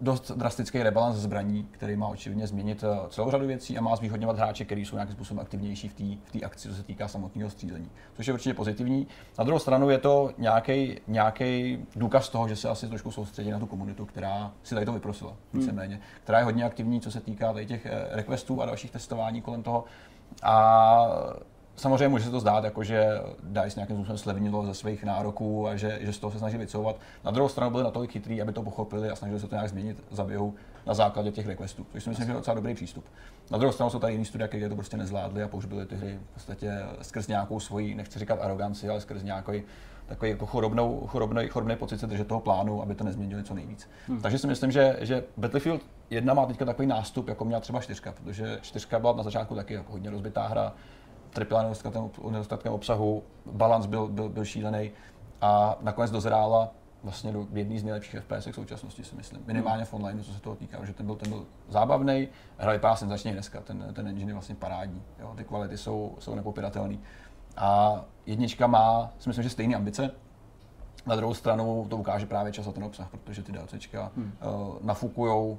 [0.00, 4.64] dost drastický rebalans zbraní, který má očividně změnit celou řadu věcí a má zvýhodňovat hráče,
[4.64, 5.94] kteří jsou nějakým způsobem aktivnější v
[6.32, 9.06] té akci, co se týká samotného střílení, což je určitě pozitivní.
[9.38, 10.30] Na druhou stranu je to
[11.06, 14.92] nějaký důkaz toho, že se asi trošku soustředí na tu komunitu, která si tady to
[14.92, 15.62] vyprosila, hmm.
[15.62, 19.42] víceméně, která je hodně aktivní, co se týká tady těch eh, requestů a dalších testování
[19.42, 19.84] kolem toho.
[20.42, 21.06] A
[21.76, 25.76] samozřejmě může se to zdát, jako že DICE nějakým způsobem slevnilo ze svých nároků a
[25.76, 26.96] že, že z toho se snaží vycouvat.
[27.24, 30.02] Na druhou stranu byli natolik chytrý, aby to pochopili a snažili se to nějak změnit
[30.10, 30.54] za běhu
[30.86, 33.04] na základě těch requestů, což si myslím, že je docela dobrý přístup.
[33.50, 36.18] Na druhou stranu jsou tady jiný studia, které to prostě nezvládli a použili ty hry
[36.30, 39.62] v podstatě skrz nějakou svoji, nechci říkat aroganci, ale skrz nějaký
[40.10, 43.90] takový jako chorobnou, chorobný, chorobný pocit se držet toho plánu, aby to nezměnili co nejvíc.
[44.08, 44.20] Hmm.
[44.20, 48.02] Takže si myslím, že, že Battlefield 1 má teďka takový nástup, jako měla třeba 4,
[48.14, 50.72] protože 4 byla na začátku taky jako hodně rozbitá hra,
[51.30, 54.90] trpěla nedostatkem, nedostatkem obsahu, balans byl, byl, byl šílený
[55.40, 56.70] a nakonec dozrála
[57.02, 59.42] vlastně do jedné z nejlepších FPS v současnosti, si myslím.
[59.46, 62.96] Minimálně v online, co se toho týká, že ten byl, ten byl zábavný, hra vypadá
[62.96, 66.96] senzačně dneska, ten, ten engine je vlastně parádní, jo, ty kvality jsou, jsou nepopiratelné.
[67.56, 70.10] A jednička má, si myslím, že stejné ambice,
[71.06, 74.32] na druhou stranu to ukáže právě čas a ten obsah, protože ty DLCčka hmm.
[74.42, 75.58] uh, nafukujou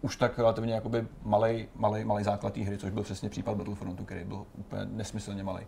[0.00, 4.04] už tak relativně jakoby malej, malej, malej základ té hry, což byl přesně případ Battlefrontu,
[4.04, 5.66] který byl úplně nesmyslně malý.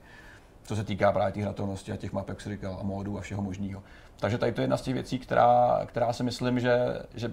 [0.62, 3.42] Co se týká právě té hratelnosti a těch map, jak říkal, a módů a všeho
[3.42, 3.82] možného.
[4.20, 6.76] Takže tady to je jedna z těch věcí, která, která si myslím, že,
[7.14, 7.32] že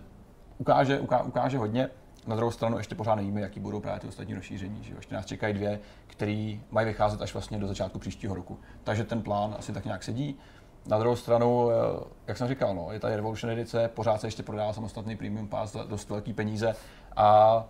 [0.57, 1.89] ukáže, uká, ukáže hodně.
[2.28, 4.84] Na druhou stranu ještě pořád nevíme, jaký budou právě ty ostatní rozšíření.
[4.84, 8.59] Že Ještě nás čekají dvě, které mají vycházet až vlastně do začátku příštího roku.
[8.84, 10.38] Takže ten plán asi tak nějak sedí.
[10.86, 11.73] Na druhou stranu, eh,
[12.28, 15.73] jak jsem říkal, no, je tady Revolution edice, pořád se ještě prodává samostatný premium pass
[15.73, 16.75] za dost velký peníze
[17.15, 17.65] a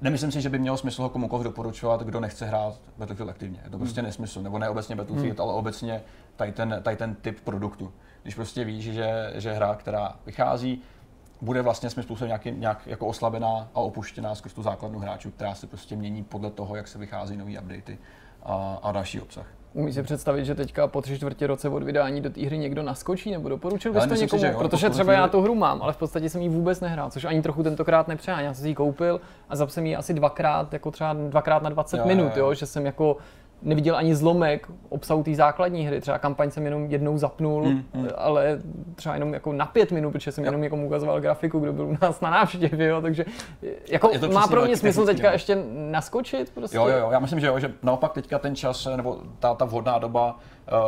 [0.00, 3.60] nemyslím si, že by mělo smysl ho komukoliv doporučovat, kdo nechce hrát Battlefield aktivně.
[3.64, 4.06] Je to prostě hmm.
[4.06, 5.48] nesmysl, nebo ne obecně Battlefield, hmm.
[5.48, 6.02] ale obecně
[6.36, 7.92] tady ten, tady ten typ produktu.
[8.22, 10.82] Když prostě víš, že, že hra, která vychází,
[11.40, 15.54] bude vlastně svým způsobem nějaký, nějak jako oslabená a opuštěná skrz tu základnu hráčů, která
[15.54, 17.98] se prostě mění podle toho, jak se vychází nové updaty
[18.42, 19.46] a, a další obsah.
[19.72, 22.82] Umí si představit, že teďka po tři čtvrtě roce od vydání do té hry někdo
[22.82, 24.42] naskočí nebo doporučil bys to někomu?
[24.42, 27.10] Si, jo, protože třeba já tu hru mám, ale v podstatě jsem ji vůbec nehrál,
[27.10, 28.46] což ani trochu tentokrát nepřeháním.
[28.46, 31.70] Já jsem si ji koupil a zapsal jsem ji asi dvakrát, jako třeba dvakrát na
[31.70, 32.54] 20 jo, minut, jo, jo.
[32.54, 33.16] že jsem jako
[33.62, 36.00] neviděl ani zlomek obsahu té základní hry.
[36.00, 38.08] Třeba kampaň jsem jenom jednou zapnul, mm, mm.
[38.16, 38.58] ale
[38.94, 40.48] třeba jenom jako na pět minut, protože jsem jo.
[40.48, 43.24] jenom někomu ukazoval grafiku, kdo byl u nás na návštěvě, jo, takže
[43.88, 45.32] jako má pro mě smysl teďka no.
[45.32, 46.76] ještě naskočit prostě.
[46.76, 49.64] Jo, jo, jo, já myslím, že jo, že naopak teďka ten čas, nebo ta, ta
[49.64, 50.38] vhodná doba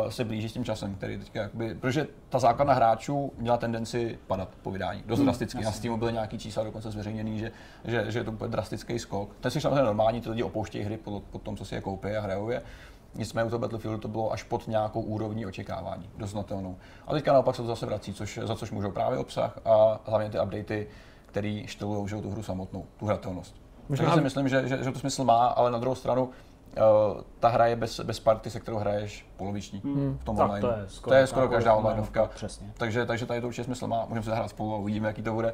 [0.09, 4.49] se blíží s tím časem, který teďka jakoby, protože ta základna hráčů měla tendenci padat
[4.61, 5.63] po vydání, dost hmm, drasticky.
[5.63, 7.51] Na Steamu byly nějaký čísla dokonce zveřejněný, že,
[7.85, 9.35] že, že to bude drastický skok.
[9.39, 12.07] To je samozřejmě normální, ty lidi opouštějí hry po, po tom, co si je koupí
[12.07, 12.61] a hrajou je.
[13.15, 16.77] Nicméně u toho Battlefieldu to bylo až pod nějakou úrovní očekávání, doznatelnou.
[17.07, 20.29] A teďka naopak se to zase vrací, což, za což můžou právě obsah a hlavně
[20.29, 20.87] ty updaty,
[21.25, 23.55] které štelují tu hru samotnou, tu hratelnost.
[23.89, 24.05] Možná...
[24.05, 26.29] Takže si myslím, že, že, že to smysl má, ale na druhou stranu
[26.77, 30.17] Uh, ta hra je bez, bez party, se kterou hraješ poloviční hmm.
[30.21, 30.61] v tom tak online.
[30.61, 32.25] To je skoro, to je skoro každá onlineovka.
[32.25, 32.71] Přesně.
[32.77, 34.05] Takže, takže tady to určitě smysl má.
[34.05, 35.53] Můžeme se zahrát spolu a uvidíme, jaký to bude.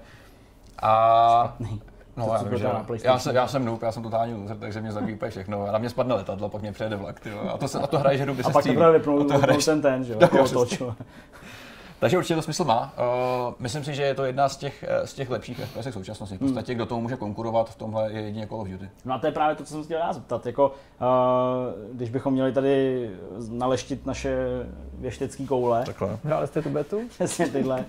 [0.81, 1.81] A Špatný.
[2.17, 2.67] No, to, já, vím, že
[3.03, 5.67] já, jsem, já jsem noob, já jsem totální loser, takže mě zabíjí úplně všechno.
[5.67, 7.19] A na mě spadne letadlo, pak mě přejede vlak.
[7.19, 7.49] Tyjo.
[7.53, 9.25] A to, se, a to hraješ hru, kdy A pak teprve vypnul
[9.65, 10.19] ten ten, že jo?
[11.99, 12.93] Takže určitě to smysl má.
[12.97, 16.35] Uh, myslím si, že je to jedna z těch, z těch lepších FPS v současnosti.
[16.35, 18.89] V podstatě, kdo tomu může konkurovat v tomhle je jedině Call of Duty.
[19.05, 20.45] No a to je právě to, co jsem chtěl já zeptat.
[20.45, 20.71] Jako,
[21.01, 21.07] uh,
[21.93, 23.09] když bychom měli tady
[23.49, 24.37] naleštit naše
[24.93, 25.83] věštecké koule.
[25.85, 26.17] Takhle.
[26.23, 27.01] Hráli jste tu betu?
[27.09, 27.77] Přesně tyhle.
[27.79, 27.83] Uh,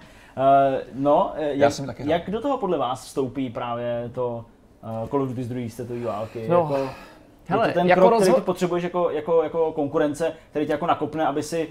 [0.94, 4.44] no, jak, jak do toho podle vás vstoupí právě to
[5.02, 6.48] uh, Call of Duty z druhé světové války?
[6.48, 6.56] No.
[6.56, 6.90] Jako,
[7.48, 10.66] Hele, je to ten jako krok, rozho- který ty potřebuješ jako, jako, jako konkurence, který
[10.66, 11.68] tě jako nakopne, aby si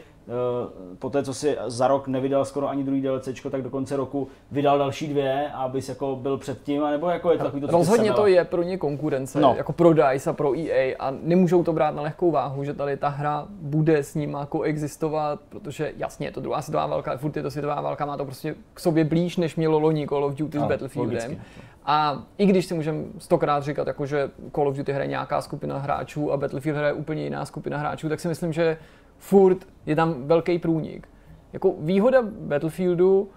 [0.99, 4.27] po té, co si za rok nevydal skoro ani druhý DLC, tak do konce roku
[4.51, 8.13] vydal další dvě, abys jako byl před tím, nebo jako je to takový to, Rozhodně
[8.13, 9.53] to je pro ně konkurence, no.
[9.57, 12.97] jako pro DICE a pro EA a nemůžou to brát na lehkou váhu, že tady
[12.97, 17.43] ta hra bude s nima koexistovat, protože jasně je to druhá světová válka, furt je
[17.43, 20.59] to světová válka, má to prostě k sobě blíž, než mělo loni Call of Duty
[20.59, 21.15] s Battlefieldem.
[21.15, 21.41] Logicky.
[21.85, 25.77] A i když si můžeme stokrát říkat, jako, že Call of Duty hraje nějaká skupina
[25.77, 28.77] hráčů a Battlefield hraje úplně jiná skupina hráčů, tak si myslím, že
[29.17, 31.07] furt je tam velký průnik.
[31.53, 33.29] Jako výhoda Battlefieldu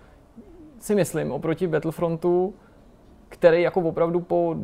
[0.78, 2.54] si myslím oproti Battlefrontu,
[3.28, 4.56] který jako opravdu po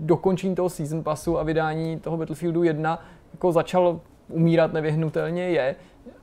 [0.00, 3.02] dokončení toho season passu a vydání toho Battlefieldu 1
[3.32, 5.76] jako začal umírat nevyhnutelně je,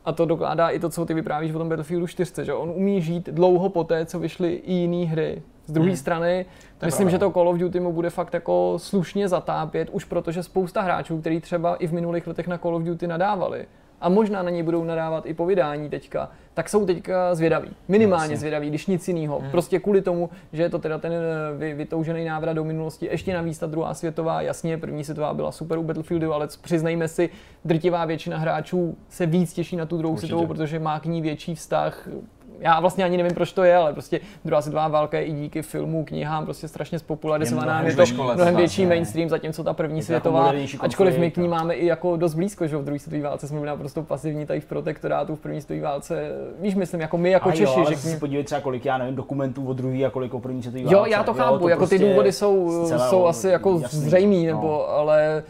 [0.05, 3.01] a to dokládá i to, co ty vyprávíš o tom Battlefieldu 4, že on umí
[3.01, 5.41] žít dlouho poté, co vyšly i jiné hry.
[5.65, 5.97] Z druhé hmm.
[5.97, 6.45] strany,
[6.77, 7.11] to myslím, pravda.
[7.11, 11.19] že to Call of Duty mu bude fakt jako slušně zatápět, už protože spousta hráčů,
[11.21, 13.65] který třeba i v minulých letech na Call of Duty nadávali,
[14.03, 17.69] a možná na něj budou nadávat i po vydání teďka, tak jsou teďka zvědaví.
[17.87, 18.37] Minimálně Jasně.
[18.37, 19.39] zvědaví, když nic jiného.
[19.39, 19.51] Hmm.
[19.51, 23.07] Prostě kvůli tomu, že je to teda ten eh, vy, vytoužený návrat do minulosti.
[23.11, 27.29] Ještě navíc ta druhá světová, jasně, první světová byla super u Battlefieldu, ale přiznejme si,
[27.65, 30.27] drtivá většina hráčů se víc těší na tu druhou Určitě.
[30.27, 32.07] světovou, protože má k ní větší vztah,
[32.59, 35.61] já vlastně ani nevím, proč to je, ale prostě druhá světová válka je i díky
[35.61, 37.81] filmů, knihám prostě strašně spopularizovaná.
[37.81, 41.73] Je to škole, mnohem větší mainstream, zatímco ta první světová, ačkoliv my k ní máme
[41.73, 44.65] i jako dost blízko, že v druhé světové válce jsme byli naprosto pasivní tady v
[44.65, 46.29] protektorátu, v první světové válce,
[46.59, 47.63] víš, myslím, jako my jako a Češi.
[47.63, 48.19] Jo, ale že k ní...
[48.19, 50.95] podívej třeba kolik, já nevím, dokumentů o druhé a kolik o první světové válce.
[50.95, 54.45] Jo, já to chápu, jo, to jako prostě ty důvody jsou, jsou asi jako zřejmý,
[54.45, 54.89] nebo, no.
[54.89, 55.43] ale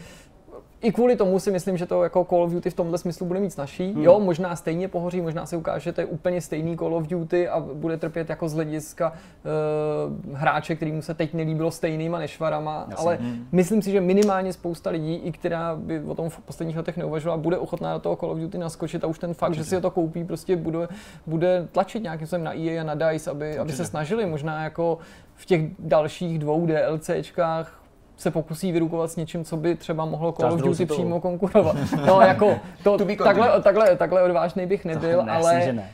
[0.84, 3.40] i kvůli tomu si myslím, že to jako Call of Duty v tomhle smyslu bude
[3.40, 3.92] mít snažší.
[3.92, 4.02] Hmm.
[4.02, 7.48] Jo, možná stejně pohoří, možná se ukáže, že to je úplně stejný Call of Duty
[7.48, 13.04] a bude trpět jako z hlediska uh, hráče, kterým se teď nelíbilo stejnýma nešvarama, Jasně.
[13.04, 13.46] ale hmm.
[13.52, 17.42] myslím si, že minimálně spousta lidí, i která by o tom v posledních letech neuvažovala,
[17.42, 19.64] bude ochotná do toho Call of Duty naskočit a už ten fakt, Určitě.
[19.64, 20.88] že si to koupí, prostě bude,
[21.26, 24.98] bude tlačit nějakým způsobem na EA a na DICE, aby, aby se snažili možná jako
[25.34, 27.83] v těch dalších dvou DLCčkách
[28.16, 31.76] se pokusí vyrukovat s něčím, co by třeba mohlo Call of Duty přímo konkurovat.
[32.06, 35.90] No jako, to, takhle, takhle, takhle odvážný bych nebyl, ne, ale ne.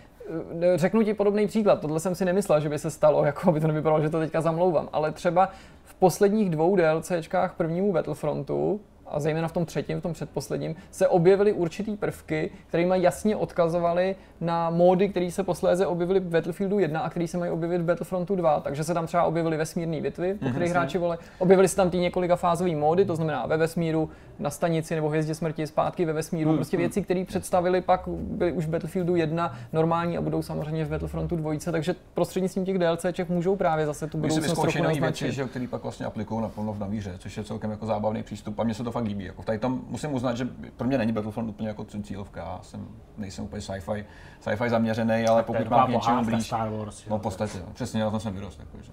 [0.63, 1.81] Eh, řeknu ti podobný příklad.
[1.81, 4.41] Tohle jsem si nemyslel, že by se stalo, jako aby to nevypadalo, že to teďka
[4.41, 4.89] zamlouvám.
[4.93, 5.49] Ale třeba
[5.85, 11.09] v posledních dvou DLCčkách prvnímu Battlefrontu a zejména v tom třetím, v tom předposledním, se
[11.09, 17.01] objevily určitý prvky, které jasně odkazovaly na módy, které se posléze objevily v Battlefieldu 1
[17.01, 18.61] a které se mají objevit v Battlefrontu 2.
[18.61, 21.91] Takže se tam třeba objevily vesmírné bitvy, po mhm, kterých hráči vole, objevily se tam
[21.91, 26.13] ty několika fázové módy, to znamená ve vesmíru, na stanici nebo hvězdě smrti zpátky ve
[26.13, 26.59] vesmíru, hmm.
[26.59, 26.83] prostě mhm.
[26.83, 31.37] věci, které představili pak byly už v Battlefieldu 1 normální a budou samozřejmě v Battlefrontu
[31.37, 35.01] 2, takže prostřednictvím těch DLCček můžou právě zase tu budoucnost trochu.
[35.01, 38.59] Věci, že, který pak vlastně aplikují naplno v navíře, což je celkem jako zábavný přístup
[38.59, 39.25] a mně se to fakt líbí.
[39.25, 42.89] Jako tady tom musím uznat, že pro mě není Battlefront úplně jako cílovka, já jsem,
[43.17, 44.05] nejsem úplně sci-fi,
[44.41, 48.05] sci-fi zaměřený, ale pokud mám k něčemu blíž, Star Wars, no v podstatě, no, přesně,
[48.11, 48.61] tom jsem vyrost.
[48.61, 48.93] Jako, že.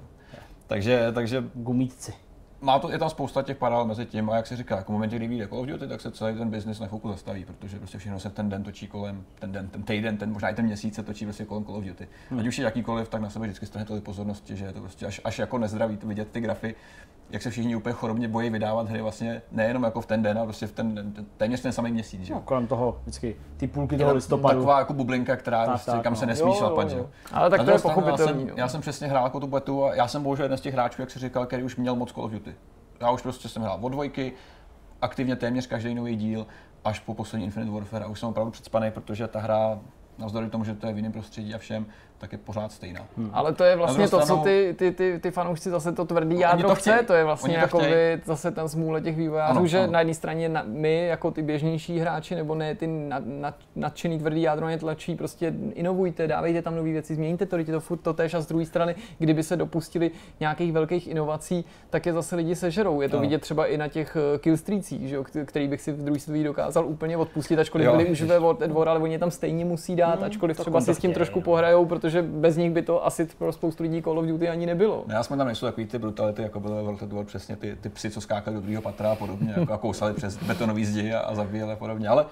[0.68, 2.14] Takže, takže gumítci
[2.62, 4.94] má to, je tam spousta těch paralel mezi tím a jak se říká, jako v
[4.94, 7.78] momentě, kdy vyjde Call of Duty, tak se celý ten biznis na chvilku zastaví, protože
[7.78, 10.66] prostě všechno se ten den točí kolem, ten den, ten týden, ten možná i ten
[10.66, 12.08] měsíc se točí prostě kolem Call of Duty.
[12.30, 12.40] Hmm.
[12.40, 15.06] Ať už je jakýkoliv, tak na sebe vždycky strhne tolik pozornosti, že je to prostě
[15.06, 16.76] až, až jako nezdravý vidět ty grafy,
[17.30, 20.48] jak se všichni úplně chorobně bojí vydávat hry vlastně nejenom jako v ten den, ale
[20.48, 22.22] prostě v ten, téměř ten samý měsíc.
[22.22, 22.34] Že?
[22.34, 24.60] No, kolem toho vždycky ty půlky toho listopadu.
[24.60, 26.20] Taková jako bublinka, která tak, prostě, tak, kam no.
[26.20, 26.90] se nesmí šlapat.
[26.90, 27.04] Že?
[27.32, 28.42] Ale tak to je pochopitelný.
[28.42, 30.62] Já jsem, já jsem přesně hrál jako tu betu a já jsem bohužel jeden z
[30.62, 32.56] těch hráčů, jak si říkal, který už měl moc Call of Duty
[33.00, 34.34] já už prostě jsem hrál od dvojky,
[35.02, 36.48] aktivně téměř každý nový díl,
[36.84, 39.80] až po poslední Infinite Warfare a už jsem opravdu předspaný, protože ta hra,
[40.18, 41.86] navzdory tomu, že to je v jiném prostředí a všem,
[42.18, 43.02] tak je pořád stejná.
[43.18, 43.30] Hmm.
[43.34, 46.42] Ale to je vlastně to, co ty, ty, ty, ty fanoušci zase to tvrdý no,
[46.42, 49.68] jádro to chce, to je vlastně to jako by zase ten smůle těch vývojářů, ano,
[49.68, 49.92] že ano.
[49.92, 54.20] na jedné straně na, my jako ty běžnější hráči nebo ne ty nad, nad, nadšený
[54.20, 58.14] tvrdý jádro ně tlačí, prostě inovujte, dávejte tam nové věci, změňte to, to furt to
[58.14, 62.56] tež a z druhé strany, kdyby se dopustili nějakých velkých inovací, tak je zase lidi
[62.56, 63.02] sežerou.
[63.02, 63.22] Je to ano.
[63.22, 66.88] vidět třeba i na těch eh, killstreacích, že který bych si v druhé světě dokázal
[66.88, 70.07] úplně odpustit, ačkoliv jo, byli už ve World War, ale oni tam stejně musí dát,
[70.16, 73.52] hmm, ačkoliv třeba si s tím trošku pohrajou, protože bez nich by to asi pro
[73.54, 75.04] spoustu lidí Call of Duty ani nebylo.
[75.08, 77.78] No, já jsme tam nejsou takový ty brutality, jako byly World of War, přesně ty,
[77.82, 81.14] ty psy, co skákali do druhého patra a podobně, jako a kousali přes betonový zdi
[81.14, 82.08] a, a zabíjeli a podobně.
[82.08, 82.26] Ale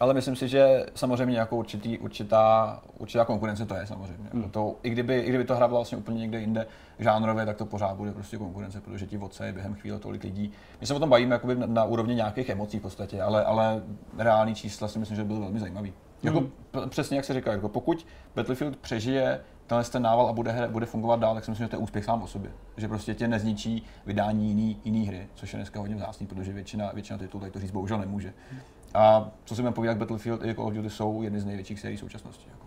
[0.00, 4.28] ale myslím si, že samozřejmě jako určitý, určitá, určitá konkurence to je samozřejmě.
[4.32, 4.50] Hmm.
[4.50, 6.66] To, i, kdyby, I kdyby to hra vlastně úplně někde jinde
[6.98, 10.52] žánrově, tak to pořád bude prostě konkurence, protože ti vodce je během chvíle tolik lidí.
[10.80, 13.82] My se o tom bavíme jakoby na, na úrovni nějakých emocí v podstatě, ale, ale
[14.18, 15.92] reální čísla si myslím, že byly velmi zajímavý.
[16.26, 16.88] Jako, hmm.
[16.88, 18.06] Přesně jak se říká, jako pokud
[18.36, 21.76] Battlefield přežije tenhle ten nával a bude, bude fungovat dál, tak si myslím, že to
[21.76, 22.50] je úspěch sám o sobě.
[22.76, 26.90] Že prostě tě nezničí vydání jiný, jiný hry, což je dneska hodně vzácný, protože většina,
[26.94, 28.32] většina titulů tady to říct bohužel nemůže.
[28.94, 31.98] A co si budeme povídat, Battlefield i Call of Duty jsou jedny z největších sérií
[31.98, 32.50] současnosti.
[32.50, 32.65] Jako.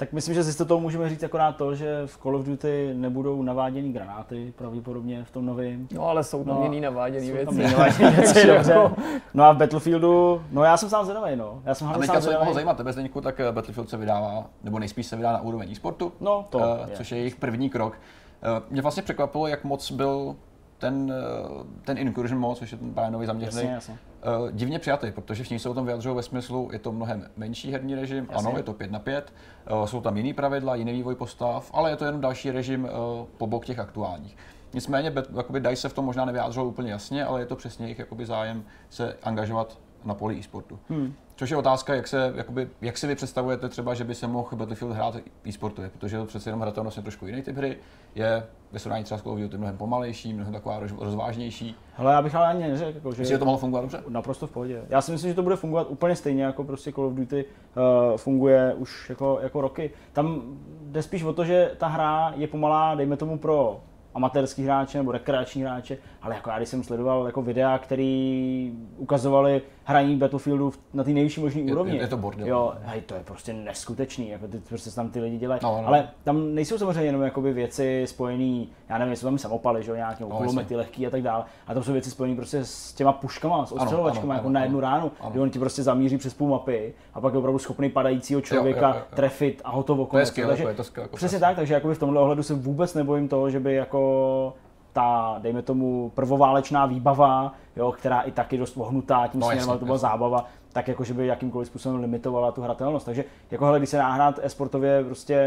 [0.00, 3.42] Tak myslím, že si to můžeme říct akorát to, že v Call of Duty nebudou
[3.42, 5.88] naváděný granáty pravděpodobně v tom novém.
[5.94, 7.46] No ale jsou tam no, jiný naváděný věci.
[7.46, 8.74] Tam naváděný věci dobře.
[9.34, 11.62] No a v Battlefieldu, no já jsem sám zvědavý, no.
[11.64, 14.78] Já jsem a teďka, co mohlo zajímat tebe, Zdeňku, tak eh, Battlefield se vydává, nebo
[14.78, 16.96] nejspíš se vydá na úroveň e-sportu, no, to uh, je.
[16.96, 17.92] což je jejich první krok.
[17.92, 20.36] Uh, mě vlastně překvapilo, jak moc byl
[20.80, 21.12] ten,
[21.84, 23.98] ten incursion mod, což je ten nový zaměřený, jasně, jasně.
[24.40, 27.72] Uh, divně přijatý, protože všichni se o tom vyjadřují ve smyslu, je to mnohem menší
[27.72, 28.48] herní režim, jasně.
[28.48, 29.32] ano, je to 5 na 5,
[29.70, 32.90] uh, jsou tam jiný pravidla, jiný vývoj postav, ale je to jenom další režim uh,
[33.38, 34.36] po bok těch aktuálních.
[34.74, 37.98] Nicméně jakoby DICE se v tom možná nevyjádřilo úplně jasně, ale je to přesně jejich
[37.98, 40.78] jakoby zájem se angažovat na poli e-sportu.
[40.88, 41.14] Hmm.
[41.40, 44.56] Což je otázka, jak, se, jakoby, jak si vy představujete třeba, že by se mohl
[44.56, 45.16] Battlefield hrát
[45.48, 47.76] e-sportu, protože to přece jenom hratelnost je trošku jiný typ hry,
[48.14, 51.76] je ve srovnání třeba s Call of Duty mnohem pomalejší, mnohem taková rozvážnější.
[51.94, 53.22] Hele, já bych ale ani neřekl, jako, že...
[53.22, 54.02] Myslíš, že to mohlo fungovat dobře?
[54.08, 54.82] Naprosto v pohodě.
[54.88, 58.16] Já si myslím, že to bude fungovat úplně stejně, jako prostě Call of Duty uh,
[58.16, 59.90] funguje už jako, jako roky.
[60.12, 60.42] Tam
[60.82, 63.80] jde spíš o to, že ta hra je pomalá, dejme tomu pro
[64.14, 69.62] amatérský hráče nebo rekreační hráče, ale jako já když jsem sledoval jako videa, které ukazovaly
[69.84, 71.96] hraní Battlefieldu na té nejvyšší možné úrovni.
[71.96, 72.48] Je, je, to bordel.
[72.48, 75.60] Jo, hej, to je prostě neskutečný, jako ty prostě tam ty lidi dělají.
[75.64, 75.88] No, no.
[75.88, 79.96] Ale tam nejsou samozřejmě jenom jakoby věci spojené, já nevím, jsou tam samopaly, že jo,
[79.96, 81.44] nějaké no, kulomety lehký a tak dále.
[81.66, 84.78] A tam jsou věci spojené prostě s těma puškama, s ostřelovačkama, jako ano, na jednu
[84.78, 85.30] ano, ránu, ano.
[85.30, 88.88] kdy on ti prostě zamíří přes půl mapy a pak je opravdu schopný padajícího člověka
[88.88, 89.16] jo, jo, jo, jo.
[89.16, 90.06] trefit a hotovo.
[90.06, 92.54] To je skvělé, takže, to skvělé, jako Přesně tak, takže jakoby v tomhle ohledu se
[92.54, 94.54] vůbec nebojím toho, že by jako
[94.92, 99.78] ta, dejme tomu, prvoválečná výbava, jo, která i taky dost ohnutá tím no, směrem, ale
[99.78, 103.06] to byla zábava, tak jako, že by jakýmkoliv způsobem limitovala tu hratelnost.
[103.06, 105.40] Takže jako hele, když se náhrát esportově prostě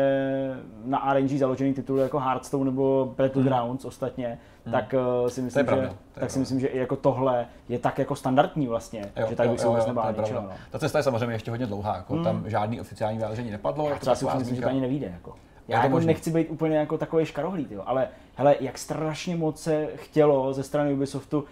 [0.86, 3.88] na RNG založený titul jako Hearthstone nebo Battlegrounds hmm.
[3.88, 4.72] ostatně, hmm.
[4.72, 8.00] tak uh, si myslím, pravda, že, tak si myslím, že i jako tohle je tak
[8.00, 10.42] jako standardní vlastně, jo, že tak bych se vůbec nebál ničeho.
[10.42, 10.50] No.
[10.70, 12.24] Ta cesta je samozřejmě ještě hodně dlouhá, jako hmm.
[12.24, 13.90] tam žádný oficiální vyjádření nepadlo.
[13.90, 15.08] Já třeba si myslím, že to ani nevíde.
[15.14, 15.34] Jako.
[15.68, 19.88] Já jako nechci být úplně jako takový škarohlíd, jo, ale hele, jak strašně moc se
[19.96, 21.46] chtělo ze strany Ubisoftu, uh,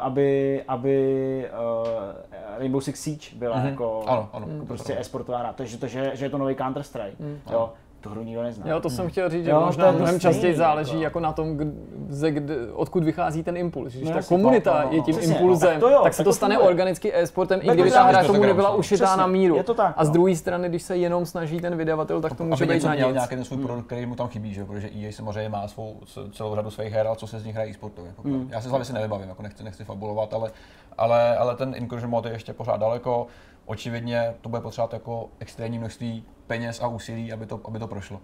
[0.00, 3.66] aby, aby uh, Rainbow Six Siege byla mm-hmm.
[3.66, 5.52] jako, ano, ano, jako prostě e-sportová hra.
[5.52, 7.16] To, že, to, že, že je to nový Counter-Strike.
[7.18, 7.38] Mm.
[7.50, 8.68] Jo tu hru nikdo nezná.
[8.68, 9.10] Jo, to jsem hmm.
[9.10, 13.04] chtěl říct, že jo, možná mnohem častěji záleží jako, jako na tom, kde, kde, odkud
[13.04, 13.92] vychází ten impuls.
[13.92, 16.14] Když no, ta komunita no, no, je tím přesně, impulzem, no, tak, to jo, tak
[16.14, 16.70] se to stane funguje.
[16.70, 19.56] organicky e-sportem, i kdyby ta hra tomu nebyla ušitá na míru.
[19.56, 22.44] Je to tak, a z druhé strany, když se jenom snaží ten vydavatel, tak to
[22.44, 23.06] může být na nic.
[23.12, 23.66] nějaký ten svůj hmm.
[23.66, 24.64] produkt, který mu tam chybí, že?
[24.64, 26.00] protože EA samozřejmě má svou
[26.32, 28.12] celou řadu svých her, ale co se z nich hraje e-sportově.
[28.24, 28.48] Hmm.
[28.52, 30.50] Já se s vámi si nevybavím, jako nechci, nechci fabulovat, ale,
[30.98, 33.26] ale, ale ten incursion mod je ještě pořád daleko.
[33.66, 38.20] Očividně to bude potřebovat jako extrémní množství peněz a úsilí, aby to, aby to prošlo.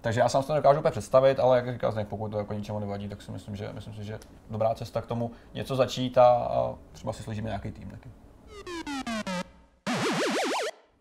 [0.00, 2.52] Takže já sám si to nedokážu úplně představit, ale jak říkal Zdeněk, pokud to jako
[2.52, 4.18] ničemu nevadí, tak si myslím, že, myslím si, že
[4.50, 8.10] dobrá cesta k tomu něco začít a, a třeba si složíme nějaký tým taky.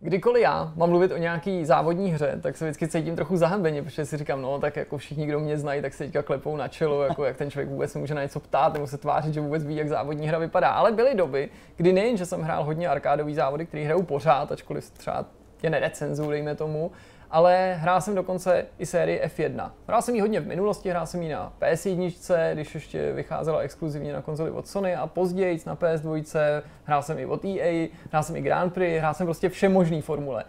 [0.04, 4.06] Kdykoliv já mám mluvit o nějaký závodní hře, tak se vždycky cítím trochu zahambeně, protože
[4.06, 7.04] si říkám, no tak jako všichni, kdo mě znají, tak se teďka klepou na čelo,
[7.04, 9.76] jako jak ten člověk vůbec může na něco ptát nebo se tvářit, že vůbec ví,
[9.76, 10.70] jak závodní hra vypadá.
[10.70, 14.92] Ale byly doby, kdy nejen, že jsem hrál hodně arkádový závody, který hrajou pořád, ačkoliv
[14.92, 15.26] třeba
[15.64, 16.92] je nerecenzuju, dejme tomu,
[17.32, 19.72] ale hrál jsem dokonce i sérii F1.
[19.88, 24.14] Hrál jsem ji hodně v minulosti, hrál jsem ji na PS1, když ještě vycházela exkluzivně
[24.14, 28.36] na konzoli od Sony a později na PS2, hrál jsem i od EA, hrál jsem
[28.36, 30.44] i Grand Prix, hrál jsem prostě vše možný formule.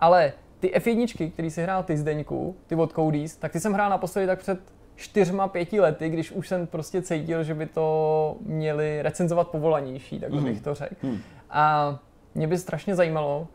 [0.00, 3.90] Ale ty F1, který si hrál ty Zdeňku, ty od Cody's, tak ty jsem hrál
[3.90, 4.58] naposledy tak před
[4.96, 10.30] čtyřma, pěti lety, když už jsem prostě cítil, že by to měli recenzovat povolanější, tak
[10.30, 10.60] bych mm.
[10.60, 10.94] to řekl.
[11.02, 11.18] Mm.
[11.50, 11.98] A
[12.34, 13.48] mě by strašně zajímalo,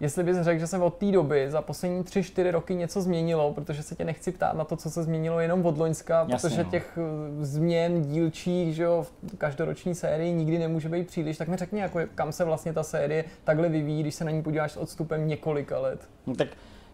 [0.00, 3.82] jestli bys řekl, že se od té doby za poslední 3-4 roky něco změnilo, protože
[3.82, 6.70] se tě nechci ptát na to, co se změnilo jenom od Loňska, Jasně, protože no.
[6.70, 11.56] těch eh, změn dílčích, že jo, v každoroční sérii nikdy nemůže být příliš, tak mi
[11.56, 14.76] řekni, jako, kam se vlastně ta série takhle vyvíjí, když se na ní podíváš s
[14.76, 16.00] odstupem několika let.
[16.26, 16.48] No, tak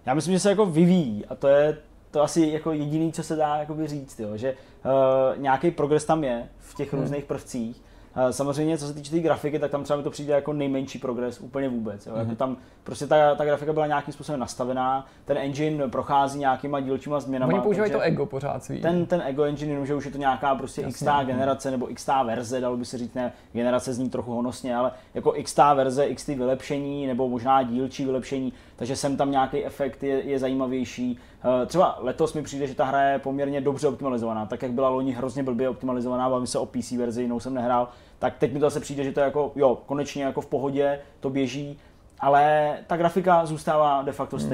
[0.07, 1.77] já myslím, že se jako vyvíjí a to je
[2.11, 6.25] to asi jako jediný, co se dá jakoby říct, jo, že uh, nějaký progres tam
[6.25, 7.03] je v těch hmm.
[7.03, 7.83] různých prvcích,
[8.31, 10.99] Samozřejmě, co se týče té tý grafiky, tak tam třeba mi to přijde jako nejmenší
[10.99, 12.07] progres úplně vůbec.
[12.07, 12.13] Jo.
[12.13, 12.19] Mm-hmm.
[12.19, 12.37] Jako mhm.
[12.37, 17.55] tam prostě ta, ta grafika byla nějakým způsobem nastavená, ten engine prochází nějakýma dílčíma změnami.
[17.55, 18.81] Oni používají to ego pořád svý.
[18.81, 22.09] Ten, ten ego engine, jenomže už je to nějaká prostě Jasně, x generace nebo x
[22.25, 26.27] verze, dalo by se říct, ne, generace zní trochu honosně, ale jako x verze, x
[26.27, 31.19] vylepšení nebo možná dílčí vylepšení, takže sem tam nějaký efekt je, je zajímavější.
[31.45, 34.89] Eh, třeba letos mi přijde, že ta hra je poměrně dobře optimalizovaná, tak jak byla
[34.89, 37.89] loni hrozně blbě optimalizovaná, bavím se o PC verzi, jinou jsem nehrál,
[38.19, 41.01] tak teď mi to zase přijde, že to je jako, jo, konečně jako v pohodě,
[41.21, 41.79] to běží,
[42.21, 44.49] ale ta grafika zůstává de facto hmm.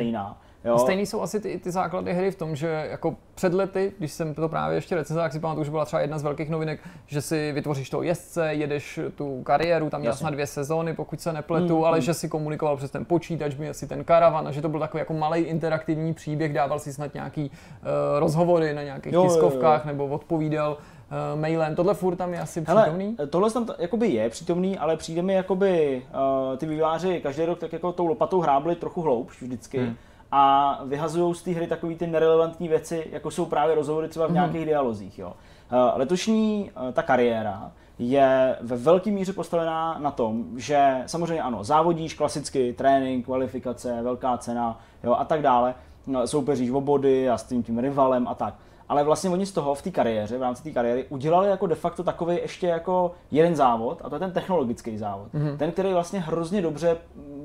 [0.64, 0.78] Jo.
[0.78, 4.34] Stejný jsou asi ty, ty základy hry v tom, že jako před lety, když jsem
[4.34, 7.22] to právě ještě recenzoval, tak si pamatuju, že byla třeba jedna z velkých novinek, že
[7.22, 11.78] si vytvoříš toho jezdce, jedeš tu kariéru, tam měl na dvě sezóny, pokud se nepletu,
[11.78, 12.02] mm, ale mm.
[12.02, 14.98] že si komunikoval přes ten počítač, měl si ten karavan a že to byl takový
[14.98, 17.88] jako malý interaktivní příběh, dával si snad nějaký uh,
[18.18, 19.92] rozhovory na nějakých jo, tiskovkách jo, jo.
[19.92, 21.74] nebo odpovídal uh, mailem.
[21.74, 23.16] Tohle furt tam je asi Hele, přítomný?
[23.30, 26.02] Tohle tam t- jakoby je přítomný, ale přijde mi jakoby
[26.50, 29.78] uh, ty výváři každý rok tak jako tou lopatou hrábli trochu hloubš vždycky.
[29.78, 29.96] Hmm
[30.32, 34.28] a vyhazují z té hry takové ty nerelevantní věci, jako jsou právě rozhovory třeba v
[34.28, 34.34] mhm.
[34.34, 34.66] nějakých mm.
[34.66, 35.18] dialozích.
[35.18, 35.32] Jo.
[35.72, 41.64] Eh, letošní eh, ta kariéra je ve velké míře postavená na tom, že samozřejmě ano,
[41.64, 45.74] závodíš klasicky, trénink, kvalifikace, velká cena jo, a tak dále,
[46.06, 48.54] no, soupeříš o body a s tím, tím rivalem a tak
[48.91, 51.74] ale vlastně oni z toho v té kariéře, v rámci té kariéry, udělali jako de
[51.74, 55.34] facto takový ještě jako jeden závod, a to je ten technologický závod.
[55.34, 55.57] Mm-hmm.
[55.57, 56.97] Ten, který vlastně hrozně dobře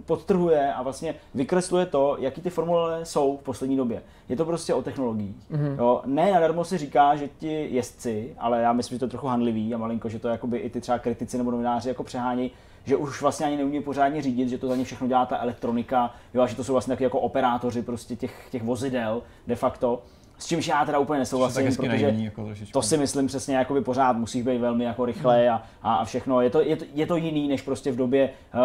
[0.06, 4.02] podtrhuje a vlastně vykresluje to, jaký ty formule jsou v poslední době.
[4.30, 5.36] Je to prostě o technologiích.
[5.52, 5.78] Mm-hmm.
[5.78, 9.28] Jo, ne nadarmo si říká, že ti jezdci, ale já myslím, že to je trochu
[9.28, 12.52] handlivý a malinko, že to jakoby i ty třeba kritici nebo novináři jako přehání,
[12.86, 16.14] že už vlastně ani neumí pořádně řídit, že to za ně všechno dělá ta elektronika,
[16.34, 20.02] jo, a že to jsou vlastně taky jako operátoři prostě těch, těch vozidel de facto.
[20.38, 23.82] S čímž já teda úplně nesouhlasím, protože naivní, jako to si myslím přesně, jako by
[23.82, 26.42] pořád musíš být velmi jako rychle a, a, všechno.
[26.42, 28.60] Je to, je, to, je to jiný, než prostě v době uh,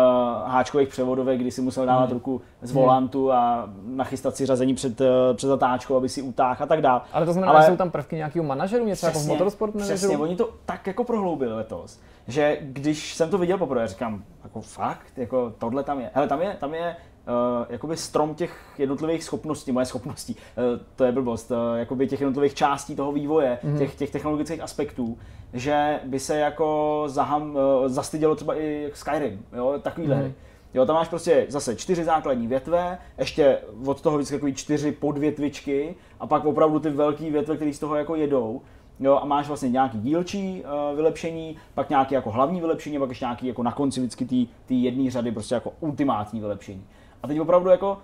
[0.50, 2.12] háčkových převodovek, kdy si musel dávat hmm.
[2.12, 6.66] ruku z volantu a nachystat si řazení před, uh, před zatáčkou, aby si utáhl a
[6.66, 7.00] tak dále.
[7.12, 9.78] Ale to znamená, Ale, že jsou tam prvky nějakého manažeru, něco přesně, jako v motorsportu
[9.78, 14.60] Přesně, oni to tak jako prohloubili letos, že když jsem to viděl poprvé, říkám, jako
[14.60, 16.10] fakt, jako tohle tam je.
[16.14, 16.96] Hele, tam je, tam je
[17.30, 22.20] uh, jakoby strom těch jednotlivých schopností, moje schopností, uh, to je blbost, uh, jakoby těch
[22.20, 23.78] jednotlivých částí toho vývoje, mm-hmm.
[23.78, 25.18] těch, těch technologických aspektů,
[25.52, 30.20] že by se jako zaham, uh, zastydělo třeba i Skyrim, jo, takovýhle mm-hmm.
[30.20, 30.34] hry.
[30.74, 35.94] Jo, tam máš prostě zase čtyři základní větve, ještě od toho vždycky takový čtyři podvětvičky
[36.20, 38.62] a pak opravdu ty velké větve, které z toho jako jedou.
[39.00, 43.24] Jo, a máš vlastně nějaký dílčí uh, vylepšení, pak nějaký jako hlavní vylepšení, pak ještě
[43.24, 46.84] nějaký jako na konci vždycky ty jedné řady prostě jako ultimátní vylepšení.
[47.22, 47.98] A teď opravdu jako,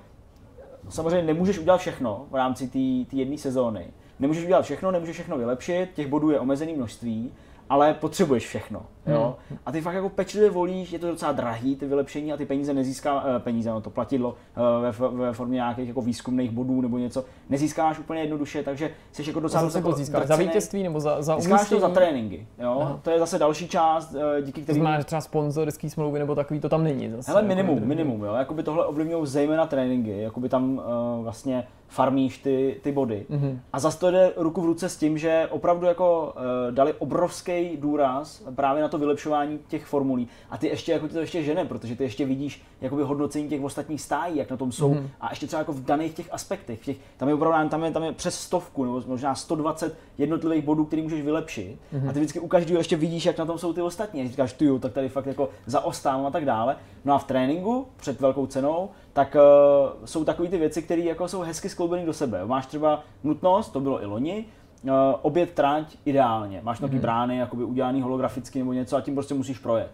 [0.88, 2.68] samozřejmě nemůžeš udělat všechno v rámci
[3.10, 3.90] té jedné sezóny.
[4.18, 7.32] Nemůžeš udělat všechno, nemůžeš všechno vylepšit, těch bodů je omezené množství,
[7.68, 8.82] ale potřebuješ všechno.
[9.06, 9.36] Jo?
[9.48, 9.58] Hmm.
[9.66, 12.74] A ty fakt jako pečlivě volíš, je to docela drahý, ty vylepšení a ty peníze
[12.74, 16.98] nezíská, eh, peníze, no to platidlo eh, ve, ve formě nějakých jako výzkumných bodů nebo
[16.98, 20.26] něco, nezískáš úplně jednoduše, takže jsi jako docela zase jako získáš?
[20.26, 23.00] Za vítězství nebo za, za Získáš to za tréninky, jo?
[23.02, 24.66] To je zase další část, eh, díky který...
[24.66, 27.30] To znamená, že třeba sponzorský smlouvy nebo takový to tam není zase.
[27.30, 28.34] Hele, minimum, jako minimum, jo?
[28.34, 30.82] Jakoby tohle ovlivňují zejména tréninky, jakoby tam uh,
[31.22, 33.26] vlastně farmíš ty, ty body.
[33.30, 33.58] Mm-hmm.
[33.72, 37.76] A zase to jde ruku v ruce s tím, že opravdu jako uh, dali obrovský
[37.76, 40.28] důraz právě na to vylepšování těch formulí.
[40.50, 43.62] A ty ještě jako ty to ještě žene, protože ty ještě vidíš jakoby hodnocení těch
[43.62, 44.94] ostatních stájí, jak na tom jsou.
[44.94, 45.08] Mm-hmm.
[45.20, 46.80] A ještě třeba jako v daných těch aspektech.
[46.80, 50.64] V těch, tam je opravdu tam je, tam je přes stovku nebo možná 120 jednotlivých
[50.64, 51.78] bodů, který můžeš vylepšit.
[51.94, 52.08] Mm-hmm.
[52.08, 54.22] A ty vždycky u každého ještě vidíš, jak na tom jsou ty ostatní.
[54.22, 56.76] A říkáš, ty tak tady fakt jako zaostávám a tak dále.
[57.04, 61.28] No a v tréninku před velkou cenou tak uh, jsou takové ty věci, které jako
[61.28, 62.46] jsou hezky skloubené do sebe.
[62.46, 64.44] Máš třeba nutnost, to bylo i loni,
[64.82, 64.90] uh,
[65.22, 66.60] obět trať ideálně.
[66.62, 67.00] Máš mm-hmm.
[67.00, 69.90] brány, jakoby udělaný holograficky nebo něco a tím prostě musíš projet.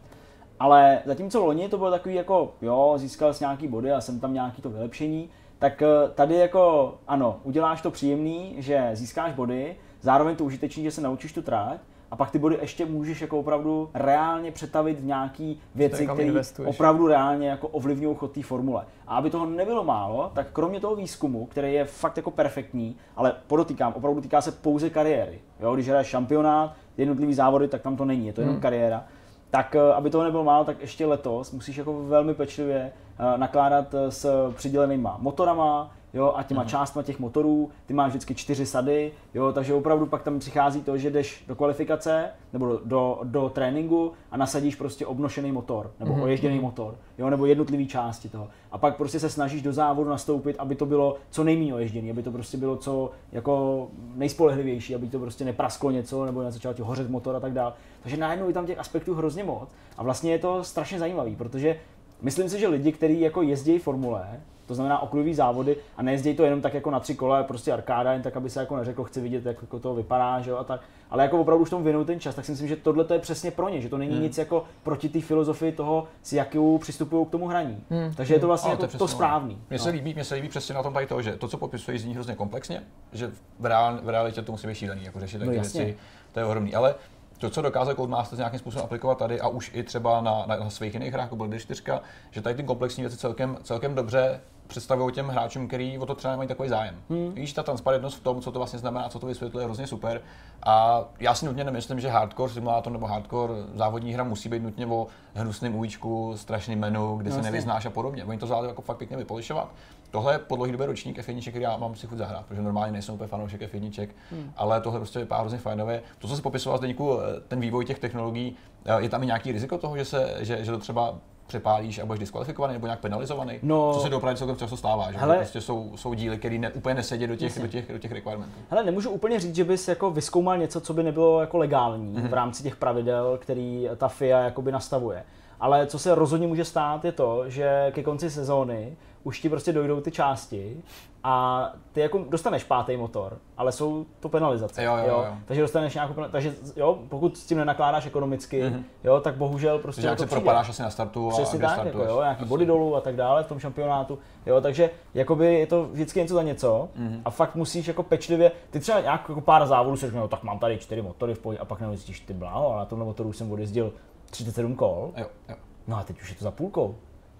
[0.61, 4.35] Ale zatímco loni to bylo takový jako, jo, získal jsi nějaký body a jsem tam
[4.35, 10.37] nějaký to vylepšení, tak uh, tady jako, ano, uděláš to příjemný, že získáš body, zároveň
[10.37, 11.81] to užitečný, že se naučíš tu trať,
[12.13, 16.33] a pak ty body ještě můžeš jako opravdu reálně přetavit v nějaký věci, které
[16.67, 18.85] opravdu reálně jako ovlivňují chod té formule.
[19.07, 23.35] A aby toho nebylo málo, tak kromě toho výzkumu, který je fakt jako perfektní, ale
[23.47, 25.41] podotýkám, opravdu týká se pouze kariéry.
[25.61, 28.63] Jo, když hraješ šampionát, jednotlivý závody, tak tam to není, je to jenom hmm.
[28.63, 29.05] kariéra.
[29.51, 33.95] Tak eh, aby toho nebylo málo, tak ještě letos musíš jako velmi pečlivě eh, nakládat
[33.95, 36.69] eh, s přidělenýma motorama, jo, a těma mm.
[36.69, 40.99] částma těch motorů, ty máš vždycky čtyři sady, jo, takže opravdu pak tam přichází to,
[40.99, 46.15] že jdeš do kvalifikace nebo do, do, do tréninku a nasadíš prostě obnošený motor, nebo
[46.15, 46.23] mm.
[46.23, 46.63] oježděný mm.
[46.63, 48.49] motor, jo, nebo jednotlivý části toho.
[48.73, 52.23] A pak prostě se snažíš do závodu nastoupit, aby to bylo co nejméně oježděný, aby
[52.23, 57.11] to prostě bylo co jako nejspolehlivější, aby to prostě neprasklo něco, nebo nezačal ti hořet
[57.11, 57.73] motor a tak dále.
[58.03, 61.77] Takže najednou je tam těch aspektů hrozně moc a vlastně je to strašně zajímavý, protože
[62.23, 64.41] myslím si, že lidi, kteří jako jezdí formule,
[64.73, 68.13] to znamená oklivý závody a nejezdí to jenom tak jako na tři kola, prostě arkáda,
[68.13, 70.65] jen tak, aby se jako neřekl, chci vidět, jak jako to vypadá, že jo, a
[70.65, 70.81] tak.
[71.11, 73.51] Ale jako opravdu už tomu věnují ten čas, tak si myslím, že tohle je přesně
[73.51, 74.23] pro ně, že to není hmm.
[74.23, 77.85] nic jako proti té filozofii toho, s jakou přistupují k tomu hraní.
[77.91, 78.15] Hmm.
[78.15, 79.63] Takže je to vlastně jako to, to správný.
[79.71, 79.95] Mně se, no.
[79.95, 82.35] líbí, mně se líbí přesně na tom tady to, že to, co popisují, zní hrozně
[82.35, 85.97] komplexně, že v, reál, v realitě to musí být šílený, jako řešit no, věci,
[86.33, 86.75] to je ohromný.
[86.75, 86.95] Ale
[87.43, 90.71] to, co dokázal Codemaster nějakým způsobem aplikovat tady a už i třeba na, na, na
[90.71, 92.01] svých jiných hrách, jako byl D4,
[92.31, 96.37] že tady ty komplexní věci celkem, celkem dobře představují těm hráčům, který o to třeba
[96.37, 96.95] mají takový zájem.
[97.11, 97.33] Hmm.
[97.35, 100.21] Víš, ta transparentnost v tom, co to vlastně znamená, co to vysvětluje, je hrozně super.
[100.63, 104.87] A já si nutně nemyslím, že hardcore simulátor nebo hardcore závodní hra musí být nutně
[104.87, 108.25] o hnusném účku, strašným menu, kde no, se nevyznáš a podobně.
[108.25, 109.73] Oni to zvládli jako fakt pěkně vypolišovat.
[110.11, 113.15] Tohle po dlouhý době ročník F1, který já mám si chuť zahrát, protože normálně nejsem
[113.15, 114.53] úplně fanoušek F1, hmm.
[114.57, 116.03] ale tohle prostě vypadá hrozně fajnově.
[116.19, 118.57] To, co se popisoval Zdeňku, ten vývoj těch technologií,
[118.99, 121.15] je tam i nějaký riziko toho, že, se, že, že to třeba
[121.53, 123.59] přepálíš a budeš diskvalifikovaný nebo nějak penalizovaný?
[123.63, 126.71] No, co se doopravdy celkem často stává, že hele, prostě jsou, jsou díly, které ne,
[126.71, 128.55] úplně nesedí do těch, do těch, do těch requirementů.
[128.71, 132.29] Hele, nemůžu úplně říct, že bys jako vyskoumal něco, co by nebylo jako legální mm-hmm.
[132.29, 135.25] v rámci těch pravidel, který ta FIA jakoby nastavuje.
[135.61, 139.73] Ale co se rozhodně může stát, je to, že ke konci sezóny už ti prostě
[139.73, 140.83] dojdou ty části
[141.25, 144.85] a ty jako dostaneš pátý motor, ale jsou to penalizace.
[144.85, 145.25] Jo, jo, jo.
[145.27, 145.35] jo.
[145.45, 146.33] Takže dostaneš nějakou penalizaci.
[146.33, 148.83] Takže jo, pokud s tím nenakládáš ekonomicky, mm-hmm.
[149.05, 150.03] jo, tak bohužel prostě.
[150.03, 152.97] Takže jak se propadáš asi na startu a Přesně tak, jako, jo, nějaký body dolů
[152.97, 154.19] a tak dále v tom šampionátu.
[154.47, 157.21] Jo, takže jakoby je to vždycky něco za něco mm-hmm.
[157.25, 160.43] a fakt musíš jako pečlivě, ty třeba nějak jako pár závodů si řekne, no, tak
[160.43, 163.33] mám tady čtyři motory v pohodě a pak nezjistíš ty bláho, a na tomhle motoru
[163.33, 163.93] jsem odjezdil
[164.31, 165.13] 37 kol.
[165.17, 165.55] Jo, jo.
[165.87, 166.95] No a teď už je to za půlkou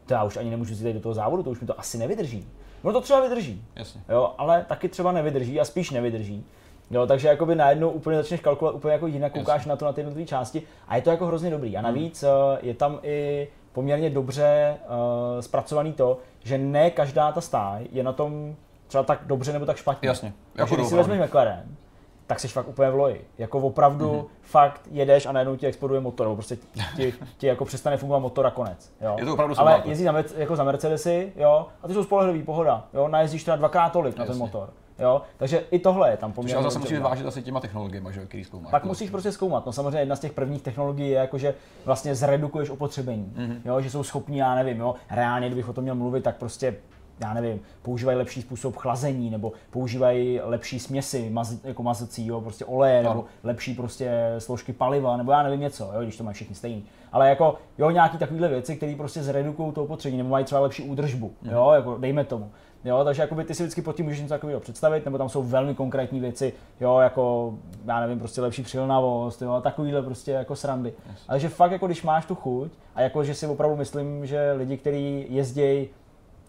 [0.07, 2.49] to já už ani nemůžu jít do toho závodu, to už mi to asi nevydrží.
[2.85, 4.01] No to třeba vydrží, Jasně.
[4.09, 6.45] Jo, ale taky třeba nevydrží a spíš nevydrží.
[6.91, 9.69] Jo, takže jakoby najednou úplně začneš kalkulovat úplně jako jinak, koukáš Jasně.
[9.71, 11.77] na to na ty jednotlivé části a je to jako hrozně dobrý.
[11.77, 11.89] A hmm.
[11.89, 12.59] navíc hmm.
[12.63, 18.13] je tam i poměrně dobře uh, zpracovaný to, že ne každá ta stáj je na
[18.13, 18.57] tom
[18.87, 20.09] třeba tak dobře nebo tak špatně.
[20.09, 20.33] Jasně.
[20.53, 21.77] Takže když si vezmeš McLaren,
[22.33, 23.29] tak jsi fakt úplně v loji.
[23.39, 24.27] Jako opravdu mm-hmm.
[24.43, 26.57] fakt jedeš a najednou ti exploduje motor, nebo prostě
[26.97, 28.93] ti, ti jako přestane fungovat motor a konec.
[29.01, 29.17] Jo.
[29.19, 32.85] Je to opravdu Ale jezdí za, jako za Mercedesy, jo, a ty jsou spolehlivý, pohoda,
[32.95, 34.21] jo, najezdíš teda dvakrát tolik Jasně.
[34.21, 34.71] na ten motor.
[34.99, 35.23] Jo?
[35.37, 36.55] Takže i tohle je tam poměrně.
[36.55, 38.71] Ale zase musíš vyvážit asi těma technologiemi, že, který zkoumáš.
[38.71, 39.67] Pak musíš prostě zkoumat.
[39.67, 41.55] No samozřejmě jedna z těch prvních technologií je jako, že
[41.85, 43.33] vlastně zredukuješ opotřebení.
[43.37, 43.61] Mm-hmm.
[43.65, 43.81] Jo?
[43.81, 44.95] Že jsou schopní, já nevím, jo?
[45.11, 46.77] reálně, kdybych o tom měl mluvit, tak prostě
[47.23, 52.65] já nevím, používají lepší způsob chlazení, nebo používají lepší směsi, maz, jako mazací, jo, prostě
[52.65, 56.55] oleje, nebo lepší prostě složky paliva, nebo já nevím něco, jo, když to mají všichni
[56.55, 56.85] stejný.
[57.13, 60.83] Ale jako, jo, nějaký takovýhle věci, které prostě zredukují to opotřebení, nebo mají třeba lepší
[60.83, 61.51] údržbu, mm.
[61.51, 62.51] jo, jako dejme tomu.
[62.85, 65.43] Jo, takže jakoby ty si vždycky pod tím můžeš něco takového představit, nebo tam jsou
[65.43, 67.55] velmi konkrétní věci, jo, jako,
[67.87, 70.93] já nevím, prostě lepší přilnavost, jo, takovýhle prostě jako srandy.
[71.11, 71.25] Yes.
[71.29, 74.53] Ale že fakt jako když máš tu chuť, a jako že si opravdu myslím, že
[74.53, 75.89] lidi, kteří jezdí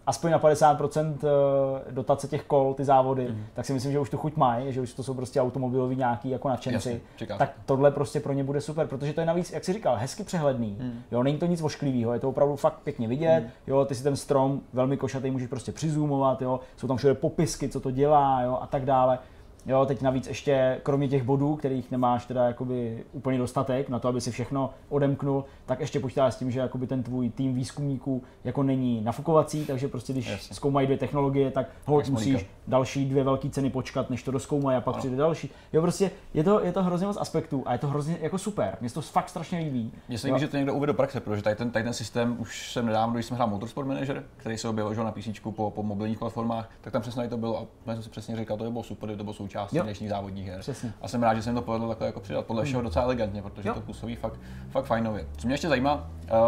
[0.06, 3.44] aspoň na 50% eh, dotace těch kol, ty závody, mm.
[3.54, 6.30] tak si myslím, že už tu chuť mají, že už to jsou prostě automobiloví nějaký
[6.30, 7.00] jako nadšenci.
[7.20, 9.96] Jasně, tak tohle prostě pro ně bude super, protože to je navíc, jak jsi říkal,
[9.96, 10.76] hezky přehledný.
[10.80, 11.02] Mm.
[11.12, 13.40] Jo, není to nic ošklivého, je to opravdu fakt pěkně vidět.
[13.40, 13.50] Mm.
[13.66, 17.68] Jo, ty si ten strom velmi košatý můžeš prostě přizumovat, jo, jsou tam všude popisky,
[17.68, 19.18] co to dělá, jo, a tak dále.
[19.66, 24.08] Jo, teď navíc ještě, kromě těch bodů, kterých nemáš teda jakoby úplně dostatek na to,
[24.08, 28.22] aby si všechno odemknul, tak ještě počítáš s tím, že jakoby ten tvůj tým výzkumníků
[28.44, 30.56] jako není nafukovací, takže prostě když Jasně.
[30.56, 34.80] zkoumají dvě technologie, tak hold musíš další dvě velké ceny počkat, než to doskoumají a
[34.80, 34.98] pak ano.
[34.98, 35.50] přijde další.
[35.72, 38.76] Jo, prostě je to, je to hrozně moc aspektů a je to hrozně jako super.
[38.80, 39.92] Mně to fakt strašně líbí.
[40.08, 42.36] Mně se líbí, že to někdo uvede do praxe, protože tady ten, tady ten systém
[42.38, 45.82] už jsem nedávno, když jsem hrál Motorsport Manager, který se objevil na PC po, po
[45.82, 48.82] mobilních platformách, tak tam přesně to bylo a jsem si přesně říkal, to by bylo
[48.82, 50.60] super, to bylo součástí dnešních závodních her.
[50.60, 50.92] Přesně.
[51.02, 52.84] A jsem rád, že jsem to povedl takhle jako přidat podle všeho hmm.
[52.84, 53.74] docela elegantně, protože jo.
[53.74, 54.40] to působí fakt,
[54.70, 55.26] fakt fajnově.
[55.36, 56.38] Co mě ještě zajímá, uh,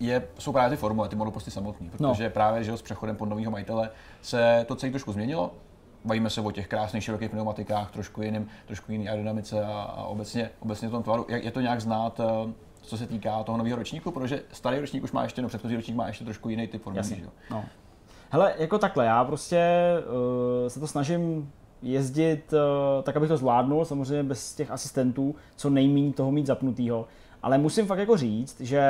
[0.00, 1.90] je, jsou právě ty formule, ty monoposty samotný, no.
[1.90, 2.30] protože no.
[2.30, 3.90] právě že s přechodem pod nového majitele
[4.22, 5.50] se to celé trošku změnilo.
[6.04, 10.50] Bavíme se o těch krásných širokých pneumatikách, trošku jiným, trošku jiný aerodynamice a, a obecně,
[10.60, 11.26] obecně tom tvaru.
[11.28, 12.50] Jak, je to nějak znát, uh,
[12.82, 15.96] co se týká toho nového ročníku, protože starý ročník už má ještě, no předchozí ročník
[15.96, 17.24] má ještě trošku jiný typ formuly.
[17.50, 17.64] No.
[18.30, 19.82] Hele, jako takhle, já prostě
[20.62, 21.52] uh, se to snažím
[21.82, 27.06] jezdit uh, tak, abych to zvládnul, samozřejmě bez těch asistentů, co nejméně toho mít zapnutýho.
[27.42, 28.82] Ale musím fakt jako říct, že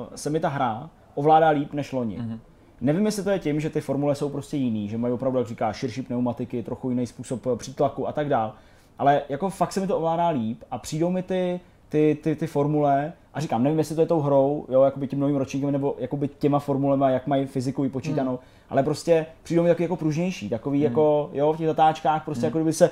[0.00, 2.18] uh, se mi ta hra ovládá líp než loni.
[2.18, 2.38] Mm-hmm.
[2.80, 5.48] Nevím, jestli to je tím, že ty formule jsou prostě jiný, že mají opravdu, jak
[5.48, 8.54] říká, širší pneumatiky, trochu jiný způsob eh, přítlaku a tak dál.
[8.98, 12.46] Ale jako fakt se mi to ovládá líp a přijdou mi ty, ty, ty, ty
[12.46, 15.96] formule a říkám, nevím, jestli to je tou hrou, jo, jakoby tím novým ročníkem, nebo
[15.98, 18.40] jakoby těma formulema, jak mají fyziku vypočítanou, hmm.
[18.70, 20.84] ale prostě přijdou mi taky jako pružnější, takový hmm.
[20.84, 22.48] jako, jo, v těch zatáčkách, prostě hmm.
[22.48, 22.90] jako kdyby se,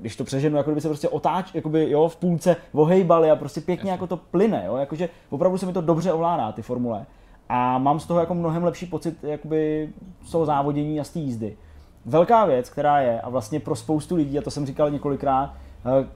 [0.00, 3.60] když to přeženu, jako kdyby se prostě otáč, jakoby, jo, v půlce ohejbali a prostě
[3.60, 3.90] pěkně Jasně.
[3.90, 7.06] jako to plyne, jo, jakože opravdu se mi to dobře ovládá, ty formule.
[7.48, 9.88] A mám z toho jako mnohem lepší pocit jakoby
[10.24, 11.56] z toho závodění a z té jízdy.
[12.04, 15.54] Velká věc, která je, a vlastně pro spoustu lidí, a to jsem říkal několikrát,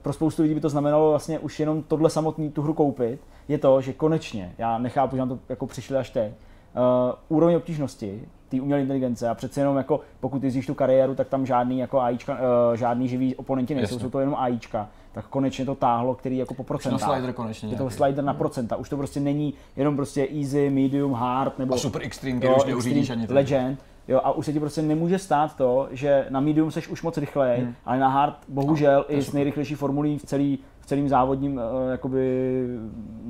[0.01, 3.57] pro spoustu lidí by to znamenalo vlastně už jenom tohle samotný tu hru koupit, je
[3.57, 8.21] to, že konečně, já nechápu, že nám to jako přišli až teď, uh, úroveň obtížnosti
[8.49, 12.01] té umělé inteligence a přece jenom jako pokud ty tu kariéru, tak tam žádný jako
[12.01, 14.05] AIčka, uh, žádný živý oponenti nejsou, Jasně.
[14.05, 17.01] jsou to jenom AIčka, tak konečně to táhlo, který jako po procentách.
[17.01, 17.69] slider konečně.
[17.69, 21.73] Je to slider na procenta, už to prostě není jenom prostě easy, medium, hard nebo
[21.73, 23.79] a super extreme, který už neuřídíš ani legend.
[24.07, 27.17] Jo, a už se ti prostě nemůže stát to, že na medium seš už moc
[27.17, 27.73] rychlej, hmm.
[27.85, 32.65] ale na hard bohužel no, i s nejrychlejší formulí v celý celým závodním uh, jakoby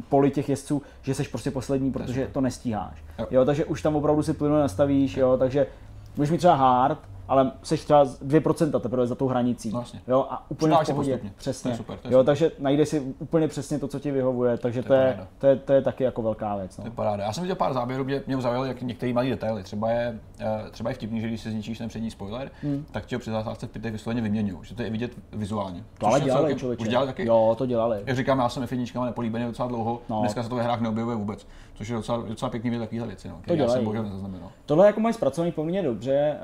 [0.09, 3.03] poli těch jezdců, že jsi prostě poslední, protože to nestíháš.
[3.19, 3.27] Jo.
[3.31, 5.67] jo takže už tam opravdu si plynule nastavíš, jo, takže
[6.17, 9.71] můžeš mít třeba hard, ale jsi třeba 2% teprve za tou hranicí.
[9.71, 10.01] Vlastně.
[10.07, 11.19] Jo, a úplně v pohodě.
[11.37, 11.71] Přesně.
[11.71, 12.25] To je super, to je jo, super.
[12.25, 15.55] takže najdeš si úplně přesně to, co ti vyhovuje, takže to, to, je, to, je,
[15.55, 16.77] to je taky jako velká věc.
[16.77, 16.81] No.
[16.83, 17.23] To je paráda.
[17.23, 19.63] Já jsem viděl pár záběrů, mě, mě zaujaly jak některé malé detaily.
[19.63, 22.85] Třeba je, eh, třeba je vtipný, že když si zničíš ten přední spoiler, hmm.
[22.91, 25.83] tak ti ho při zásádce v pitech vysloveně vyměňují, že to je vidět vizuálně.
[25.97, 26.81] To ale dělali, celkem, člověče.
[26.81, 27.25] Už dělali taky?
[27.25, 28.03] Jo, to dělali.
[28.05, 30.19] Jak říkám, já jsem F1 nepolíbený docela dlouho, no.
[30.19, 31.47] dneska se to ve hrách neobjevuje vůbec,
[31.77, 34.49] což je docela, docela pěkný věc takovýhle věci, no, to já jsem bohužel nezaznamenal.
[34.65, 36.37] Tohle jako mají zpracovaný poměrně dobře.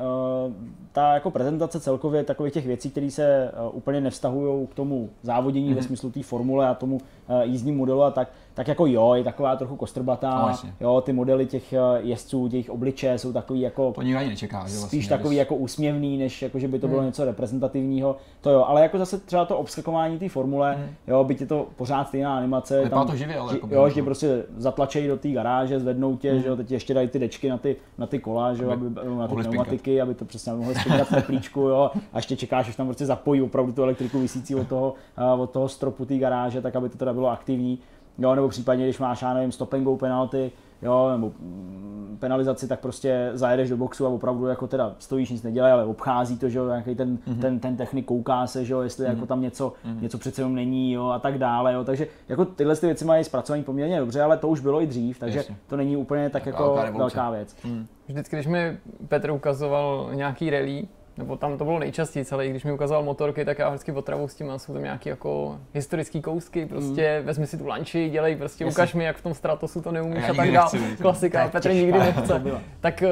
[0.45, 0.53] Uh,
[0.91, 5.71] ta jako prezentace celkově takových těch věcí, které se uh, úplně nevztahují k tomu závodění
[5.71, 5.75] mm-hmm.
[5.75, 7.01] ve smyslu té formule a tomu uh,
[7.41, 11.45] jízdním modelu a tak, tak jako jo, je taková trochu kostrbatá, no, jo, ty modely
[11.45, 13.91] těch jezdců, těch obliče jsou takový jako...
[13.91, 16.87] To nikdo ani nečeká, že vlastně, Spíš takový jako úsměvný, než jako, že by to
[16.87, 17.05] bylo mm.
[17.05, 20.95] něco reprezentativního, to jo, ale jako zase třeba to obskakování té formule, mm.
[21.07, 22.89] jo, byť je to pořád stejná animace.
[22.89, 26.41] Tam, to živě, ale jako jo, že prostě zatlačejí do té garáže, zvednou tě, mm.
[26.41, 28.85] že jo, teď ještě dají ty dečky na ty, na ty kola, že jo, aby,
[29.17, 32.75] na ty pneumatiky, aby to přesně mohli spinkat v teplíčku, jo, a ještě čekáš, až
[32.75, 34.93] tam prostě zapojí opravdu tu elektriku vysící od toho,
[35.37, 37.79] od toho stropu té garáže, tak aby to teda bylo aktivní.
[38.17, 40.51] Jo, nebo případně, když máš, já nevím, stop and go penalty,
[40.81, 45.43] jo, nebo mm, penalizaci, tak prostě zajedeš do boxu a opravdu jako teda stojíš, nic
[45.43, 47.39] nedělají, ale obchází to, že jo, nějaký ten, mm-hmm.
[47.41, 49.09] ten, ten technik kouká se, že jo, jestli mm-hmm.
[49.09, 50.01] jako tam něco, mm-hmm.
[50.01, 53.23] něco přece jenom není, jo, a tak dále, jo, takže jako tyhle ty věci mají
[53.23, 55.55] zpracovaný poměrně dobře, ale to už bylo i dřív, takže Jasně.
[55.67, 57.55] to není úplně tak, tak jako velká, velká věc.
[57.65, 57.85] Mm.
[58.07, 60.87] Vždycky, když mi Petr ukazoval nějaký rally,
[61.17, 64.35] nebo tam to bylo nejčastěji, i když mi ukazoval motorky, tak já vždycky otravu s
[64.35, 67.25] tím, a jsou tam nějaký jako historický kousky, prostě mm.
[67.25, 68.75] vezmi si tu lanči, dělej, prostě Jasně.
[68.75, 70.71] ukaž mi, jak v tom Stratosu to neumíš a tak dále.
[71.01, 72.41] Klasika, Petr nikdy nechce.
[72.79, 73.03] Tak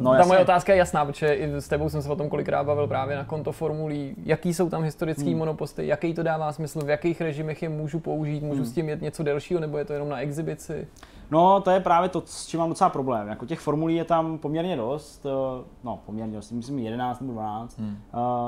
[0.00, 2.64] no, ta moje otázka je jasná, protože i s tebou jsem se o tom kolikrát
[2.64, 5.38] bavil právě na konto formulí, jaký jsou tam historické mm.
[5.38, 8.66] monoposty, jaký to dává smysl, v jakých režimech je můžu použít, můžu mm.
[8.66, 10.86] s tím jet něco delšího, nebo je to jenom na exibici?
[11.32, 13.28] No, to je právě to, s čím mám docela problém.
[13.28, 17.78] Jako těch formulí je tam poměrně dost, eh, no poměrně dost, myslím 11 nebo 12.
[17.78, 17.96] Hmm.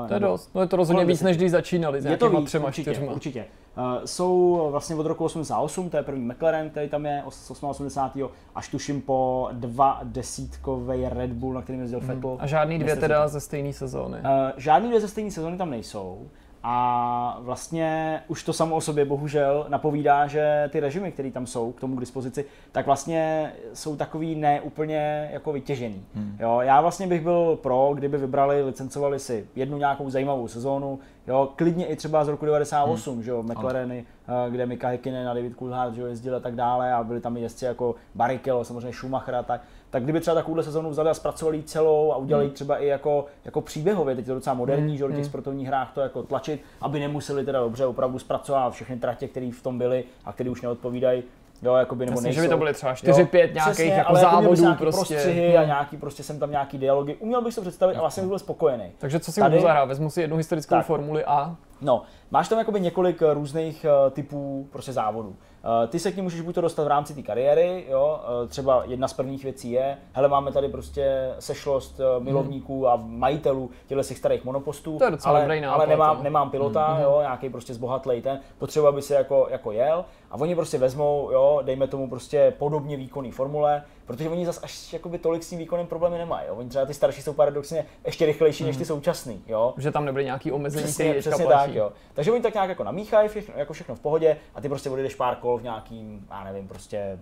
[0.01, 2.29] Uh, to je dost, no je to rozhodně víc, než když začínali s je to
[2.29, 3.13] víc, třema, určitě, čtyřma.
[3.13, 3.45] určitě.
[3.77, 8.17] Uh, jsou vlastně od roku 88, to je první McLaren, který tam je z 80.
[8.55, 12.07] až tuším po dva desítkový Red Bull, na kterým jezdil hmm.
[12.07, 12.37] Vettel.
[12.39, 14.17] A žádný dvě teda ze stejné sezóny?
[14.17, 14.25] Uh,
[14.57, 16.27] žádný dvě ze stejné sezóny tam nejsou.
[16.67, 21.71] A vlastně už to samo o sobě bohužel napovídá, že ty režimy, které tam jsou
[21.71, 26.05] k tomu k dispozici, tak vlastně jsou takový neúplně jako vytěžený.
[26.15, 26.37] Hmm.
[26.39, 31.49] Jo, já vlastně bych byl pro, kdyby vybrali, licencovali si jednu nějakou zajímavou sezónu, jo,
[31.55, 33.23] klidně i třeba z roku 98, hmm.
[33.23, 34.51] že jo, McLareny, ano.
[34.51, 37.37] kde Mika Häkkinen a David Coulthard, že jo, jezdili a tak dále a byli tam
[37.37, 39.61] i jezdci jako Barrichello, samozřejmě Schumacher a tak,
[39.95, 42.53] tak kdyby třeba takovouhle sezonu vzali a zpracovali celou a udělali hmm.
[42.53, 44.97] třeba i jako, jako příběhově, teď je to docela moderní, hmm.
[44.97, 45.25] že do těch hmm.
[45.25, 49.63] sportovních hrách to jako tlačit, aby nemuseli teda dobře opravdu zpracovat všechny tratě, které v
[49.63, 51.23] tom byly a které už neodpovídají
[51.61, 52.35] Jo, jakoby, nebo Jasně, nejsou.
[52.35, 55.15] že by to byly třeba 4-5 nějakých jako ale závodů jako nějaký prostě.
[55.15, 55.67] prostřihy a hmm.
[55.67, 57.15] nějaký, prostě jsem tam nějaký dialogy.
[57.19, 58.91] Uměl bych to představit a vlastně bych byl spokojený.
[58.97, 59.55] Takže co si Tady...
[59.55, 59.87] můžu zahrát?
[59.87, 60.85] Vezmu si jednu historickou tak.
[60.85, 61.55] formuli A.
[61.81, 62.01] No,
[62.31, 65.35] máš tam jakoby několik různých uh, typů prostě závodů.
[65.65, 68.19] Eh, ty se k ní můžeš buď to dostat v rámci té kariéry, jo?
[68.43, 72.95] Eh, třeba jedna z prvních věcí je, hele, máme tady prostě sešlost eh, milovníků a
[72.95, 77.01] majitelů těchto těch starých monopostů, to je ale, dobrý nápad, ale nemám, nemám pilota, mm.
[77.01, 81.29] jo, nějaký prostě zbohatlej ten, potřeba by se jako, jako jel a oni prostě vezmou,
[81.31, 85.59] jo, dejme tomu prostě podobně výkonný formule, protože oni zase až jakoby tolik s tím
[85.59, 86.47] výkonem problémy nemají.
[86.47, 86.55] Jo.
[86.55, 88.67] Oni třeba ty starší jsou paradoxně ještě rychlejší mm.
[88.67, 88.87] než ty mhm.
[88.87, 89.43] současný.
[89.47, 89.73] Jo.
[89.77, 91.91] Že tam nebyly nějaký omezení, přesně, přesně tak, jo.
[92.13, 95.15] Takže oni tak nějak jako namíchají, všechno, jako všechno v pohodě a ty prostě odjedeš
[95.15, 97.19] pár kol v nějakým, já nevím, prostě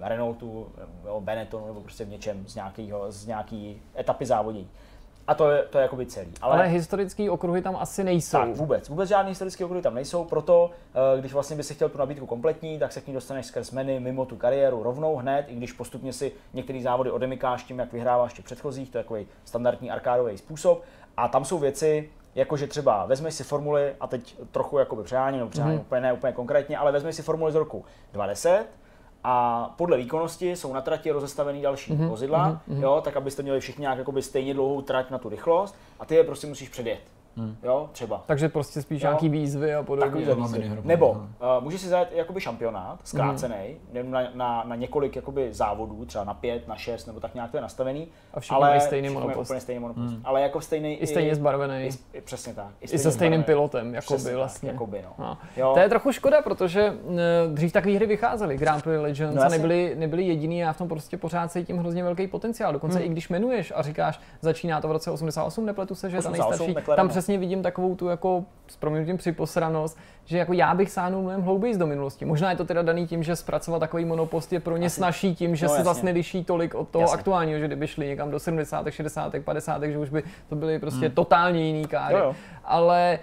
[0.00, 0.66] Renaultu,
[1.04, 4.70] nebo Benettonu, nebo prostě v něčem z, nějakého, z nějaký etapy závodění.
[5.26, 6.32] A to je, to je jakoby celý.
[6.40, 8.38] Ale, Ale historické okruhy tam asi nejsou.
[8.38, 11.88] Tak vůbec, vůbec žádné historické okruhy tam nejsou, proto eh, když vlastně by si chtěl
[11.88, 15.44] tu nabídku kompletní, tak se k ní dostaneš skrz menu mimo tu kariéru rovnou hned,
[15.48, 19.26] i když postupně si některé závody odemykáš tím, jak vyhráváš těch předchozích, to je takový
[19.44, 20.82] standardní arkádový způsob.
[21.16, 25.48] A tam jsou věci, jakože třeba vezmeš si formuly, a teď trochu jakoby přeháním, no
[25.48, 25.82] přeháním mm-hmm.
[25.82, 28.66] úplně, ne úplně konkrétně, ale vezmeš si formuly z roku 20,
[29.28, 32.82] a podle výkonnosti jsou na trati rozestavený další mm-hmm, vozidla, mm-hmm.
[32.82, 36.14] jo, tak abyste měli všichni nějak jakoby stejně dlouhou trať na tu rychlost a ty
[36.14, 37.00] je prostě musíš předjet.
[37.36, 37.56] Hmm.
[37.62, 38.22] Jo, třeba.
[38.26, 39.08] Takže prostě spíš jo.
[39.08, 40.34] nějaký výzvy a podobně.
[40.34, 40.70] výzvy.
[40.84, 41.18] Nebo uh,
[41.60, 44.10] můžeš si zajet jakoby šampionát, zkrácený, hmm.
[44.10, 47.56] na, na, na, několik jakoby závodů, třeba na pět, na šest, nebo tak nějak to
[47.56, 48.08] je nastavený.
[48.34, 49.50] A všichni ale mají stejný monopost.
[49.50, 50.12] Úplně stejný monopost.
[50.12, 50.22] Hmm.
[50.24, 50.94] Ale jako stejný.
[50.94, 51.88] I stejně zbarvený.
[52.12, 52.68] I, přesně tak.
[52.80, 54.66] I, I se stejným pilotem, jakoby přesně vlastně.
[54.66, 55.24] Tak, jakoby, no.
[55.24, 55.38] no.
[55.56, 55.70] Jo.
[55.74, 57.16] To je trochu škoda, protože uh,
[57.54, 58.56] dřív takové hry vycházely.
[58.56, 62.26] Grand Prix Legends no, nebyly, nebyly jediný a v tom prostě pořád cítím hrozně velký
[62.26, 62.72] potenciál.
[62.72, 63.06] Dokonce hmm.
[63.06, 66.30] i když jmenuješ a říkáš, začíná to v roce 88, nepletu se, že je ta
[66.30, 71.22] nejstarší, tam přesně vidím takovou tu jako s proměnutím připosranost, že jako já bych sáhnul
[71.22, 72.24] mnohem hlouběji do minulosti.
[72.24, 74.96] Možná je to teda daný tím, že zpracovat takový monopost je pro ně Asi.
[74.96, 77.18] snažší tím, že no, se zase neliší tolik od toho jasně.
[77.18, 81.06] aktuálního, že kdyby šli někam do 70., 60., 50., že už by to byly prostě
[81.06, 81.14] hmm.
[81.14, 82.14] totálně jiný káry.
[82.14, 82.34] Jo, jo.
[82.64, 83.18] Ale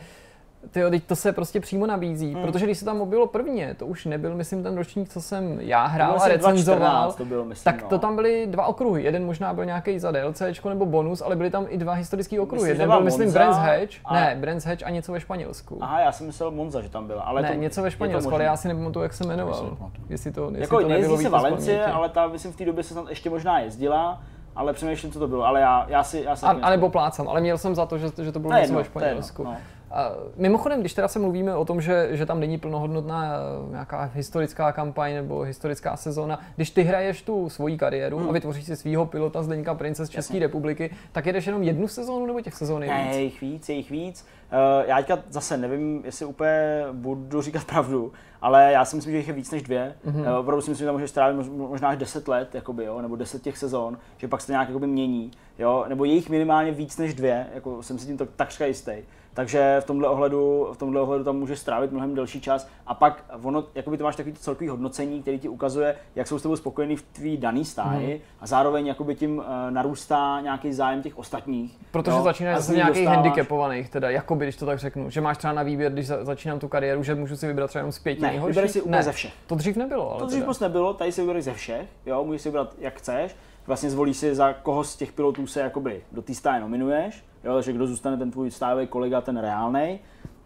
[0.72, 2.43] Tyjo, teď to se prostě přímo nabízí, hmm.
[2.43, 5.86] protože když se tam objevilo prvně, to už nebyl, myslím, ten ročník, co jsem já
[5.86, 7.89] hrál a recenzoval, to bylo, myslím, tak no.
[7.89, 9.03] to tam byly dva okruhy.
[9.03, 12.70] Jeden možná byl nějaký za DLC nebo bonus, ale byly tam i dva historické okruhy.
[12.70, 14.14] Jeden byl, myslím, Brands Hatch, a...
[14.14, 15.78] ne, Brands Hatch a něco ve Španělsku.
[15.82, 17.22] Aha, já jsem myslel Monza, že tam byla.
[17.22, 19.78] Ale ne, to, něco ve Španělsku, ale já si nepamatuju, jak se jmenoval.
[20.09, 22.93] Jestli to, jestli jako to nebylo se Valencie, ale ta, myslím, v té době se
[22.93, 24.22] tam ještě možná jezdila
[24.55, 26.22] ale přemýšlím, co to bylo, ale já, já si...
[26.26, 28.53] Já si a, a nebo plácám, ale měl jsem za to, že, že to bylo
[28.53, 29.43] něco ve Španělsku.
[29.43, 29.57] No.
[29.94, 34.12] A mimochodem, když teda se mluvíme o tom, že, že tam není plnohodnotná eh, nějaká
[34.14, 38.30] historická kampaň nebo historická sezóna, když ty hraješ tu svoji kariéru hmm.
[38.30, 42.26] a vytvoříš si svého pilota Zdeňka Prince z České republiky, tak jedeš jenom jednu sezónu
[42.26, 43.16] nebo těch sezón je víc?
[43.16, 44.26] Ne, jich víc, je jich víc.
[44.54, 49.18] Uh, já teďka zase nevím, jestli úplně budu říkat pravdu, ale já si myslím, že
[49.18, 49.96] jich je víc než dvě.
[50.06, 50.32] Mm-hmm.
[50.32, 53.16] Uh, opravdu si myslím, že tam můžeš strávit možná až 10 let, jakoby, jo, nebo
[53.16, 56.72] 10 těch sezon, že pak se to nějak jakoby mění, jo, nebo je jich minimálně
[56.72, 58.94] víc než dvě, jako jsem si tím to takřka jistý.
[59.34, 63.26] Takže v tomhle ohledu, v tomhle ohledu tam můžeš strávit mnohem delší čas a pak
[63.44, 66.96] ono, jakoby to máš takový celkový hodnocení, který ti ukazuje, jak jsou s tebou spokojení
[66.96, 68.22] v tvý daný stáji mm.
[68.40, 71.78] a zároveň jakoby tím uh, narůstá nějaký zájem těch ostatních.
[71.92, 72.24] Protože jo?
[72.24, 73.18] začínáš z nějakých dostáváš...
[73.18, 76.68] handicapovaných, teda jakoby, když to tak řeknu, že máš třeba na výběr, když začínám tu
[76.68, 78.72] kariéru, že můžu si vybrat třeba jenom z pěti ne, nejhorších.
[78.72, 79.34] si úplně ne, ze všech.
[79.48, 80.12] To dřív nebylo.
[80.12, 82.98] Ale to dřív moc nebylo, tady si vybereš ze všech, jo, můžeš si vybrat jak
[82.98, 83.36] chceš.
[83.68, 87.62] Vlastně zvolíš si, za koho z těch pilotů se jakoby do té stáje nominuješ jo,
[87.62, 90.00] že kdo zůstane ten tvůj stávý kolega, ten reálný.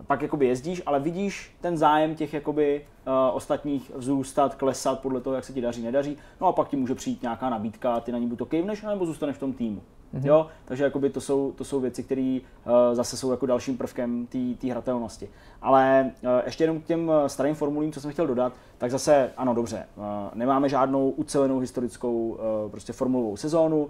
[0.07, 5.35] Pak jakoby jezdíš, ale vidíš ten zájem těch jakoby, uh, ostatních vzrůstat, klesat podle toho,
[5.35, 6.17] jak se ti daří, nedaří.
[6.41, 9.05] No a pak ti může přijít nějaká nabídka ty na ní buď to kejvneš, nebo
[9.05, 9.81] zůstaneš v tom týmu.
[10.13, 10.25] Mm-hmm.
[10.25, 10.47] Jo?
[10.65, 14.27] Takže jakoby to, jsou, to jsou věci, které uh, zase jsou jako dalším prvkem
[14.61, 15.29] té hratelnosti.
[15.61, 19.53] Ale uh, ještě jenom k těm starým formulím, co jsem chtěl dodat, tak zase ano,
[19.53, 20.03] dobře, uh,
[20.33, 23.83] nemáme žádnou ucelenou historickou uh, prostě formulovou sezónu.
[23.83, 23.89] Uh,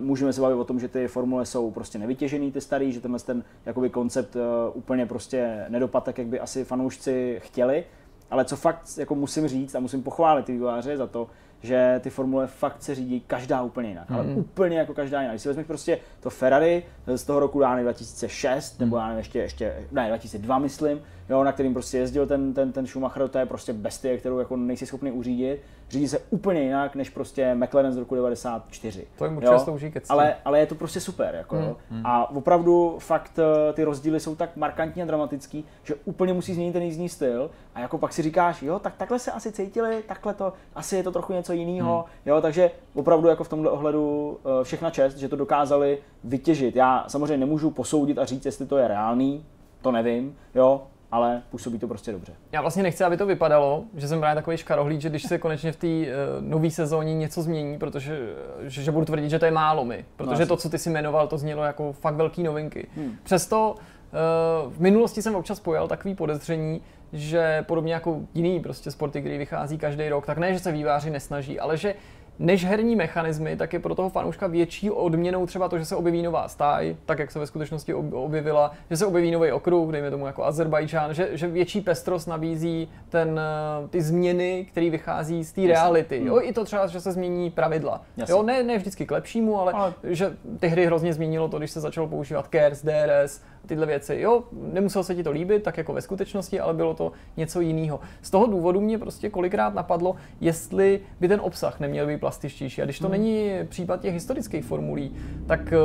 [0.00, 3.20] můžeme se bavit o tom, že ty formule jsou prostě nevytěžený, ty starý, že tenhle
[3.20, 4.42] ten jakoby koncept uh,
[4.74, 7.84] úplně prostě nedopad tak, jak by asi fanoušci chtěli.
[8.30, 11.26] Ale co fakt jako musím říct a musím pochválit ty vývojáře za to,
[11.62, 14.16] že ty formule fakt se řídí každá úplně jinak, mm.
[14.16, 14.38] ale mhm.
[14.38, 15.32] úplně jako každá jinak.
[15.32, 16.82] Když si vezmeš prostě to Ferrari
[17.16, 18.86] z toho roku dány 2006, mm.
[18.86, 21.00] nebo já nevím, ještě, ještě, ne, 2002 myslím,
[21.30, 24.56] jo, na kterým prostě jezdil ten, ten, ten Schumacher, to je prostě bestie, kterou jako
[24.56, 25.60] nejsi schopný uřídit.
[25.90, 29.06] Řídí se úplně jinak, než prostě McLaren z roku 94.
[29.18, 31.34] To jim určitě slouží ale, ale je to prostě super.
[31.34, 31.98] Jako, mm.
[31.98, 32.06] Mm.
[32.06, 36.72] A opravdu fakt eh, ty rozdíly jsou tak markantní a dramatický, že úplně musí změnit
[36.72, 37.50] ten jízdní styl.
[37.74, 41.02] A jako pak si říkáš, jo, tak takhle se asi cítili, takhle to, asi je
[41.02, 42.04] to trochu něco jiného.
[42.06, 42.30] Mm.
[42.30, 46.76] Jo, takže opravdu jako v tomhle ohledu eh, všechna čest, že to dokázali vytěžit.
[46.76, 49.44] Já samozřejmě nemůžu posoudit a říct, jestli to je reálný,
[49.82, 52.32] to nevím, jo, ale působí to prostě dobře.
[52.52, 55.72] Já vlastně nechci, aby to vypadalo, že jsem právě takový škarohlíd, že když se konečně
[55.72, 56.04] v té uh,
[56.40, 58.18] nové sezóně něco změní, protože
[58.62, 60.90] že, že budu tvrdit, že to je málo mi, protože no, to, co ty si
[60.90, 62.86] jmenoval, to znělo jako fakt velký novinky.
[62.96, 63.16] Hmm.
[63.22, 66.82] Přesto uh, v minulosti jsem občas pojal takový podezření,
[67.12, 71.10] že podobně jako jiný prostě sporty, který vychází každý rok, tak ne, že se výváři
[71.10, 71.94] nesnaží, ale že
[72.40, 76.22] než herní mechanismy, tak je pro toho fanouška větší odměnou třeba to, že se objeví
[76.22, 80.26] nová stáj, tak jak se ve skutečnosti objevila, že se objeví nový okruh, dejme tomu
[80.26, 85.60] jako Azerbajdžán, že, že větší pestrost nabízí ten, eh, ty změny, které vychází z té
[85.66, 86.18] reality.
[86.18, 86.26] Hmm.
[86.26, 88.02] Jo, I to třeba, že se změní pravidla.
[88.28, 91.70] Jo, ne, ne vždycky k lepšímu, ale, ale že ty hry hrozně změnilo to, když
[91.70, 94.16] se začalo používat KERS, DRS, tyhle věci.
[94.20, 98.00] Jo, nemuselo se ti to líbit, tak jako ve skutečnosti, ale bylo to něco jiného.
[98.22, 102.82] Z toho důvodu mě prostě kolikrát napadlo, jestli by ten obsah neměl být plastičtější.
[102.82, 103.12] A když to hmm.
[103.12, 105.16] není případ těch historických formulí,
[105.46, 105.76] tak eh,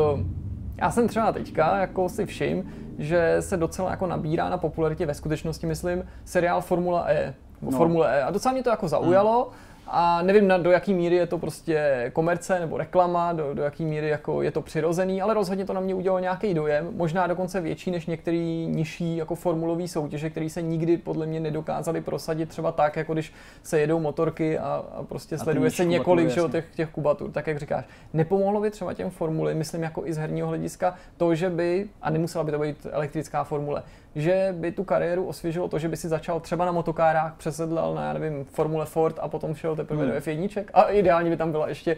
[0.77, 5.13] já jsem třeba teďka jako si všim, že se docela jako nabírá na popularitě ve
[5.13, 7.33] skutečnosti, myslím, seriál Formula E.
[7.61, 7.71] No.
[7.71, 8.23] Formule E.
[8.23, 9.43] A docela mě to jako zaujalo.
[9.43, 13.63] Hmm a nevím, na, do jaký míry je to prostě komerce nebo reklama, do, do
[13.63, 17.27] jaký míry jako je to přirozený, ale rozhodně to na mě udělalo nějaký dojem, možná
[17.27, 22.49] dokonce větší než některý nižší jako formulový soutěže, které se nikdy podle mě nedokázali prosadit
[22.49, 23.33] třeba tak, jako když
[23.63, 27.47] se jedou motorky a, a prostě a sleduje se několik že, těch, těch kubatur, tak
[27.47, 27.85] jak říkáš.
[28.13, 32.09] Nepomohlo by třeba těm formuly, myslím jako i z herního hlediska, to, že by, a
[32.09, 33.83] nemusela by to být elektrická formule,
[34.15, 38.03] že by tu kariéru osvěžilo to, že by si začal třeba na motokárách, přesedlal na,
[38.05, 40.11] já nevím, Formule Ford a potom šel teprve hmm.
[40.11, 40.65] do F1.
[40.73, 41.97] A ideálně by tam byla ještě,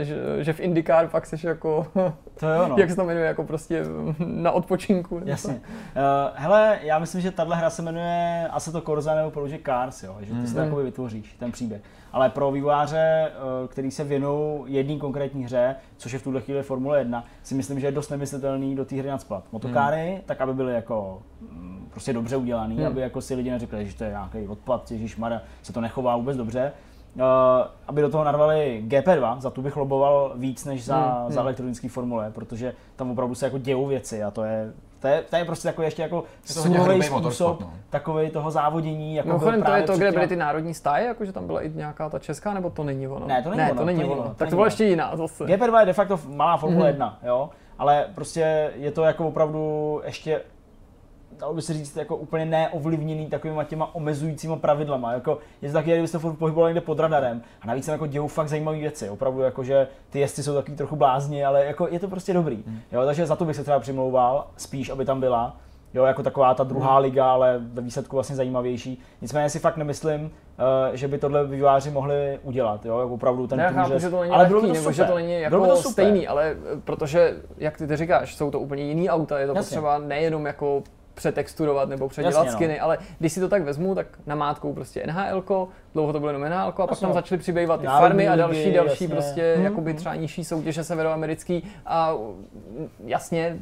[0.00, 1.86] eh, že, že v IndyCar fakt seš jako,
[2.40, 2.76] to je ono.
[2.78, 3.84] jak se to jmenuje, jako prostě
[4.18, 5.20] na odpočinku.
[5.24, 5.54] Jasně.
[5.54, 5.60] Uh,
[6.34, 10.26] hele, já myslím, že tahle hra se jmenuje Assetto Corsa nebo Project Cars, jo, že
[10.26, 10.46] ty hmm.
[10.46, 10.84] si to hmm.
[10.84, 11.80] vytvoříš, ten příběh
[12.12, 16.62] ale pro výváře, eh, který se věnují jedné konkrétní hře, což je v tuhle chvíli
[16.62, 19.44] Formule 1, si myslím, že je dost nemyslitelný do té hry nadsplat.
[19.52, 20.20] Motokáry, hmm.
[20.26, 22.86] tak aby byly jako mm, prostě dobře udělaný, hmm.
[22.86, 26.16] aby jako si lidi neřekli, že to je nějaký odpad, Ježíš Mara, se to nechová
[26.16, 26.72] vůbec dobře.
[27.14, 27.22] Uh,
[27.86, 31.32] aby do toho narvali GP2, za tu bych loboval víc než za, hmm.
[31.32, 31.46] za hmm.
[31.46, 35.36] elektronický formule, protože tam opravdu se jako dějou věci a to je to je, to
[35.36, 37.72] je prostě takový ještě jako soulový způsob no.
[37.90, 39.14] takový toho závodění.
[39.14, 41.70] Jako no, to je to, kde byly ty národní stáje, jako že tam byla i
[41.74, 43.26] nějaká ta česká, nebo to není ono?
[43.26, 43.80] Ne, to není ne, ono.
[43.80, 44.22] To není to ono.
[44.22, 44.34] ono.
[44.34, 45.44] Tak to bylo ještě jiná zase.
[45.44, 46.88] GP2 je de facto malá Formule mm.
[46.88, 47.50] 1, jo?
[47.78, 50.42] ale prostě je to jako opravdu ještě
[51.40, 55.12] dalo by se říct, jako úplně neovlivněný takovýma těma omezujícíma pravidlama.
[55.12, 58.28] Jako, je to taky, kdybyste furt pohyboval někde pod radarem a navíc se jako dějou
[58.28, 59.10] fakt zajímavé věci.
[59.10, 62.62] Opravdu jako, že ty jezdci jsou taky trochu blázni, ale jako je to prostě dobrý.
[62.66, 62.80] Hmm.
[62.92, 65.56] Jo, takže za to bych se třeba přimlouval, spíš, aby tam byla.
[65.94, 67.02] Jo, jako taková ta druhá hmm.
[67.02, 69.02] liga, ale ve výsledku vlastně zajímavější.
[69.22, 70.30] Nicméně si fakt nemyslím, uh,
[70.92, 74.32] že by tohle výváři mohli udělat, jo, jako opravdu ten ne, chápu, že to není
[74.32, 77.96] ale lehký, to nebo že to není jako to stejný, ale protože, jak ty, ty
[77.96, 79.62] říkáš, jsou to úplně jiný auta, je to Jasně.
[79.62, 80.82] potřeba nejenom jako
[81.14, 82.56] přetexturovat nebo předělat Jasně, no.
[82.56, 82.84] skiny, no.
[82.84, 86.42] ale když si to tak vezmu, tak na mátkou prostě NHL, dlouho to bylo jenom
[86.42, 87.06] NHL, a pak Jasně.
[87.06, 89.08] tam začaly přibývat ty farmy a další, ligy, další jasně.
[89.08, 89.64] prostě hmm.
[89.64, 92.14] jakoby třeba nižší soutěže severoamerický a
[93.04, 93.58] jasně,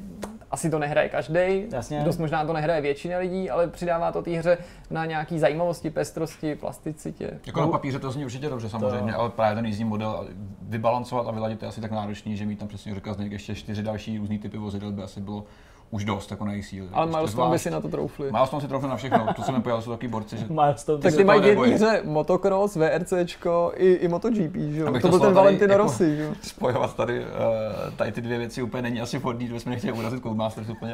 [0.50, 1.66] asi to nehraje každý,
[2.04, 4.58] dost možná to nehraje většina lidí, ale přidává to té hře
[4.90, 7.30] na nějaký zajímavosti, pestrosti, plasticitě.
[7.46, 9.20] Jako na papíře to zní určitě dobře samozřejmě, to...
[9.20, 10.28] ale právě ten jízdní model
[10.62, 14.18] vybalancovat a vyladit je asi tak náročný, že mít tam přesně říkal ještě čtyři další
[14.18, 15.44] různý typy vozidel by asi bylo
[15.90, 16.88] už dost jako na jejich síly.
[16.92, 18.32] Ale Milestone by si na to troufli.
[18.32, 20.36] Milestone si troufli na všechno, to se mi pojalo, jsou taky borci.
[20.36, 20.46] Že...
[20.48, 25.00] Milestone, tak ty mají jedný hře motocross, VRCčko i, i MotoGP, že jo?
[25.00, 26.32] To byl ten Valentino jako Rossi, že jo?
[26.42, 27.26] Spojovat tady, uh,
[27.96, 30.92] tady ty dvě věci úplně není asi vhodný, jsme nechtěli urazit Codemasters úplně.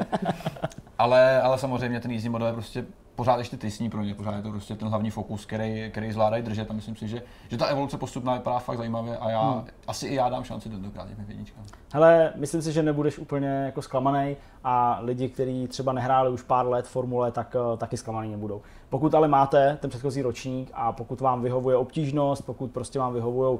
[0.97, 2.85] ale, ale samozřejmě ten jízdní model je prostě
[3.15, 6.43] pořád ještě tristní pro ně, pořád je to prostě ten hlavní fokus, který, který zvládají
[6.43, 9.67] držet a myslím si, že, že ta evoluce postupná vypadá fakt zajímavě a já, hmm.
[9.87, 11.63] asi i já dám šanci tentokrát těm jedničkám.
[11.93, 16.67] Hele, myslím si, že nebudeš úplně jako zklamaný a lidi, kteří třeba nehráli už pár
[16.67, 18.61] let formule, tak uh, taky zklamaný nebudou.
[18.89, 23.53] Pokud ale máte ten předchozí ročník a pokud vám vyhovuje obtížnost, pokud prostě vám vyhovují
[23.53, 23.59] uh,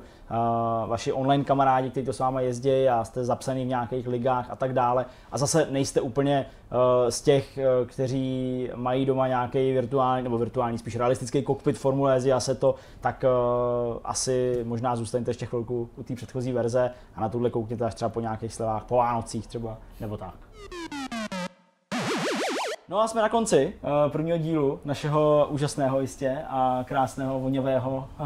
[0.87, 4.55] vaši online kamarádi, kteří to s vámi jezdí a jste zapsaný v nějakých ligách a
[4.55, 10.23] tak dále a zase nejste úplně uh, z těch, uh, kteří mají doma nějaký virtuální,
[10.23, 15.45] nebo virtuální, spíš realistický kokpit Formule a se to, tak uh, asi možná zůstaňte ještě
[15.45, 18.95] chvilku u té předchozí verze a na tuhle koukněte až třeba po nějakých slevách, po
[18.95, 20.35] Vánocích třeba, nebo tak.
[22.89, 28.07] No a jsme na konci uh, prvního dílu našeho úžasného jistě a krásného, voněvého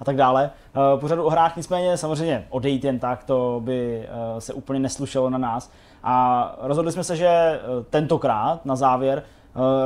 [0.00, 0.50] a tak dále.
[0.76, 5.30] Uh, pořadu o hrách nicméně samozřejmě odejít jen tak, to by uh, se úplně neslušelo
[5.30, 5.72] na nás.
[6.02, 7.60] A rozhodli jsme se, že
[7.90, 9.22] tentokrát na závěr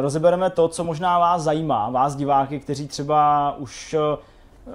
[0.01, 3.97] rozebereme to, co možná vás zajímá, vás diváky, kteří třeba už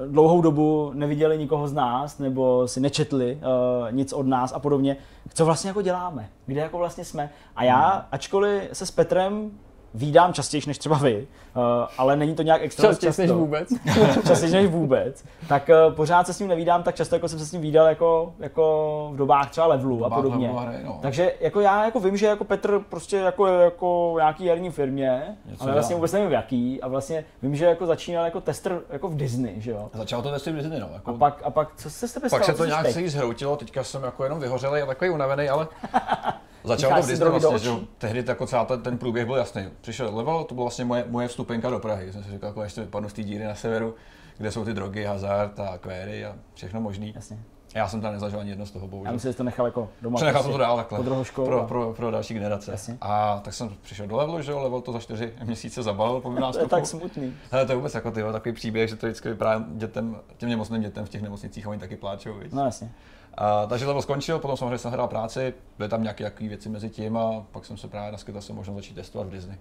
[0.07, 4.97] dlouhou dobu neviděli nikoho z nás, nebo si nečetli uh, nic od nás a podobně,
[5.33, 7.29] co vlastně jako děláme, kde jako vlastně jsme.
[7.55, 9.51] A já, ačkoliv se s Petrem
[9.93, 11.63] vídám častěji než třeba vy, uh,
[11.97, 13.21] ale není to nějak extra častěji často.
[13.21, 13.69] než vůbec.
[14.27, 15.23] častěji než vůbec.
[15.47, 17.87] Tak uh, pořád se s ním nevídám tak často, jako jsem se s ním vídal
[17.87, 20.47] jako, jako v dobách třeba levelu a podobně.
[20.47, 20.99] Levelu hry, no.
[21.01, 25.63] Takže jako já jako vím, že jako Petr prostě jako jako nějaký herní firmě, Něco
[25.63, 25.97] ale vlastně dělá.
[25.97, 29.61] vůbec nevím v jaký a vlastně vím, že jako začínal jako tester jako v Disney,
[29.61, 29.89] že jo.
[29.93, 30.89] Začal to testy v Disney, no.
[30.93, 31.11] Jako...
[31.11, 33.83] A pak, a pak co se s tebe Pak se to nějak se zhroutilo, teďka
[33.83, 35.67] jsem jako jenom vyhořelý a takový unavený, ale
[36.63, 39.69] Začal to v Disney vlastně, že tehdy jako celá ten, ten průběh byl jasný.
[39.81, 42.13] Přišel level, to byla vlastně moje, moje vstupenka do Prahy.
[42.13, 43.95] Jsem si říkal, jako ještě vypadnu z té díry na severu,
[44.37, 47.13] kde jsou ty drogy, hazard a query a všechno možný.
[47.15, 47.39] Jasně.
[47.75, 49.11] Já jsem tam nezažil ani jedno z toho, bohužel.
[49.11, 50.15] Já myslím, že to nechal jako doma.
[50.15, 50.99] Přenechal jsem to dál takhle.
[51.33, 51.67] Pro, a...
[51.67, 52.71] pro, pro, další generace.
[52.71, 52.97] Jasně.
[53.01, 56.29] A tak jsem přišel do levelu, že jo, level to za čtyři měsíce zabalil po
[56.51, 57.33] To je tak smutný.
[57.51, 60.81] Hele, to je vůbec jako ty, takový příběh, že to vždycky vypadá dětem, těm nemocným
[60.81, 62.33] dětem v těch nemocnicích, oni taky pláčou.
[62.33, 62.53] Víc.
[62.53, 62.91] No jasně.
[63.33, 67.17] A, takže level skončil, potom samozřejmě jsem hledal práci, byly tam nějaké věci mezi tím
[67.17, 69.57] a pak jsem se právě naskytal jsem možnost začít testovat v Disney.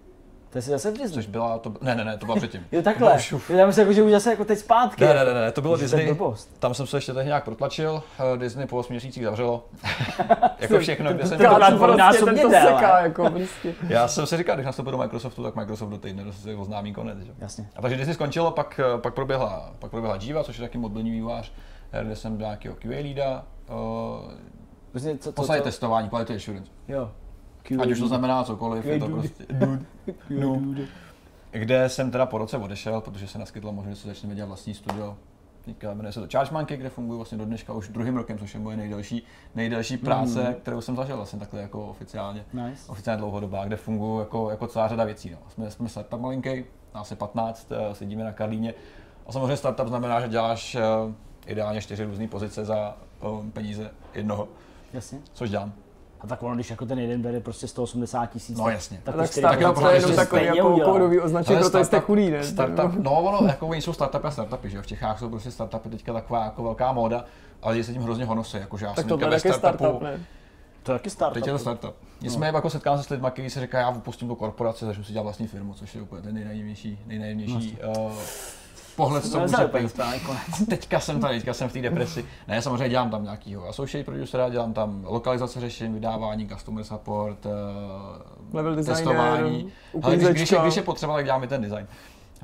[0.50, 1.14] To jsi zase v Disney?
[1.14, 2.66] Což byla, to, ne, ne, ne, to bylo předtím.
[2.72, 3.18] jo, takhle.
[3.48, 5.04] Já myslím, jako, že už zase jako teď zpátky.
[5.04, 6.16] Ne, ne, ne, ne to bylo Disney.
[6.58, 8.02] Tam jsem se ještě tak nějak protlačil,
[8.34, 9.64] eh, Disney po 8 měsících zavřelo.
[10.58, 11.38] jako všechno, kde jsem...
[11.38, 13.74] Prostě to seká, jako prostě.
[13.88, 17.18] Já jsem si říkal, když nastoupil do Microsoftu, tak Microsoft do týdne se oznámí konec.
[17.18, 17.32] Že?
[17.38, 17.68] Jasně.
[17.76, 21.10] A takže Disney skončilo, pak, eh, pak proběhla, pak proběhla Jiva, což je taky mobilní
[21.10, 21.52] vývojář,
[22.02, 24.32] kde jsem byl nějakého QA leada, uh,
[24.90, 25.62] Prostě co, co, co?
[25.62, 26.70] testování, quality assurance.
[26.88, 27.10] Jo.
[27.80, 29.46] Ať už to znamená cokoliv, je to prostě
[30.30, 30.86] dude.
[31.50, 35.16] Kde jsem teda po roce odešel, protože se naskytla možnost, že začneme dělat vlastní studio.
[35.64, 38.54] Teďka jmenuje se to Charge Monkey, kde funguji vlastně do dneška už druhým rokem, což
[38.54, 39.22] je moje nejdelší,
[39.54, 40.54] nejdelší práce, mm.
[40.54, 42.44] kterou jsem zažil vlastně takhle jako oficiálně.
[42.52, 42.92] Nice.
[42.92, 45.30] Oficiálně dlouhodobá, kde funguji jako, jako celá řada věcí.
[45.30, 45.38] No.
[45.48, 46.64] Jsme, jsme startup malinký,
[46.94, 48.74] nás je 15, eh, sedíme na Karlíně.
[49.26, 50.82] A samozřejmě startup znamená, že děláš eh,
[51.46, 54.48] ideálně čtyři různé pozice za um, peníze jednoho.
[54.92, 55.18] Jasně.
[55.32, 55.72] Což dělám.
[56.20, 58.58] A tak ono, když jako ten jeden bere prostě 180 tisíc.
[58.58, 59.00] No jasně.
[59.04, 62.44] Tak, tak startup to je jenom takový jako kódový označení, proto jste chudý, ne?
[62.44, 64.82] Startup, no ono, jako oni jsou startupy a startupy, že jo?
[64.82, 67.24] V Čechách jsou prostě startupy teďka taková jako velká móda,
[67.62, 70.20] ale lidi se tím hrozně honosí, jakože já tak jsem to je taky startup, ne?
[70.82, 71.34] To je taky startup.
[71.34, 71.94] Teď je to startup.
[72.20, 72.58] Nicméně no.
[72.58, 75.22] jako setkám se s lidmi, kteří se říká, já opustím do korporace, začnu si dělat
[75.22, 78.12] vlastní firmu, což je úplně ten nejnaivnější, nejnaivnější uh,
[78.98, 80.00] pohled, co může být.
[80.68, 82.24] Teďka jsem tady, teďka jsem v té depresi.
[82.48, 87.52] Ne, samozřejmě dělám tam nějakýho associate producera, dělám tam lokalizace řešení, vydávání, customer support, uh,
[88.52, 89.72] Level testování.
[90.02, 91.86] Ale když, když, je, když je potřeba, tak dělám i ten design.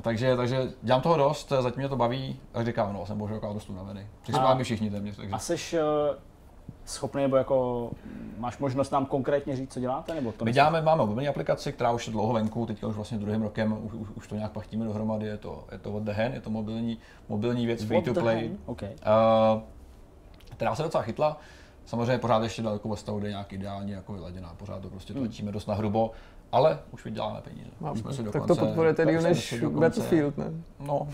[0.03, 3.71] Takže, takže dělám toho dost, zatím mě to baví, a říkám, no, jsem bohužel dost
[3.71, 4.07] unavený.
[4.23, 5.17] Přiznám mi všichni téměř.
[5.17, 5.33] Takže.
[5.33, 5.79] A jsi uh,
[6.85, 7.91] schopný, nebo jako
[8.39, 10.15] máš možnost nám konkrétně říct, co děláte?
[10.15, 13.19] Nebo to My děláme, máme mobilní aplikaci, která už je dlouho venku, teďka už vlastně
[13.19, 16.11] druhým rokem, už, už, už to nějak pachtíme dohromady, je to, je to What the
[16.11, 18.89] Hen, je to mobilní, mobilní věc, free to play, okay.
[18.89, 19.63] uh,
[20.57, 21.41] která se docela chytla.
[21.87, 25.23] Samozřejmě pořád ještě daleko ve stavu, kde nějak ideálně jako vyladěná, pořád to prostě hmm.
[25.23, 26.11] tlačíme dost na hrubo,
[26.55, 27.71] ale už vyděláme peníze.
[27.93, 30.45] Už jsme si dokonce, tak to podporujete díl než Battlefield, ne?
[30.87, 31.09] No,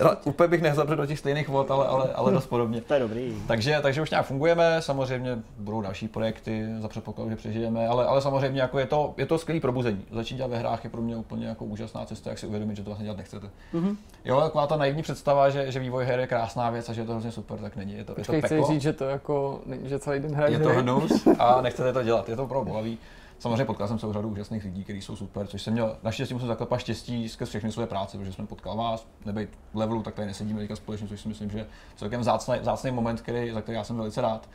[0.00, 2.80] no úplně bych nezabřel do těch stejných vod, ale, ale, ale dost podobně.
[2.80, 3.42] to je dobrý.
[3.46, 8.22] Takže, takže už nějak fungujeme, samozřejmě budou další projekty za předpokladu, že přežijeme, ale, ale
[8.22, 10.04] samozřejmě jako je to, je to skvělé probuzení.
[10.10, 12.82] Začít dělat ve hrách je pro mě úplně jako úžasná cesta, jak si uvědomit, že
[12.82, 13.46] to vlastně dělat nechcete.
[13.74, 13.96] Mm-hmm.
[14.24, 17.06] Jo, taková ta naivní představa, že, že vývoj her je krásná věc a že je
[17.06, 17.94] to hrozně super, tak není.
[17.94, 18.66] Je to, Počkej, je to peklo.
[18.66, 22.28] říct, že to jako, že celý den hraješ Je to hnus a nechcete to dělat,
[22.28, 22.98] je to opravdu bolavý.
[23.44, 26.48] Samozřejmě potkal jsem se řadu úžasných lidí, kteří jsou super, což jsem měl, naštěstí musím
[26.48, 30.60] zaklepat štěstí skrz všechny své práce, protože jsme potkal vás, nebejt levelu, tak tady nesedíme
[30.60, 31.66] teďka společně, což si myslím, že je
[31.96, 34.48] celkem vzácný, vzácný moment, který, za který já jsem velice rád.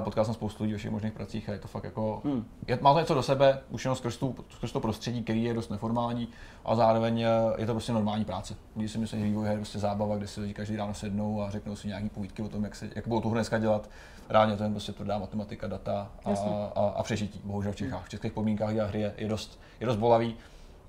[0.00, 2.44] Potkal jsem spoustu lidí ve všech možných pracích a je to fakt jako, hmm.
[2.68, 5.54] je, má to něco do sebe, už jenom skrz, tu, skrz to prostředí, který je
[5.54, 6.28] dost neformální
[6.64, 7.26] a zároveň
[7.58, 8.54] je to prostě normální práce.
[8.74, 11.50] Když si myslím, že vývoj je prostě zábava, kde si lidi každý ráno sednou a
[11.50, 13.90] řeknou si nějaký povídky o tom, jak, se, jak bylo tu hru dneska dělat,
[14.28, 16.30] reálně to je prostě tvrdá matematika, data a,
[16.74, 17.40] a, a, přežití.
[17.44, 18.04] Bohužel v Čechách.
[18.04, 20.36] V českých podmínkách dělat hry je, je, dost, je dost bolavý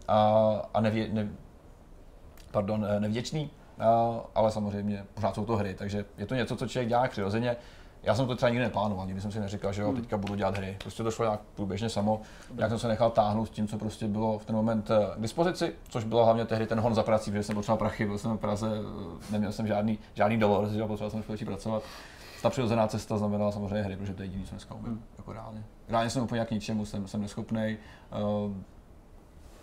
[0.08, 1.30] a, a nevě, ne,
[2.52, 3.50] pardon, nevděčný,
[3.80, 7.56] a, ale samozřejmě pořád jsou to hry, takže je to něco, co člověk dělá přirozeně.
[8.04, 10.02] Já jsem to třeba nikdy neplánoval, nikdy jsem si neříkal, že jo, hmm.
[10.02, 10.78] teďka budu dělat hry.
[10.84, 12.22] Prostě to šlo nějak průběžně samo.
[12.58, 15.22] Jak jsem se nechal táhnout s tím, co prostě bylo v ten moment eh, k
[15.22, 18.38] dispozici, což bylo hlavně tehdy ten hon za prací, protože jsem potřeboval prachy, byl jsem
[18.38, 21.84] v Praze, eh, neměl jsem žádný, žádný dolar, že potřeboval jsem chvíli pracovat
[22.42, 25.04] ta přirozená cesta znamenala samozřejmě hry, protože to je jediný, co dneska umím, hmm.
[25.18, 25.64] jako reálně.
[25.90, 27.78] Reálně jsem úplně jak ničemu, jsem, jsem neschopný.
[28.46, 28.56] Uh,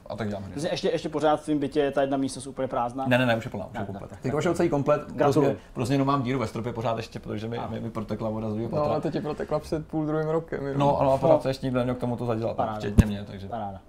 [0.09, 0.53] a tak dělám hry.
[0.71, 3.07] Ještě, ještě pořád v tvém bytě je ta jedna místnost úplně prázdná?
[3.07, 4.11] Ne, ne, ne, už je plná, už je komplet.
[4.23, 7.49] Teď už je celý komplet, prostě, prostě jenom mám díru ve stropě pořád ještě, protože
[7.49, 10.29] mi, mi, mi protekla voda z druhého No, ale to ti protekla před půl druhým
[10.29, 10.67] rokem.
[10.67, 10.75] Jo.
[10.77, 12.79] No, ano, a pořád se ještě nikdo neměl k tomu to zadělat, Paráda.
[12.79, 13.49] včetně mě, takže.
[13.49, 13.81] Paráda.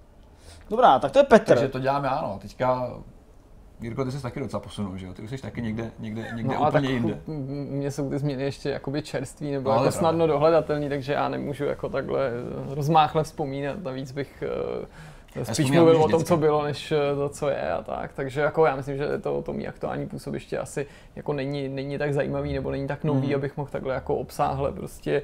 [0.70, 1.44] Dobrá, tak to je Petr.
[1.44, 2.38] Takže to dělám já, no.
[2.42, 2.90] Teďka
[3.80, 5.12] Jirko, ty jsi taky docela posunul, že jo?
[5.14, 7.20] Ty už jsi taky někde, někde, někde no, úplně jinde.
[7.26, 11.64] Mně jsou ty změny ještě jakoby čerství nebo no, jako snadno dohledatelný, takže já nemůžu
[11.64, 12.30] jako takhle
[12.68, 13.82] rozmáchle vzpomínat.
[13.82, 14.44] Navíc bych
[14.80, 14.86] uh,
[15.42, 18.12] spíš mluvil o tom, co bylo, než eh, to, co je a tak.
[18.12, 20.86] Takže jako já myslím, že to, to mý aktuální působiště asi
[21.16, 23.34] jako není, není tak zajímavý nebo není tak nový, mm.
[23.34, 25.22] abych mohl takhle jako obsáhle prostě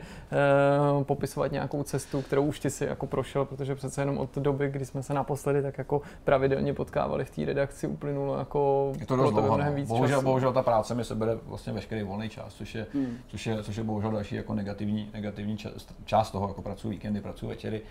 [0.98, 4.68] uh, popisovat nějakou cestu, kterou už ty si jako prošel, protože přece jenom od doby,
[4.68, 9.16] kdy jsme se naposledy tak jako pravidelně potkávali v té redakci, uplynulo jako je to
[9.16, 9.76] dost dlouho, mnohem no.
[9.76, 10.24] víc bohužel, času.
[10.24, 13.16] bohužel ta práce mi sebere vlastně veškerý volný čas, což je, mm.
[13.28, 17.20] což je, což je bohužel další jako negativní, negativní část, část toho, jako pracuji víkendy,
[17.20, 17.82] pracuji večery.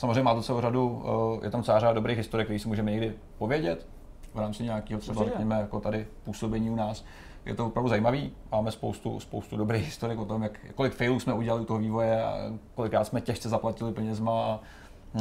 [0.00, 1.02] Samozřejmě má to celou řadu,
[1.42, 3.86] eh, je tam celá řada dobrých historik, které si můžeme někdy povědět
[4.34, 7.04] v rámci nějakého třeba, řekněme, jako tady působení u nás.
[7.44, 11.34] Je to opravdu zajímavý, máme spoustu, spoustu dobrých historik o tom, jak, kolik failů jsme
[11.34, 14.60] udělali u toho vývoje a kolikrát jsme těžce zaplatili penězma a,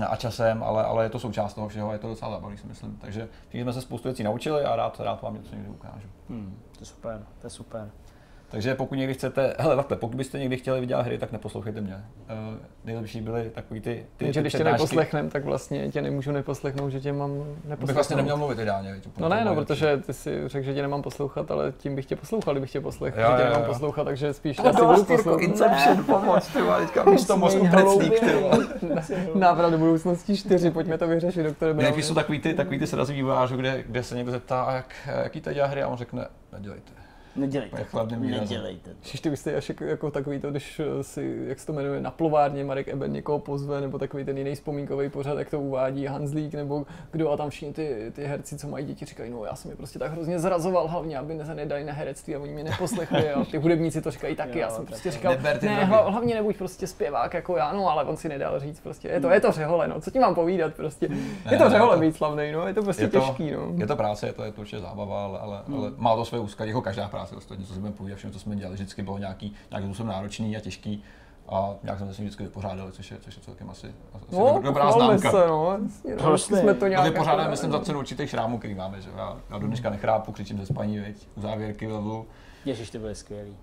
[0.05, 2.67] a časem, ale, ale je to součást toho všeho a je to docela zábavný, si
[2.67, 2.97] myslím.
[3.01, 6.07] Takže jsme se spoustu věcí naučili a rád, rád vám něco někdy ukážu.
[6.29, 7.91] Hmm, to je super, to je super.
[8.49, 11.95] Takže pokud někdy chcete, hele takhle, pokud byste někdy chtěli vydělat hry, tak neposlouchejte mě.
[11.95, 16.89] Uh, nejlepší byly takový ty, ty, ty když tě neposlechnem, tak vlastně tě nemůžu neposlechnout,
[16.89, 17.87] že tě mám neposlechnout.
[17.87, 18.93] Bych vlastně neměl mluvit ideálně.
[18.93, 22.05] Víc, no ne, no, protože ty si řekl, že tě nemám poslouchat, ale tím bych
[22.05, 25.41] tě poslouchal, kdybych tě poslechl, že tě nemám poslouchat, takže spíš já si budu poslouchat.
[25.41, 28.25] Inception, pomoc, ty teďka místo mozku preclík, ty
[29.35, 32.03] Návrat do budoucnosti 4, pojďme to vyřešit, doktore Brown.
[32.03, 35.53] jsou takový ty, takový ty srazí vývojářů, kde, kde se někdo zeptá, jak, jaký to
[35.53, 37.08] dělá hry a on řekne, nedělejte.
[37.35, 37.83] Nedělejte.
[37.83, 38.91] Chladným Nedělejte.
[39.01, 42.01] Šiš, ty byste až jako, jako, takový to, když eh, si, jak se to jmenuje,
[42.01, 46.05] na plovárně Marek Eben někoho pozve, nebo takový ten jiný vzpomínkový pořad, jak to uvádí
[46.05, 49.55] Hanslík, nebo kdo a tam všichni ty, ty herci, co mají děti, říkají, no já
[49.55, 52.63] jsem je prostě tak hrozně zrazoval hlavně, aby se nedali na herectví a oni mě
[52.63, 56.57] neposlechli a ty hudebníci to říkají taky, jo, já jsem prostě říkal, ne, hlavně nebuď
[56.57, 59.51] prostě zpěvák jako já, no ale on si nedal říct prostě, je to, je to
[59.51, 61.09] řehole, no, co ti mám povídat prostě,
[61.51, 63.71] je to řehole být slavný, no, je to prostě je to, těžký, no.
[63.77, 65.77] Je to práce, je to, je to určitě zábava, ale, ale, hmm.
[65.77, 68.39] ale má to své úzkání, jako každá práce ostatně, co si budeme povídat, všechno, co
[68.39, 71.03] jsme dělali, vždycky bylo nějaký, nějaký způsobem náročný a těžký
[71.49, 74.91] a nějak jsme se vždycky vypořádali, což je, což je celkem asi, asi no, dobrá
[74.91, 75.31] známka.
[75.31, 75.79] Se, no.
[76.23, 77.03] no jsme to nějak...
[77.03, 80.31] Vypořádáme, jako- myslím, za cenu určitých šrámů, který máme, že já, já do dneška nechrápu,
[80.31, 82.25] křičím ze spaní, veď, u závěrky levelu.
[82.65, 83.57] Ježiš, ty byly skvělý.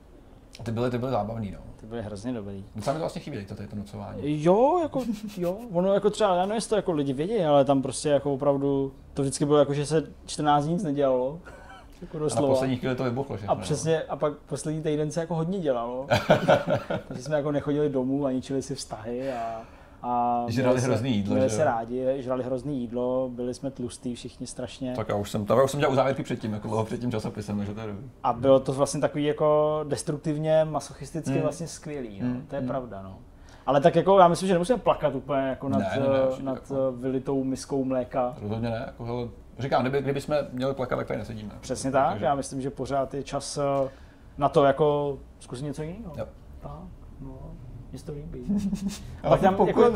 [0.62, 1.58] Ty byly, ty byly zábavný, no.
[1.76, 2.64] Ty byly hrozně dobrý.
[2.76, 4.42] Docela mi to vlastně chybí, to, to nocování.
[4.42, 5.02] Jo, jako,
[5.36, 8.34] jo, ono jako třeba, já nevím, jestli to jako lidi vědí, ale tam prostě jako
[8.34, 11.40] opravdu, to vždycky bylo jako, že se 14 dní nic nedělalo.
[12.00, 12.46] Jako doslova.
[12.46, 13.52] A na poslední chvíli to vybuchlo všechno.
[13.52, 16.06] A přesně, a pak poslední týden se jako hodně dělalo.
[17.08, 19.62] Takže jsme jako nechodili domů a ničili si vztahy a,
[20.02, 24.92] a žrali hrozný jídlo, byli se rádi, žrali hrozný jídlo, byli jsme tlustý všichni strašně.
[24.96, 27.56] Tak já už jsem, tam už jsem dělal uzávěrky předtím, jako dlouho před tím časopisem,
[27.56, 28.10] takže to je dobrý.
[28.22, 31.40] A bylo to vlastně takový jako destruktivně, masochisticky mm.
[31.40, 32.28] vlastně skvělý, no.
[32.28, 32.46] Mm.
[32.48, 32.68] to je mm.
[32.68, 33.18] pravda, no.
[33.66, 36.54] Ale tak jako já myslím, že nemusíme plakat úplně jako nad, ne, ne, ne, nad
[36.54, 36.92] jako...
[36.92, 38.36] vylitou miskou mléka.
[38.40, 41.54] Rozhodně ne, jako hele, Říkám, kdyby, kdyby jsme měli plakat, tak tady nesedíme.
[41.60, 42.24] Přesně tak, takže...
[42.24, 43.88] já myslím, že pořád je čas eh,
[44.38, 46.12] na to jako zkusit něco jiného.
[46.18, 46.28] Jo.
[46.60, 46.72] Tak,
[47.20, 47.54] no,
[47.96, 48.44] mě to líbí.
[49.22, 49.92] A pak tam jako,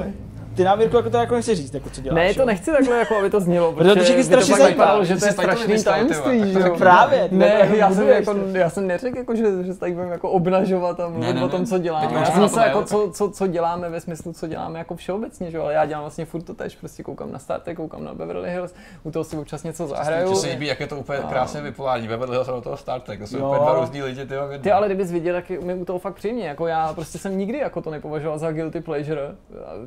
[0.55, 2.17] ty nám, Mirko, jako to jako nechci říct, jako co děláš.
[2.17, 5.27] Ne, to nechci takhle, jako aby to znělo, protože to všichni strašně zajímalo, že to
[5.27, 6.53] je strašný tajemství.
[6.55, 7.29] Tak právě.
[7.33, 11.01] Ne, já jsem, jako, já jsem neřekl, jako, že, že se tady budeme jako obnažovat
[11.01, 12.15] a mluvit o tom, co děláme.
[12.15, 15.59] Já jsem se jako, co, co, co, děláme ve smyslu, co děláme jako všeobecně, že
[15.59, 18.75] ale já dělám vlastně furt to tež, prostě koukám na Startek, koukám na Beverly Hills,
[19.03, 20.27] u toho si občas něco zahraju.
[20.27, 23.21] Mně se líbí, jak je to úplně krásně vypolární, Beverly Hills a do toho Startek,
[23.21, 25.99] to jsou úplně dva různí lidi, ty Ty ale kdybys viděl, jak mi u toho
[25.99, 29.21] fakt příjemně, jako já prostě jsem nikdy jako to nepovažoval za guilty pleasure,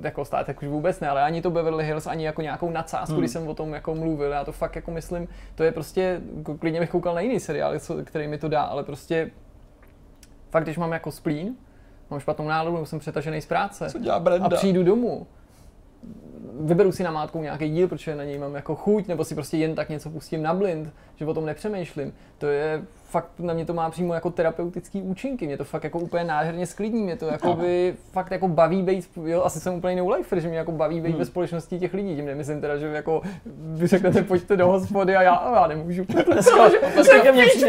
[0.04, 3.22] jako Startek už vůbec ne, ale ani to Beverly Hills, ani jako nějakou nadsázku, hmm.
[3.22, 4.32] když jsem o tom jako mluvil.
[4.32, 6.22] Já to fakt jako myslím, to je prostě,
[6.60, 7.74] klidně bych koukal na jiný seriál,
[8.04, 9.32] který mi to dá, ale prostě
[10.50, 11.56] fakt, když mám jako splín,
[12.10, 14.46] mám špatnou náladu, jsem přetažený z práce Co dělá Brenda?
[14.46, 15.28] a přijdu domů,
[16.60, 19.58] vyberu si na mátku nějaký díl, protože na něj mám jako chuť, nebo si prostě
[19.58, 22.14] jen tak něco pustím na blind, že o tom nepřemýšlím.
[22.38, 22.84] To je
[23.14, 26.66] fakt, na mě to má přímo jako terapeutický účinky, mě to fakt jako úplně nádherně
[26.66, 30.40] sklidní, mě to jako by fakt jako baví být, jo, asi jsem úplně no lifer,
[30.40, 31.20] že mě jako baví být hmm.
[31.20, 33.22] ve společnosti těch lidí, tím nemyslím teda, že jako
[33.56, 36.06] vy řeknete pojďte do hospody a já, já nemůžu.
[36.32, 36.78] Dneska, že,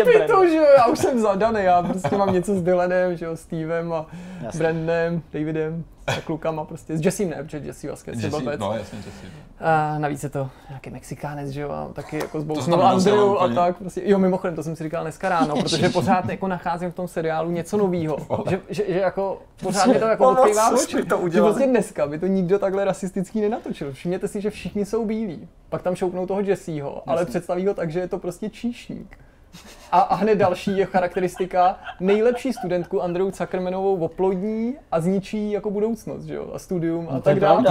[0.05, 3.37] mě to, že já už jsem zadaný, já prostě mám něco s Dylanem, že jo,
[3.37, 4.07] Stevem a
[4.43, 4.59] Jasně.
[4.59, 9.45] Brandem, Davidem a klukama prostě, s Jessem ne, protože Jesse vlastně Jesse, no jasně Jesse.
[9.61, 13.77] A navíc je to nějaký Mexikánec, že jo, a taky jako zbousnul Andrew a tak.
[13.77, 17.09] Prostě, jo, mimochodem, to jsem si říkal dneska ráno, protože pořád jako nacházím v tom
[17.09, 18.17] seriálu něco nového.
[18.51, 21.05] Že, že, že, jako pořád mi to jako odkrývá oči.
[21.05, 23.93] To že vlastně dneska by to nikdo takhle rasistický nenatočil.
[23.93, 25.49] Všimněte si, že všichni jsou bílí.
[25.69, 29.19] Pak tam šoupnou toho Jesseho, ale představí ho tak, že je to prostě číšník.
[29.93, 31.79] A, a hned další je charakteristika.
[32.01, 36.51] Nejlepší studentku Andreu Zuckermanovou oplodní a zničí jako budoucnost, že jo?
[36.55, 37.65] A studium a no, tak dále.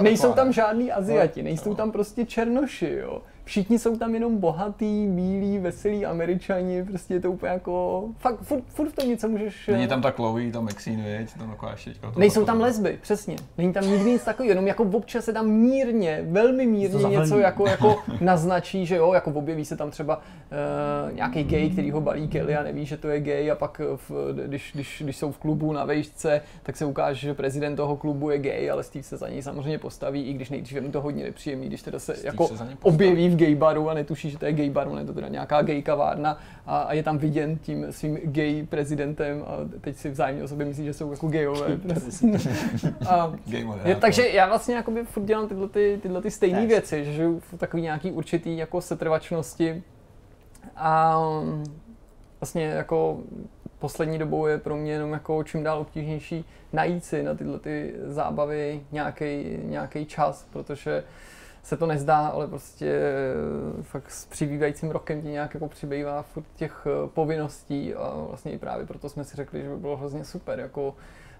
[0.00, 3.22] Nejsou tam žádný Aziati, nejsou tam prostě černoši, jo?
[3.46, 8.64] Všichni jsou tam jenom bohatý, bílí, veselí američani, prostě je to úplně jako, fakt, furt,
[8.68, 9.66] furt v tom něco můžeš...
[9.66, 13.36] Není tam ta Chloe, tam Maxine, věď, tam taková ještě Nejsou tam lesby, přesně.
[13.58, 17.68] Není tam nikdy nic takového, jenom jako občas se tam mírně, velmi mírně něco jako,
[17.68, 22.28] jako naznačí, že jo, jako objeví se tam třeba uh, nějaký gay, který ho balí
[22.28, 25.38] Kelly a neví, že to je gay a pak v, když, když, když, jsou v
[25.38, 29.16] klubu na vejšce, tak se ukáže, že prezident toho klubu je gay, ale Steve se
[29.16, 32.14] za něj samozřejmě postaví, i když nejdřív je mu to hodně nepříjemný, když teda se
[32.14, 35.04] Steve jako se objeví v gay baru a netuší, že to je gay bar, je
[35.04, 39.56] to teda nějaká gay kavárna a, a je tam viděn tím svým gay prezidentem a
[39.80, 41.66] teď si vzájemně o sobě myslí, že jsou jako gayové.
[43.08, 43.32] a,
[43.84, 47.40] je, takže já vlastně jakoby furt dělám tyhle, ty, tyhle ty stejné věci, že žiju
[47.40, 49.82] v takový nějaký určitý jako setrvačnosti.
[50.76, 51.20] A
[52.40, 53.20] vlastně jako
[53.78, 57.94] poslední dobou je pro mě jenom jako čím dál obtížnější najít si na tyhle ty
[58.06, 58.80] zábavy
[59.64, 61.04] nějaký čas, protože
[61.66, 66.46] se to nezdá, ale prostě eh, fakt s přibývajícím rokem ti nějak jako přibývá furt
[66.56, 70.24] těch eh, povinností a vlastně i právě proto jsme si řekli, že by bylo hrozně
[70.24, 70.94] super jako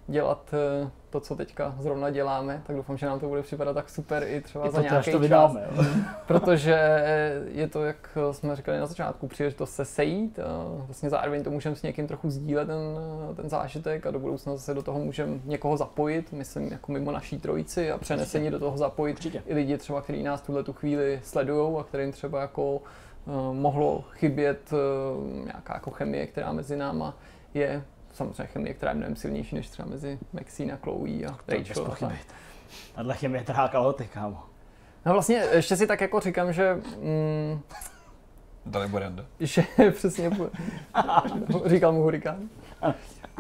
[0.09, 3.91] dělat eh, to, co teďka zrovna děláme, tak doufám, že nám to bude připadat tak
[3.91, 5.87] super i třeba I za nějaký to vydáme, čas.
[6.27, 7.05] Protože
[7.49, 11.77] je to, jak jsme říkali na začátku, příležitost se sejít a vlastně zároveň to můžeme
[11.77, 12.79] s někým trochu sdílet ten,
[13.37, 17.39] ten zážitek a do budoucna zase do toho můžeme někoho zapojit, myslím jako mimo naší
[17.39, 19.43] trojici a přenesení do toho zapojit Určitě.
[19.47, 22.81] i lidi třeba, kteří nás tuhle tu chvíli sledují a kterým třeba jako
[23.53, 24.71] mohlo chybět
[25.45, 27.17] nějaká jako chemie, která mezi náma
[27.55, 27.85] je,
[28.17, 31.97] samozřejmě chemie, která je mnohem silnější než třeba mezi Maxine a Chloe a Rachel.
[32.95, 34.43] Tahle chemie trhá kalhoty, kámo.
[35.07, 36.75] No vlastně ještě si tak jako říkám, že...
[36.75, 37.61] Mm,
[38.67, 39.25] Dali Borenda.
[39.41, 40.31] Že přesně,
[41.65, 42.49] říkal mu Hurikán.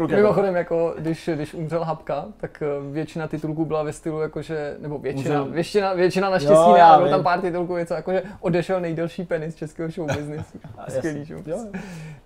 [0.06, 4.98] Mimochodem, jako, když, když umřel Hapka, tak eh, většina titulků byla ve stylu, jakože, nebo
[4.98, 8.80] většina, většina, většina naštěstí jo, ne, ale bylo tam pár titulků, něco jako, že odešel
[8.80, 10.56] nejdelší penis českého show business.
[10.88, 11.42] Skvělý show.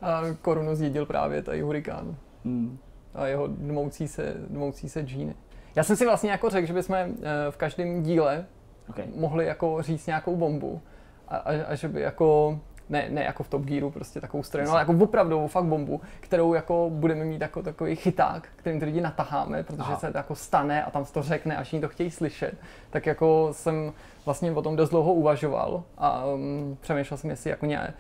[0.03, 2.17] A korunu zjedil právě tady Hurikán.
[2.45, 2.79] Hmm.
[3.15, 5.35] A jeho dmoucí se, dmoucí se džíny.
[5.75, 7.13] Já jsem si vlastně jako řekl, že bychom eh,
[7.51, 8.47] v každém díle
[8.89, 9.05] okay.
[9.17, 10.81] mohli jako říct nějakou bombu
[11.29, 12.59] a, a, a že by jako
[12.91, 16.55] ne, ne jako v Top Gearu, prostě takovou stranu, ale jako opravdu fakt bombu, kterou
[16.55, 19.99] jako budeme mít jako takový chyták, kterým ty lidi nataháme, protože Aha.
[19.99, 22.55] se to jako stane a tam se to řekne, až oni to chtějí slyšet.
[22.91, 23.93] Tak jako jsem
[24.25, 27.95] vlastně o tom dost dlouho uvažoval a um, přemýšlel jsem, jestli jako ně,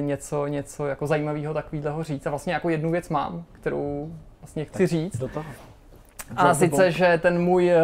[0.00, 2.26] něco, něco jako zajímavého takového říct.
[2.26, 5.16] A vlastně jako jednu věc mám, kterou vlastně chci říct.
[5.18, 5.46] Do toho.
[6.36, 7.78] A sice, že ten můj, eh,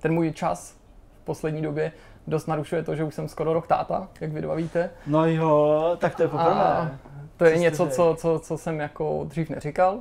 [0.00, 0.76] ten můj čas
[1.22, 1.92] v poslední době
[2.26, 4.90] dost narušuje to, že už jsem skoro rok táta, jak vy dva víte.
[5.06, 6.98] No jo, tak to je poprvé.
[7.36, 9.98] To je něco, co, co, co jsem jako dřív neříkal.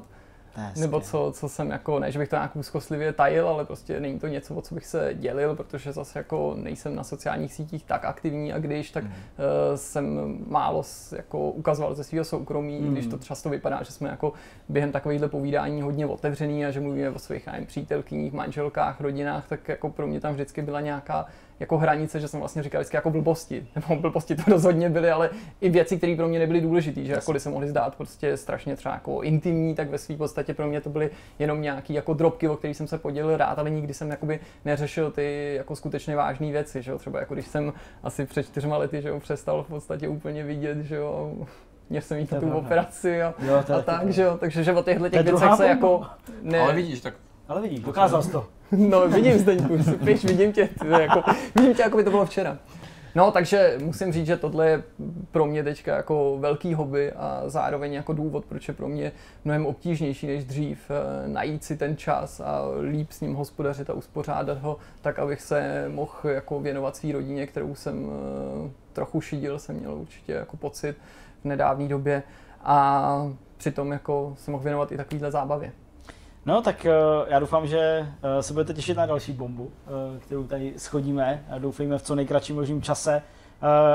[0.77, 4.19] Nebo co, co jsem jako, ne, že bych to nějak úzkostlivě tajil, ale prostě není
[4.19, 8.05] to něco, o co bych se dělil, protože zase jako nejsem na sociálních sítích tak
[8.05, 9.09] aktivní a když, tak mm.
[9.09, 9.15] uh,
[9.75, 12.93] jsem málo jako ukazoval ze svého soukromí, mm.
[12.93, 14.33] když to často vypadá, že jsme jako
[14.69, 19.69] během takovýchhle povídání hodně otevřený a že mluvíme o svých nevím, přítelkyních, manželkách, rodinách, tak
[19.69, 21.25] jako pro mě tam vždycky byla nějaká
[21.59, 23.67] jako hranice, že jsem vlastně říkal vždycky jako blbosti.
[23.75, 25.29] Nebo blbosti to rozhodně byly, ale
[25.61, 28.95] i věci, které pro mě nebyly důležité, že jakkoliv se mohly zdát prostě strašně třeba
[28.95, 31.09] jako intimní, tak ve své podstatě pro mě to byly
[31.39, 35.11] jenom nějaký jako drobky, o kterých jsem se podělil rád, ale nikdy jsem jakoby neřešil
[35.11, 36.97] ty jako skutečně vážné věci, že jo?
[36.97, 37.73] třeba jako když jsem
[38.03, 41.33] asi před čtyřma lety, že jo, přestal v podstatě úplně vidět, že jo,
[41.89, 44.83] měl jsem jít na tu operaci a, jo, a tak, že jo, takže že o
[44.83, 46.05] těchto těch věcech se jako...
[46.41, 46.59] Ne...
[46.59, 47.13] Ale vidíš, tak
[47.47, 48.47] ale vidíš, dokázal jsi to.
[48.71, 50.69] No vidím Zdeňku, píš, vidím tě,
[50.99, 51.23] jako,
[51.55, 52.57] vidím tě, jako by to bylo včera.
[53.15, 54.83] No, takže musím říct, že tohle je
[55.31, 59.11] pro mě teďka jako velký hobby a zároveň jako důvod, proč je pro mě
[59.45, 63.93] mnohem obtížnější než dřív eh, najít si ten čas a líp s ním hospodařit a
[63.93, 68.09] uspořádat ho tak, abych se mohl jako věnovat své rodině, kterou jsem
[68.67, 70.95] eh, trochu šidil, jsem měl určitě jako pocit
[71.41, 72.23] v nedávné době
[72.61, 75.71] a přitom jako se mohl věnovat i takovýhle zábavě.
[76.47, 80.43] No tak uh, já doufám, že uh, se budete těšit na další bombu, uh, kterou
[80.43, 81.45] tady schodíme.
[81.57, 83.21] Doufejme v co nejkratším možným čase.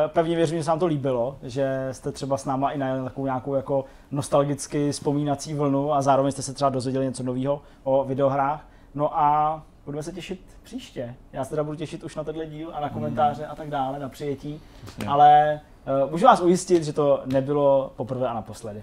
[0.06, 3.26] Pevně věřím, že se vám to líbilo, že jste třeba s náma i na takovou
[3.26, 8.68] nějakou jako nostalgicky vzpomínací vlnu a zároveň jste se třeba dozvěděli něco nového o videohrách.
[8.94, 11.14] No a budeme se těšit příště.
[11.32, 13.98] Já se teda budu těšit už na tenhle díl a na komentáře a tak dále,
[13.98, 14.60] na přijetí.
[15.06, 15.60] Ale
[16.04, 18.82] uh, můžu vás ujistit, že to nebylo poprvé a naposledy.